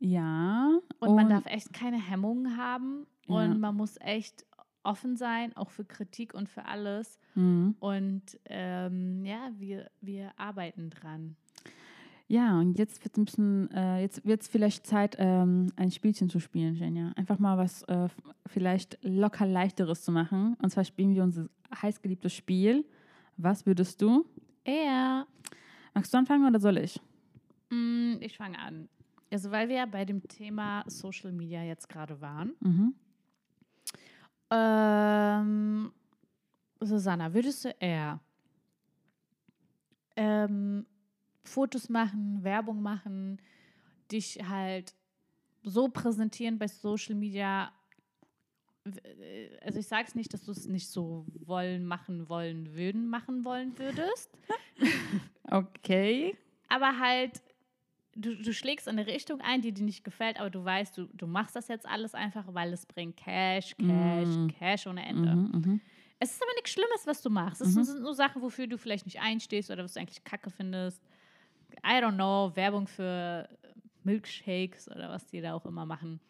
Ja. 0.00 0.80
Und, 0.98 1.14
man 1.14 1.28
darf 1.28 1.46
echt 1.46 1.72
keine 1.72 1.98
Hemmungen 2.00 2.56
haben 2.56 3.06
Ja. 3.28 3.36
und 3.36 3.60
man 3.60 3.76
muss 3.76 3.98
echt 4.00 4.44
offen 4.82 5.16
sein, 5.16 5.56
auch 5.56 5.70
für 5.70 5.84
Kritik 5.84 6.34
und 6.34 6.48
für 6.48 6.64
alles. 6.64 7.18
Mhm. 7.34 7.76
Und 7.78 8.40
ähm, 8.46 9.24
ja, 9.24 9.50
wir, 9.58 9.90
wir 10.00 10.32
arbeiten 10.38 10.90
dran. 10.90 11.36
Ja, 12.30 12.60
und 12.60 12.78
jetzt 12.78 13.02
wird 13.02 13.16
ein 13.18 13.24
bisschen, 13.24 13.68
äh, 13.72 14.02
jetzt 14.02 14.24
wird 14.24 14.42
es 14.42 14.46
vielleicht 14.46 14.86
Zeit, 14.86 15.16
ähm, 15.18 15.72
ein 15.74 15.90
Spielchen 15.90 16.30
zu 16.30 16.38
spielen, 16.38 16.76
Jenja. 16.76 17.10
Einfach 17.16 17.40
mal 17.40 17.58
was 17.58 17.82
äh, 17.88 18.08
vielleicht 18.46 18.98
locker 19.02 19.46
leichteres 19.46 20.02
zu 20.04 20.12
machen. 20.12 20.54
Und 20.62 20.70
zwar 20.70 20.84
spielen 20.84 21.12
wir 21.16 21.24
unser 21.24 21.48
heißgeliebtes 21.82 22.32
Spiel. 22.32 22.84
Was 23.36 23.66
würdest 23.66 24.00
du? 24.00 24.24
Ja. 24.64 25.26
Magst 25.92 26.14
du 26.14 26.18
anfangen 26.18 26.46
oder 26.46 26.60
soll 26.60 26.78
ich? 26.78 27.00
Mm, 27.70 28.18
Ich 28.20 28.36
fange 28.36 28.60
an. 28.60 28.88
Also, 29.32 29.50
weil 29.50 29.68
wir 29.68 29.76
ja 29.78 29.86
bei 29.86 30.04
dem 30.04 30.22
Thema 30.28 30.84
Social 30.86 31.32
Media 31.32 31.64
jetzt 31.64 31.88
gerade 31.88 32.20
waren. 32.20 32.52
Mhm. 32.60 32.94
Ähm, 34.52 35.92
Susanna, 36.80 37.34
würdest 37.34 37.64
du 37.64 37.70
eher 37.80 38.20
ähm, 40.16 40.69
Fotos 41.50 41.88
machen, 41.88 42.42
Werbung 42.44 42.80
machen, 42.82 43.40
dich 44.10 44.38
halt 44.48 44.94
so 45.62 45.88
präsentieren 45.88 46.58
bei 46.58 46.68
Social 46.68 47.14
Media? 47.14 47.72
Äh, 48.84 49.48
Also 49.62 49.78
ich 49.80 49.86
sage 49.86 50.06
es 50.08 50.14
nicht, 50.14 50.32
dass 50.32 50.44
du 50.44 50.52
es 50.52 50.66
nicht 50.66 50.88
so 50.88 51.26
wollen, 51.44 51.84
machen 51.86 52.28
wollen, 52.28 52.74
würden, 52.74 53.08
machen 53.08 53.44
wollen 53.44 53.78
würdest. 53.78 54.30
Okay. 55.52 56.36
aber 56.68 56.98
halt, 57.00 57.42
du, 58.14 58.36
du 58.36 58.52
schlägst 58.54 58.86
in 58.86 58.98
eine 58.98 59.06
Richtung 59.08 59.40
ein, 59.40 59.62
die 59.62 59.72
dir 59.72 59.82
nicht 59.84 60.04
gefällt, 60.04 60.38
aber 60.38 60.48
du 60.50 60.64
weißt, 60.64 60.96
du, 60.96 61.06
du 61.12 61.26
machst 61.26 61.56
das 61.56 61.66
jetzt 61.66 61.86
alles 61.86 62.14
einfach, 62.14 62.44
weil 62.54 62.72
es 62.72 62.86
bringt 62.86 63.16
Cash, 63.16 63.74
Cash, 63.76 64.36
Mm. 64.36 64.46
Cash 64.48 64.86
ohne 64.86 65.04
Ende. 65.04 65.34
Mhm, 65.34 65.50
mhm. 65.60 65.80
Es 66.20 66.30
ist 66.32 66.42
aber 66.42 66.52
nichts 66.54 66.70
Schlimmes, 66.70 67.04
was 67.06 67.20
du 67.22 67.30
machst. 67.30 67.60
Es 67.62 67.74
Mhm. 67.74 67.82
sind 67.82 68.02
nur 68.02 68.14
Sachen, 68.14 68.42
wofür 68.42 68.68
du 68.68 68.78
vielleicht 68.78 69.06
nicht 69.06 69.20
einstehst 69.20 69.70
oder 69.70 69.82
was 69.82 69.94
du 69.94 70.00
eigentlich 70.00 70.22
kacke 70.22 70.50
findest. 70.50 71.02
I 71.84 72.00
don't 72.00 72.14
know, 72.14 72.50
Werbung 72.54 72.86
für 72.86 73.48
Milkshakes 74.04 74.90
oder 74.90 75.08
was 75.10 75.26
die 75.26 75.40
da 75.40 75.54
auch 75.54 75.66
immer 75.66 75.86
machen. 75.86 76.20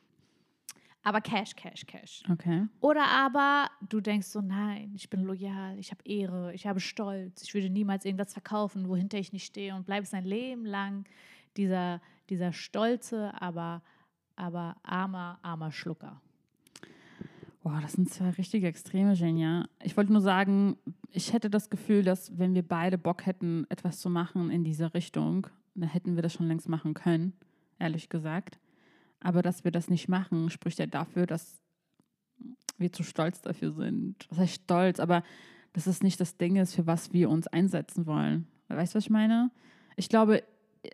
Aber 1.03 1.21
Cash, 1.21 1.57
Cash, 1.57 1.87
Cash. 1.87 2.23
Okay. 2.31 2.67
Oder 2.81 3.07
aber 3.07 3.71
du 3.89 4.01
denkst 4.01 4.27
so, 4.27 4.41
nein, 4.43 4.93
ich 4.95 5.09
bin 5.09 5.23
loyal, 5.23 5.79
ich 5.79 5.91
habe 5.91 6.03
Ehre, 6.05 6.53
ich 6.53 6.67
habe 6.67 6.79
Stolz, 6.79 7.43
ich 7.43 7.55
würde 7.55 7.71
niemals 7.71 8.05
irgendwas 8.05 8.35
verkaufen, 8.35 8.89
wohinter 8.89 9.19
ich 9.19 9.33
nicht 9.33 9.47
stehe 9.47 9.75
und 9.75 9.87
bleibst 9.87 10.13
ein 10.13 10.25
Leben 10.25 10.67
lang 10.67 11.07
dieser, 11.57 12.03
dieser 12.29 12.53
stolze, 12.53 13.33
aber, 13.41 13.83
aber 14.37 14.77
armer, 14.83 15.39
armer 15.43 15.73
Schlucker. 15.73 16.21
Boah, 17.71 17.81
das 17.81 17.93
sind 17.93 18.11
zwei 18.11 18.31
richtige 18.31 18.67
Extreme, 18.67 19.13
Jenja. 19.13 19.69
Ich 19.81 19.97
wollte 19.97 20.11
nur 20.13 20.23
sagen, 20.23 20.77
ich 21.13 21.33
hätte 21.33 21.49
das 21.51 21.71
Gefühl, 21.71 22.03
dass 22.03 22.37
wenn 22.37 22.53
wir 22.53 22.67
beide 22.67 22.99
Bock 22.99 23.27
hätten, 23.27 23.65
etwas 23.69 24.01
zu 24.01 24.11
machen 24.11 24.51
in 24.51 24.65
dieser 24.65 24.93
Richtung, 24.93 25.47
dann 25.77 25.89
hätten 25.89 26.17
wir 26.17 26.23
das 26.23 26.33
schon 26.33 26.49
längst 26.49 26.69
machen 26.69 26.95
können, 26.95 27.33
ehrlich 27.79 28.09
gesagt. 28.09 28.59
Aber 29.21 29.41
dass 29.41 29.63
wir 29.63 29.71
das 29.71 29.89
nicht 29.89 30.09
machen, 30.09 30.51
spricht 30.51 30.81
ja 30.81 30.87
dafür, 30.87 31.27
dass 31.27 31.61
wir 32.79 32.93
zu 32.93 33.05
stolz 33.05 33.41
dafür 33.41 33.71
sind. 33.71 34.27
Was 34.31 34.39
heißt 34.39 34.63
stolz? 34.65 34.99
Aber 34.99 35.23
dass 35.73 35.87
es 35.87 36.03
nicht 36.03 36.19
das 36.19 36.37
Ding 36.37 36.57
ist, 36.57 36.75
für 36.75 36.89
was 36.89 37.13
wir 37.13 37.31
uns 37.31 37.47
einsetzen 37.47 38.05
wollen. 38.05 38.49
Weißt 38.67 38.95
du, 38.95 38.97
was 38.97 39.05
ich 39.05 39.11
meine? 39.11 39.53
Ich 39.95 40.09
glaube, 40.09 40.43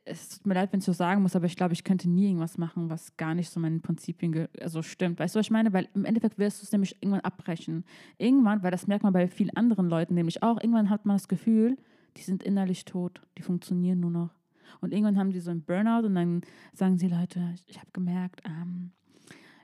es 0.05 0.31
tut 0.31 0.47
mir 0.47 0.55
leid, 0.55 0.73
wenn 0.73 0.81
ich 0.81 0.85
so 0.85 0.93
sagen 0.93 1.23
muss, 1.23 1.37
aber 1.37 1.47
ich 1.47 1.57
glaube, 1.57 1.73
ich 1.73 1.85
könnte 1.85 2.09
nie 2.09 2.27
irgendwas 2.27 2.59
machen, 2.59 2.91
was 2.91 3.17
gar 3.17 3.35
nicht 3.35 3.51
so 3.51 3.61
meinen 3.61 3.83
Prinzipien 3.83 4.49
also 4.61 4.83
stimmt. 4.83 5.21
Weißt 5.21 5.35
du, 5.35 5.39
was 5.39 5.47
ich 5.47 5.51
meine? 5.51 5.73
Weil 5.73 5.89
im 5.95 6.05
Endeffekt 6.05 6.39
wirst 6.39 6.61
du 6.61 6.65
es 6.65 6.73
nämlich 6.73 6.97
irgendwann 7.01 7.21
abbrechen. 7.21 7.85
Irgendwann, 8.19 8.63
weil 8.63 8.73
das 8.73 8.87
merkt 8.87 9.05
man 9.05 9.13
bei 9.13 9.29
vielen 9.29 9.57
anderen 9.57 9.89
Leuten 9.89 10.15
nämlich 10.15 10.43
auch, 10.43 10.61
irgendwann 10.61 10.91
hat 10.91 11.07
man 11.07 11.17
das 11.17 11.29
Gefühl, 11.29 11.77
die 12.17 12.23
sind 12.23 12.43
innerlich 12.43 12.85
tot, 12.85 13.21
die 13.39 13.43
funktionieren 13.43 14.01
nur 14.01 14.11
noch. 14.11 14.31
Und 14.81 14.93
irgendwann 14.93 15.19
haben 15.19 15.31
die 15.31 15.41
so 15.41 15.51
einen 15.51 15.63
Burnout 15.63 16.07
und 16.07 16.15
dann 16.15 16.41
sagen 16.73 16.99
sie, 16.99 17.09
Leute, 17.09 17.53
ich, 17.55 17.69
ich 17.69 17.79
habe 17.79 17.91
gemerkt, 17.93 18.43
ähm, 18.45 18.91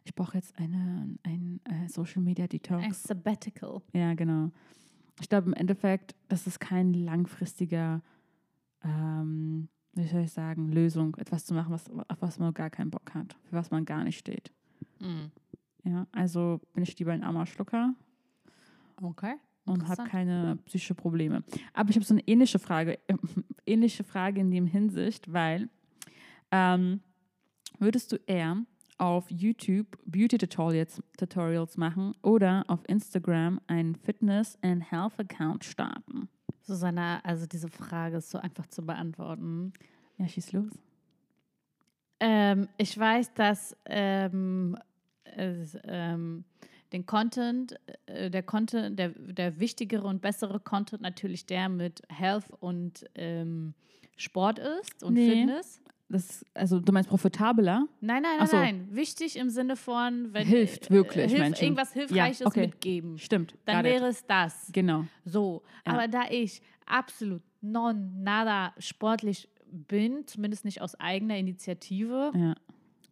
ich 0.05 0.14
brauche 0.14 0.37
jetzt 0.37 0.57
eine, 0.59 1.16
ein 1.25 1.61
äh, 1.64 1.89
Social 1.89 2.23
Media 2.23 2.47
Detox. 2.47 2.83
Ein 2.83 2.93
Sabbatical. 2.93 3.83
Ja, 3.93 4.14
genau. 4.14 4.51
Ich 5.20 5.29
glaube 5.29 5.49
im 5.49 5.55
Endeffekt, 5.55 6.14
das 6.29 6.47
ist 6.47 6.61
kein 6.61 6.93
langfristiger, 6.95 8.03
ähm, 8.85 9.68
wie 9.95 10.07
soll 10.07 10.22
ich 10.22 10.32
sagen, 10.32 10.70
Lösung, 10.72 11.16
etwas 11.16 11.45
zu 11.45 11.55
machen, 11.55 11.72
was, 11.72 11.90
auf 11.90 12.20
was 12.20 12.38
man 12.38 12.55
gar 12.55 12.70
keinen 12.70 12.90
Bock 12.90 13.12
hat, 13.14 13.36
für 13.45 13.57
was 13.57 13.70
man 13.70 13.84
gar 13.84 14.05
nicht 14.05 14.18
steht. 14.18 14.51
Mhm. 15.01 15.30
Ja, 15.84 16.07
also 16.12 16.61
bin 16.74 16.82
ich 16.84 16.99
lieber 16.99 17.12
ein 17.12 17.24
armer 17.24 17.47
Schlucker 17.47 17.95
Okay. 19.03 19.34
und 19.64 19.88
habe 19.88 20.05
keine 20.05 20.57
psychische 20.64 20.95
Probleme. 20.95 21.43
Aber 21.74 21.90
ich 21.90 21.97
habe 21.97 22.05
so 22.05 22.14
eine 22.14 22.26
ähnliche 22.26 22.59
Frage, 22.59 22.99
äh, 23.09 23.16
ähnliche 23.66 24.05
Frage 24.05 24.40
in 24.40 24.51
dem 24.51 24.66
Hinsicht, 24.66 25.32
weil 25.32 25.68
ähm, 26.51 27.01
würdest 27.78 28.12
du 28.12 28.16
eher 28.26 28.64
auf 28.99 29.28
YouTube 29.30 29.99
Beauty 30.07 30.38
Tutorials, 30.38 31.03
Tutorials 31.18 31.76
machen 31.76 32.14
oder 32.22 32.64
auf 32.68 32.88
Instagram 32.88 33.61
einen 33.66 33.97
Fitness 33.97 34.57
and 34.62 34.88
Health 34.90 35.18
Account 35.18 35.64
starten? 35.64 36.28
Susanna, 36.62 37.20
also 37.24 37.46
diese 37.46 37.68
Frage 37.68 38.18
ist 38.18 38.30
so 38.30 38.38
einfach 38.38 38.66
zu 38.66 38.84
beantworten. 38.84 39.72
Ja, 40.18 40.28
schieß 40.28 40.52
los. 40.52 40.70
Ähm, 42.20 42.68
ich 42.76 42.96
weiß, 42.96 43.34
dass 43.34 43.76
ähm, 43.86 44.76
es, 45.24 45.76
ähm, 45.84 46.44
den 46.92 47.04
Content, 47.04 47.74
äh, 48.06 48.30
der 48.30 48.42
Content, 48.42 48.98
der, 48.98 49.08
der 49.10 49.58
wichtigere 49.58 50.06
und 50.06 50.22
bessere 50.22 50.60
Content 50.60 51.02
natürlich 51.02 51.46
der 51.46 51.68
mit 51.68 52.02
Health 52.08 52.50
und 52.60 53.04
ähm, 53.14 53.74
Sport 54.16 54.60
ist 54.60 55.02
und 55.02 55.14
Nee. 55.14 55.30
Fitness. 55.30 55.80
Das, 56.12 56.44
also 56.52 56.78
du 56.78 56.92
meinst 56.92 57.08
profitabler? 57.08 57.88
Nein, 58.02 58.22
nein, 58.22 58.36
nein, 58.38 58.46
so. 58.46 58.56
nein. 58.58 58.88
Wichtig 58.90 59.36
im 59.38 59.48
Sinne 59.48 59.76
von, 59.76 60.32
wenn 60.34 60.46
Hilft 60.46 60.90
wirklich 60.90 61.30
hilf, 61.30 61.38
Menschen. 61.40 61.64
irgendwas 61.64 61.92
Hilfreiches 61.94 62.46
okay. 62.46 62.66
mitgeben. 62.66 63.18
Stimmt. 63.18 63.56
Dann 63.64 63.76
got 63.76 63.86
it. 63.86 63.92
wäre 63.92 64.06
es 64.08 64.26
das. 64.26 64.68
Genau. 64.72 65.06
So, 65.24 65.62
Ja. 65.86 65.94
aber 65.94 66.08
da 66.08 66.24
ich 66.30 66.60
absolut 66.84 67.40
non, 67.62 68.22
nada 68.22 68.74
sportlich 68.78 69.48
bin, 69.70 70.26
zumindest 70.26 70.66
nicht 70.66 70.82
aus 70.82 70.94
eigener 71.00 71.38
Initiative, 71.38 72.30
Ja. 72.34 72.54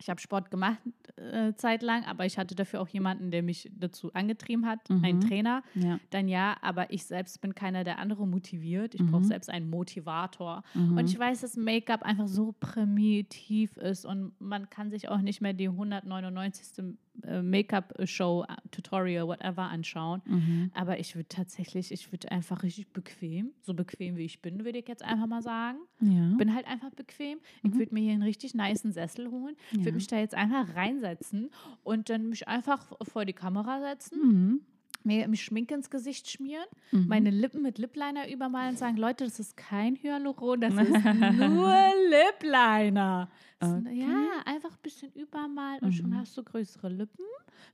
Ich 0.00 0.08
habe 0.10 0.20
Sport 0.20 0.50
gemacht 0.50 0.78
äh, 1.16 1.52
zeitlang, 1.54 2.04
aber 2.06 2.24
ich 2.24 2.38
hatte 2.38 2.54
dafür 2.54 2.80
auch 2.80 2.88
jemanden, 2.88 3.30
der 3.30 3.42
mich 3.42 3.70
dazu 3.78 4.12
angetrieben 4.14 4.64
hat, 4.66 4.88
Mhm. 4.88 5.04
einen 5.04 5.20
Trainer. 5.20 5.62
Ja. 5.74 6.00
Dann 6.10 6.26
ja, 6.28 6.56
aber 6.62 6.90
ich 6.92 7.04
selbst 7.04 7.40
bin 7.42 7.54
keiner, 7.54 7.84
der 7.84 7.98
andere 7.98 8.26
motiviert. 8.26 8.94
Ich 8.94 9.02
Mhm. 9.02 9.10
brauche 9.10 9.24
selbst 9.24 9.50
einen 9.50 9.68
Motivator. 9.68 10.62
Mhm. 10.74 10.96
Und 10.96 11.04
ich 11.10 11.18
weiß, 11.18 11.42
dass 11.42 11.56
Make-up 11.56 12.02
einfach 12.02 12.26
so 12.28 12.54
primitiv 12.58 13.76
ist 13.76 14.04
und 14.06 14.32
man 14.40 14.70
kann 14.70 14.90
sich 14.90 15.08
auch 15.08 15.18
nicht 15.20 15.40
mehr 15.40 15.52
die 15.52 15.68
199. 15.68 16.94
äh, 17.24 17.42
Make-up-Show, 17.42 18.44
äh, 18.48 18.54
Tutorial, 18.70 19.26
whatever 19.26 19.62
anschauen. 19.62 20.22
Mhm. 20.26 20.70
Aber 20.74 20.98
ich 20.98 21.14
würde 21.16 21.28
tatsächlich, 21.28 21.92
ich 21.92 22.12
würde 22.12 22.30
einfach 22.30 22.62
richtig 22.62 22.88
bequem, 22.92 23.52
so 23.62 23.74
bequem 23.74 24.16
wie 24.16 24.24
ich 24.24 24.40
bin, 24.42 24.64
würde 24.64 24.78
ich 24.78 24.88
jetzt 24.88 25.02
einfach 25.04 25.26
mal 25.26 25.42
sagen. 25.42 25.78
Ja. 26.00 26.34
Bin 26.36 26.54
halt 26.54 26.66
einfach 26.66 26.90
bequem. 26.90 27.38
Ich 27.62 27.74
würde 27.74 27.92
mir 27.94 28.00
hier 28.00 28.12
einen 28.12 28.22
richtig 28.22 28.54
niceen 28.54 28.92
Sessel 28.92 29.30
holen. 29.30 29.56
Ich 29.72 29.78
Ja. 29.78 29.84
würde 29.84 29.96
mich 29.96 30.06
da 30.06 30.18
jetzt 30.18 30.34
einfach 30.34 30.74
reinsetzen 30.74 31.50
und 31.82 32.08
dann 32.10 32.28
mich 32.28 32.48
einfach 32.48 32.92
vor 33.02 33.24
die 33.24 33.32
Kamera 33.32 33.80
setzen, 33.80 34.18
Mhm. 34.20 34.60
Mir 35.04 35.28
Schminke 35.36 35.74
ins 35.74 35.90
Gesicht 35.90 36.30
schmieren, 36.30 36.64
Mhm. 36.92 37.06
meine 37.08 37.30
Lippen 37.30 37.62
mit 37.62 37.78
Lipliner 37.78 38.28
übermalen 38.30 38.70
und 38.70 38.78
sagen, 38.78 38.96
Leute, 38.96 39.24
das 39.24 39.38
ist 39.40 39.56
kein 39.56 39.96
Hyaluron, 39.96 40.60
das 40.60 40.74
ist 41.02 41.04
nur 41.04 41.74
Lipliner. 42.08 43.28
Ist- 43.60 43.70
Okay. 43.70 43.98
Ja, 44.00 44.42
einfach 44.46 44.70
ein 44.70 44.82
bisschen 44.82 45.12
übermalen 45.12 45.80
und 45.82 45.92
schon 45.92 46.10
Mhm. 46.10 46.16
hast 46.18 46.36
du 46.36 46.42
größere 46.42 46.88
Lippen, 46.88 47.24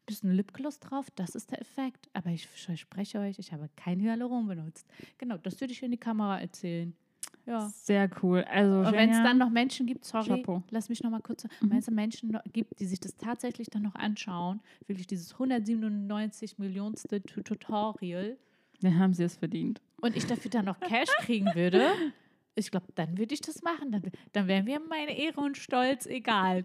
bisschen 0.05 0.33
Lipgloss 0.33 0.81
drauf, 0.81 1.07
das 1.15 1.35
ist 1.37 1.51
der 1.53 1.61
Effekt. 1.61 2.09
Aber 2.13 2.31
ich 2.31 2.47
verspreche 2.49 3.21
euch, 3.21 3.39
ich 3.39 3.53
habe 3.53 3.69
kein 3.77 4.01
Hyaluron 4.01 4.47
benutzt. 4.49 4.87
Genau, 5.19 5.37
das 5.37 5.61
würde 5.61 5.73
ich 5.73 5.83
in 5.83 5.93
die 5.93 5.97
Kamera 5.97 6.41
erzählen. 6.41 6.93
Ja. 7.47 7.69
Sehr 7.73 8.11
cool. 8.23 8.45
Also, 8.51 8.81
Und 8.89 8.93
wenn 8.93 9.11
es 9.11 9.23
dann 9.23 9.39
noch 9.39 9.51
Menschen 9.51 9.87
gibt, 9.87 10.05
sorry, 10.05 10.27
Chapeau. 10.29 10.63
lass 10.71 10.89
mich 10.89 11.03
noch 11.03 11.11
mal 11.11 11.21
kurz, 11.21 11.45
Mhm. 11.45 11.71
wenn 11.71 11.79
es 11.79 11.89
Menschen 11.91 12.31
noch 12.33 12.43
gibt, 12.53 12.81
die 12.81 12.87
sich 12.87 12.99
das 13.01 13.17
tatsächlich 13.17 13.69
dann 13.71 13.83
noch 13.83 13.95
anschauen, 13.95 14.61
wirklich 14.89 15.07
dieses 15.07 15.39
197 15.39 16.59
Millionste 16.59 17.23
Tu- 17.23 17.43
Tutorial 17.43 18.37
dann 18.83 18.99
haben 18.99 19.15
sie 19.15 19.23
es 19.25 19.37
verdient. 19.37 19.81
und 20.03 20.17
ich 20.17 20.27
dafür 20.27 20.51
dann 20.51 20.65
noch 20.67 20.79
Cash 20.81 21.09
kriegen 21.21 21.47
würde, 21.55 21.81
ich 22.57 22.71
glaube, 22.71 22.87
dann 22.95 23.17
würde 23.17 23.33
ich 23.35 23.41
das 23.41 23.63
machen. 23.63 23.93
Dann, 23.93 24.03
dann 24.33 24.49
wäre 24.49 24.63
mir 24.63 24.81
meine 24.81 25.17
Ehre 25.17 25.41
und 25.41 25.57
Stolz 25.57 26.07
egal. 26.07 26.65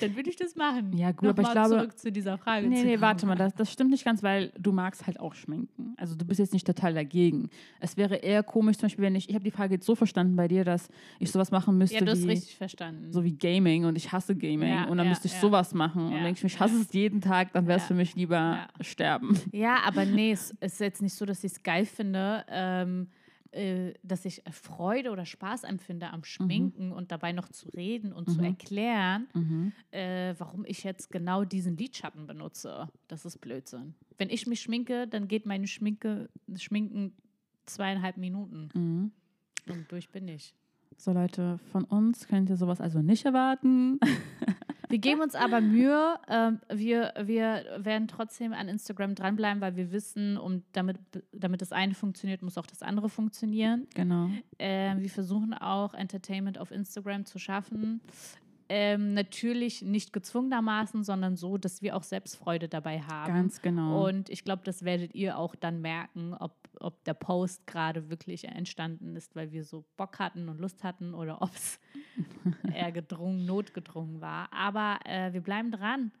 Dann 0.00 0.14
würde 0.16 0.28
ich 0.30 0.36
das 0.36 0.56
machen. 0.56 0.92
Ja, 0.96 1.12
gut, 1.12 1.28
aber 1.30 1.42
ich 1.42 1.50
glaube- 1.50 1.68
zurück 1.70 1.98
zu 1.98 2.12
dieser 2.12 2.36
Frage. 2.38 2.66
Nee, 2.68 2.84
nee, 2.84 3.00
warte 3.00 3.26
mal, 3.26 3.34
das, 3.34 3.54
das 3.54 3.72
stimmt 3.72 3.90
nicht 3.90 4.04
ganz, 4.04 4.22
weil 4.22 4.52
du 4.58 4.72
magst 4.72 5.06
halt 5.06 5.18
auch 5.20 5.34
schminken. 5.34 5.94
Also 5.96 6.14
du 6.14 6.24
bist 6.24 6.38
jetzt 6.40 6.52
nicht 6.52 6.66
total 6.66 6.94
dagegen. 6.94 7.48
Es 7.80 7.96
wäre 7.96 8.16
eher 8.16 8.42
komisch, 8.42 8.76
zum 8.76 8.86
Beispiel, 8.86 9.04
wenn 9.04 9.14
ich, 9.14 9.28
ich 9.28 9.34
habe 9.34 9.44
die 9.44 9.50
Frage 9.50 9.74
jetzt 9.74 9.86
so 9.86 9.94
verstanden 9.94 10.36
bei 10.36 10.48
dir, 10.48 10.64
dass 10.64 10.88
ich 11.18 11.30
sowas 11.30 11.50
machen 11.50 11.78
müsste 11.78 11.96
Ja, 11.96 12.04
du 12.04 12.10
hast 12.10 12.24
wie, 12.24 12.28
richtig 12.30 12.56
verstanden. 12.56 13.12
so 13.12 13.24
wie 13.24 13.32
Gaming 13.34 13.84
und 13.86 13.96
ich 13.96 14.12
hasse 14.12 14.34
Gaming 14.36 14.68
Ja, 14.68 14.84
und 14.84 14.98
dann 14.98 15.06
ja, 15.06 15.10
müsste 15.10 15.26
ich 15.28 15.34
ja. 15.34 15.40
sowas 15.40 15.72
machen 15.74 16.10
Ja, 16.10 16.18
und 16.18 16.24
wenn 16.24 16.32
ich 16.32 16.42
mich 16.44 16.58
hasse 16.60 16.80
es 16.80 16.92
jeden 16.92 17.20
Tag, 17.20 17.52
dann 17.52 17.66
wäre 17.66 17.78
es 17.78 17.84
Ja. 17.84 17.88
für 17.88 17.94
mich 17.94 18.14
lieber 18.14 18.36
Ja. 18.36 18.68
sterben. 18.80 19.38
Ja, 19.52 19.78
aber 19.86 20.04
nee, 20.04 20.32
es 20.32 20.50
ist 20.60 20.80
jetzt 20.80 21.02
nicht 21.02 21.14
so, 21.14 21.24
dass 21.24 21.42
ich 21.44 21.52
es 21.52 21.62
geil 21.62 21.86
finde, 21.86 22.44
ähm, 22.48 23.08
äh, 23.52 23.94
dass 24.02 24.24
ich 24.24 24.42
Freude 24.50 25.10
oder 25.10 25.24
Spaß 25.26 25.64
empfinde 25.64 26.10
am 26.10 26.24
Schminken 26.24 26.92
und 26.92 27.10
dabei 27.12 27.32
noch 27.32 27.48
zu 27.48 27.68
reden 27.70 28.12
und 28.12 28.28
zu 28.30 28.38
Mhm. 28.38 28.44
erklären, 28.44 29.28
Mhm. 29.34 29.72
äh, 29.90 30.34
warum 30.38 30.64
ich 30.64 30.84
jetzt 30.84 31.10
genau 31.10 31.44
diesen 31.44 31.76
Lidschatten 31.76 32.26
benutze. 32.26 32.88
Das 33.08 33.24
ist 33.24 33.40
Blödsinn. 33.40 33.94
Wenn 34.18 34.30
ich 34.30 34.46
mich 34.46 34.60
schminke, 34.60 35.06
dann 35.06 35.28
geht 35.28 35.46
meine 35.46 35.66
Schminke, 35.66 36.28
Schminken 36.56 37.12
zweieinhalb 37.66 38.16
Minuten 38.16 38.68
Mhm. 38.74 39.12
und 39.72 39.90
durch 39.92 40.08
bin 40.10 40.28
ich. 40.28 40.54
So 40.98 41.12
Leute, 41.12 41.58
von 41.72 41.84
uns 41.84 42.26
könnt 42.26 42.48
ihr 42.48 42.56
sowas 42.56 42.80
also 42.80 43.02
nicht 43.02 43.24
erwarten. 43.26 43.98
Wir 44.88 44.98
geben 44.98 45.20
uns 45.20 45.34
aber 45.34 45.60
Mühe. 45.60 46.18
Ähm, 46.28 46.60
wir, 46.72 47.12
wir 47.20 47.64
werden 47.78 48.08
trotzdem 48.08 48.52
an 48.52 48.68
Instagram 48.68 49.14
dranbleiben, 49.14 49.60
weil 49.60 49.76
wir 49.76 49.92
wissen, 49.92 50.36
um 50.36 50.62
damit, 50.72 50.98
damit 51.32 51.62
das 51.62 51.72
eine 51.72 51.94
funktioniert, 51.94 52.42
muss 52.42 52.58
auch 52.58 52.66
das 52.66 52.82
andere 52.82 53.08
funktionieren. 53.08 53.86
genau. 53.94 54.30
Ähm, 54.58 55.00
wir 55.00 55.10
versuchen 55.10 55.54
auch 55.54 55.94
Entertainment 55.94 56.58
auf 56.58 56.70
Instagram 56.70 57.24
zu 57.24 57.38
schaffen. 57.38 58.00
Ähm, 58.68 59.14
natürlich 59.14 59.82
nicht 59.82 60.12
gezwungenermaßen, 60.12 61.04
sondern 61.04 61.36
so, 61.36 61.56
dass 61.56 61.82
wir 61.82 61.96
auch 61.96 62.02
selbst 62.02 62.36
Freude 62.36 62.68
dabei 62.68 63.00
haben. 63.00 63.32
Ganz 63.32 63.62
genau. 63.62 64.06
Und 64.06 64.28
ich 64.28 64.42
glaube, 64.42 64.62
das 64.64 64.84
werdet 64.84 65.14
ihr 65.14 65.38
auch 65.38 65.54
dann 65.54 65.80
merken, 65.80 66.34
ob, 66.34 66.52
ob 66.80 67.04
der 67.04 67.14
Post 67.14 67.66
gerade 67.66 68.10
wirklich 68.10 68.44
entstanden 68.44 69.14
ist, 69.14 69.36
weil 69.36 69.52
wir 69.52 69.64
so 69.64 69.84
Bock 69.96 70.18
hatten 70.18 70.48
und 70.48 70.58
Lust 70.58 70.82
hatten 70.82 71.14
oder 71.14 71.42
ob 71.42 71.54
es 71.54 71.78
eher 72.74 72.92
gedrungen, 72.92 73.44
notgedrungen 73.46 74.20
war. 74.20 74.48
Aber 74.52 74.98
äh, 75.04 75.32
wir 75.32 75.40
bleiben 75.40 75.70
dran. 75.70 76.12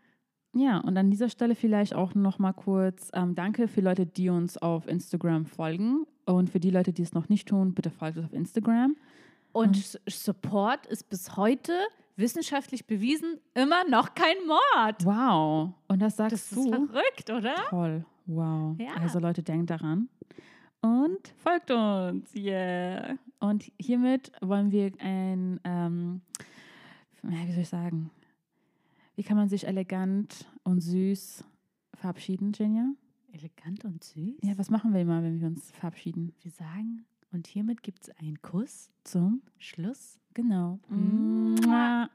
Ja, 0.54 0.78
und 0.78 0.96
an 0.96 1.10
dieser 1.10 1.28
Stelle 1.28 1.54
vielleicht 1.54 1.94
auch 1.94 2.14
noch 2.14 2.38
mal 2.38 2.52
kurz 2.52 3.10
ähm, 3.12 3.34
Danke 3.34 3.68
für 3.68 3.80
Leute, 3.82 4.06
die 4.06 4.30
uns 4.30 4.56
auf 4.56 4.86
Instagram 4.88 5.44
folgen. 5.46 6.06
Und 6.24 6.50
für 6.50 6.60
die 6.60 6.70
Leute, 6.70 6.92
die 6.92 7.02
es 7.02 7.12
noch 7.12 7.28
nicht 7.28 7.48
tun, 7.48 7.74
bitte 7.74 7.90
folgt 7.90 8.16
uns 8.16 8.26
auf 8.26 8.32
Instagram. 8.32 8.96
Und 9.52 9.76
S- 9.76 10.00
Support 10.08 10.86
ist 10.86 11.08
bis 11.10 11.36
heute 11.36 11.72
wissenschaftlich 12.16 12.86
bewiesen 12.86 13.38
immer 13.54 13.84
noch 13.88 14.14
kein 14.14 14.36
Mord. 14.46 15.04
Wow. 15.04 15.74
Und 15.88 16.00
das 16.00 16.16
sagst 16.16 16.32
Das 16.32 16.52
ist 16.52 16.56
du. 16.56 16.70
verrückt, 16.86 17.30
oder? 17.30 17.54
Toll. 17.68 18.04
Wow. 18.24 18.76
Ja. 18.80 18.94
Also 19.00 19.18
Leute, 19.18 19.42
denkt 19.42 19.68
daran. 19.70 20.08
Und 20.86 21.34
folgt 21.38 21.72
uns. 21.72 22.32
Yeah. 22.34 23.18
Und 23.40 23.72
hiermit 23.76 24.30
wollen 24.40 24.70
wir 24.70 24.92
ein, 25.00 25.58
ähm, 25.64 26.20
wie 27.22 27.52
soll 27.52 27.62
ich 27.62 27.68
sagen, 27.68 28.10
wie 29.16 29.24
kann 29.24 29.36
man 29.36 29.48
sich 29.48 29.66
elegant 29.66 30.46
und 30.62 30.80
süß 30.80 31.42
verabschieden, 31.94 32.52
Jenja? 32.54 32.92
Elegant 33.32 33.84
und 33.84 34.04
süß. 34.04 34.36
Ja, 34.42 34.56
was 34.58 34.70
machen 34.70 34.94
wir 34.94 35.00
immer, 35.00 35.22
wenn 35.24 35.40
wir 35.40 35.48
uns 35.48 35.72
verabschieden? 35.72 36.34
Wir 36.42 36.52
sagen, 36.52 37.04
und 37.32 37.48
hiermit 37.48 37.82
gibt 37.82 38.04
es 38.04 38.10
einen 38.18 38.40
Kuss. 38.40 38.90
Zum 39.02 39.42
Schluss. 39.58 40.20
Genau. 40.34 40.78
Mua. 40.88 42.08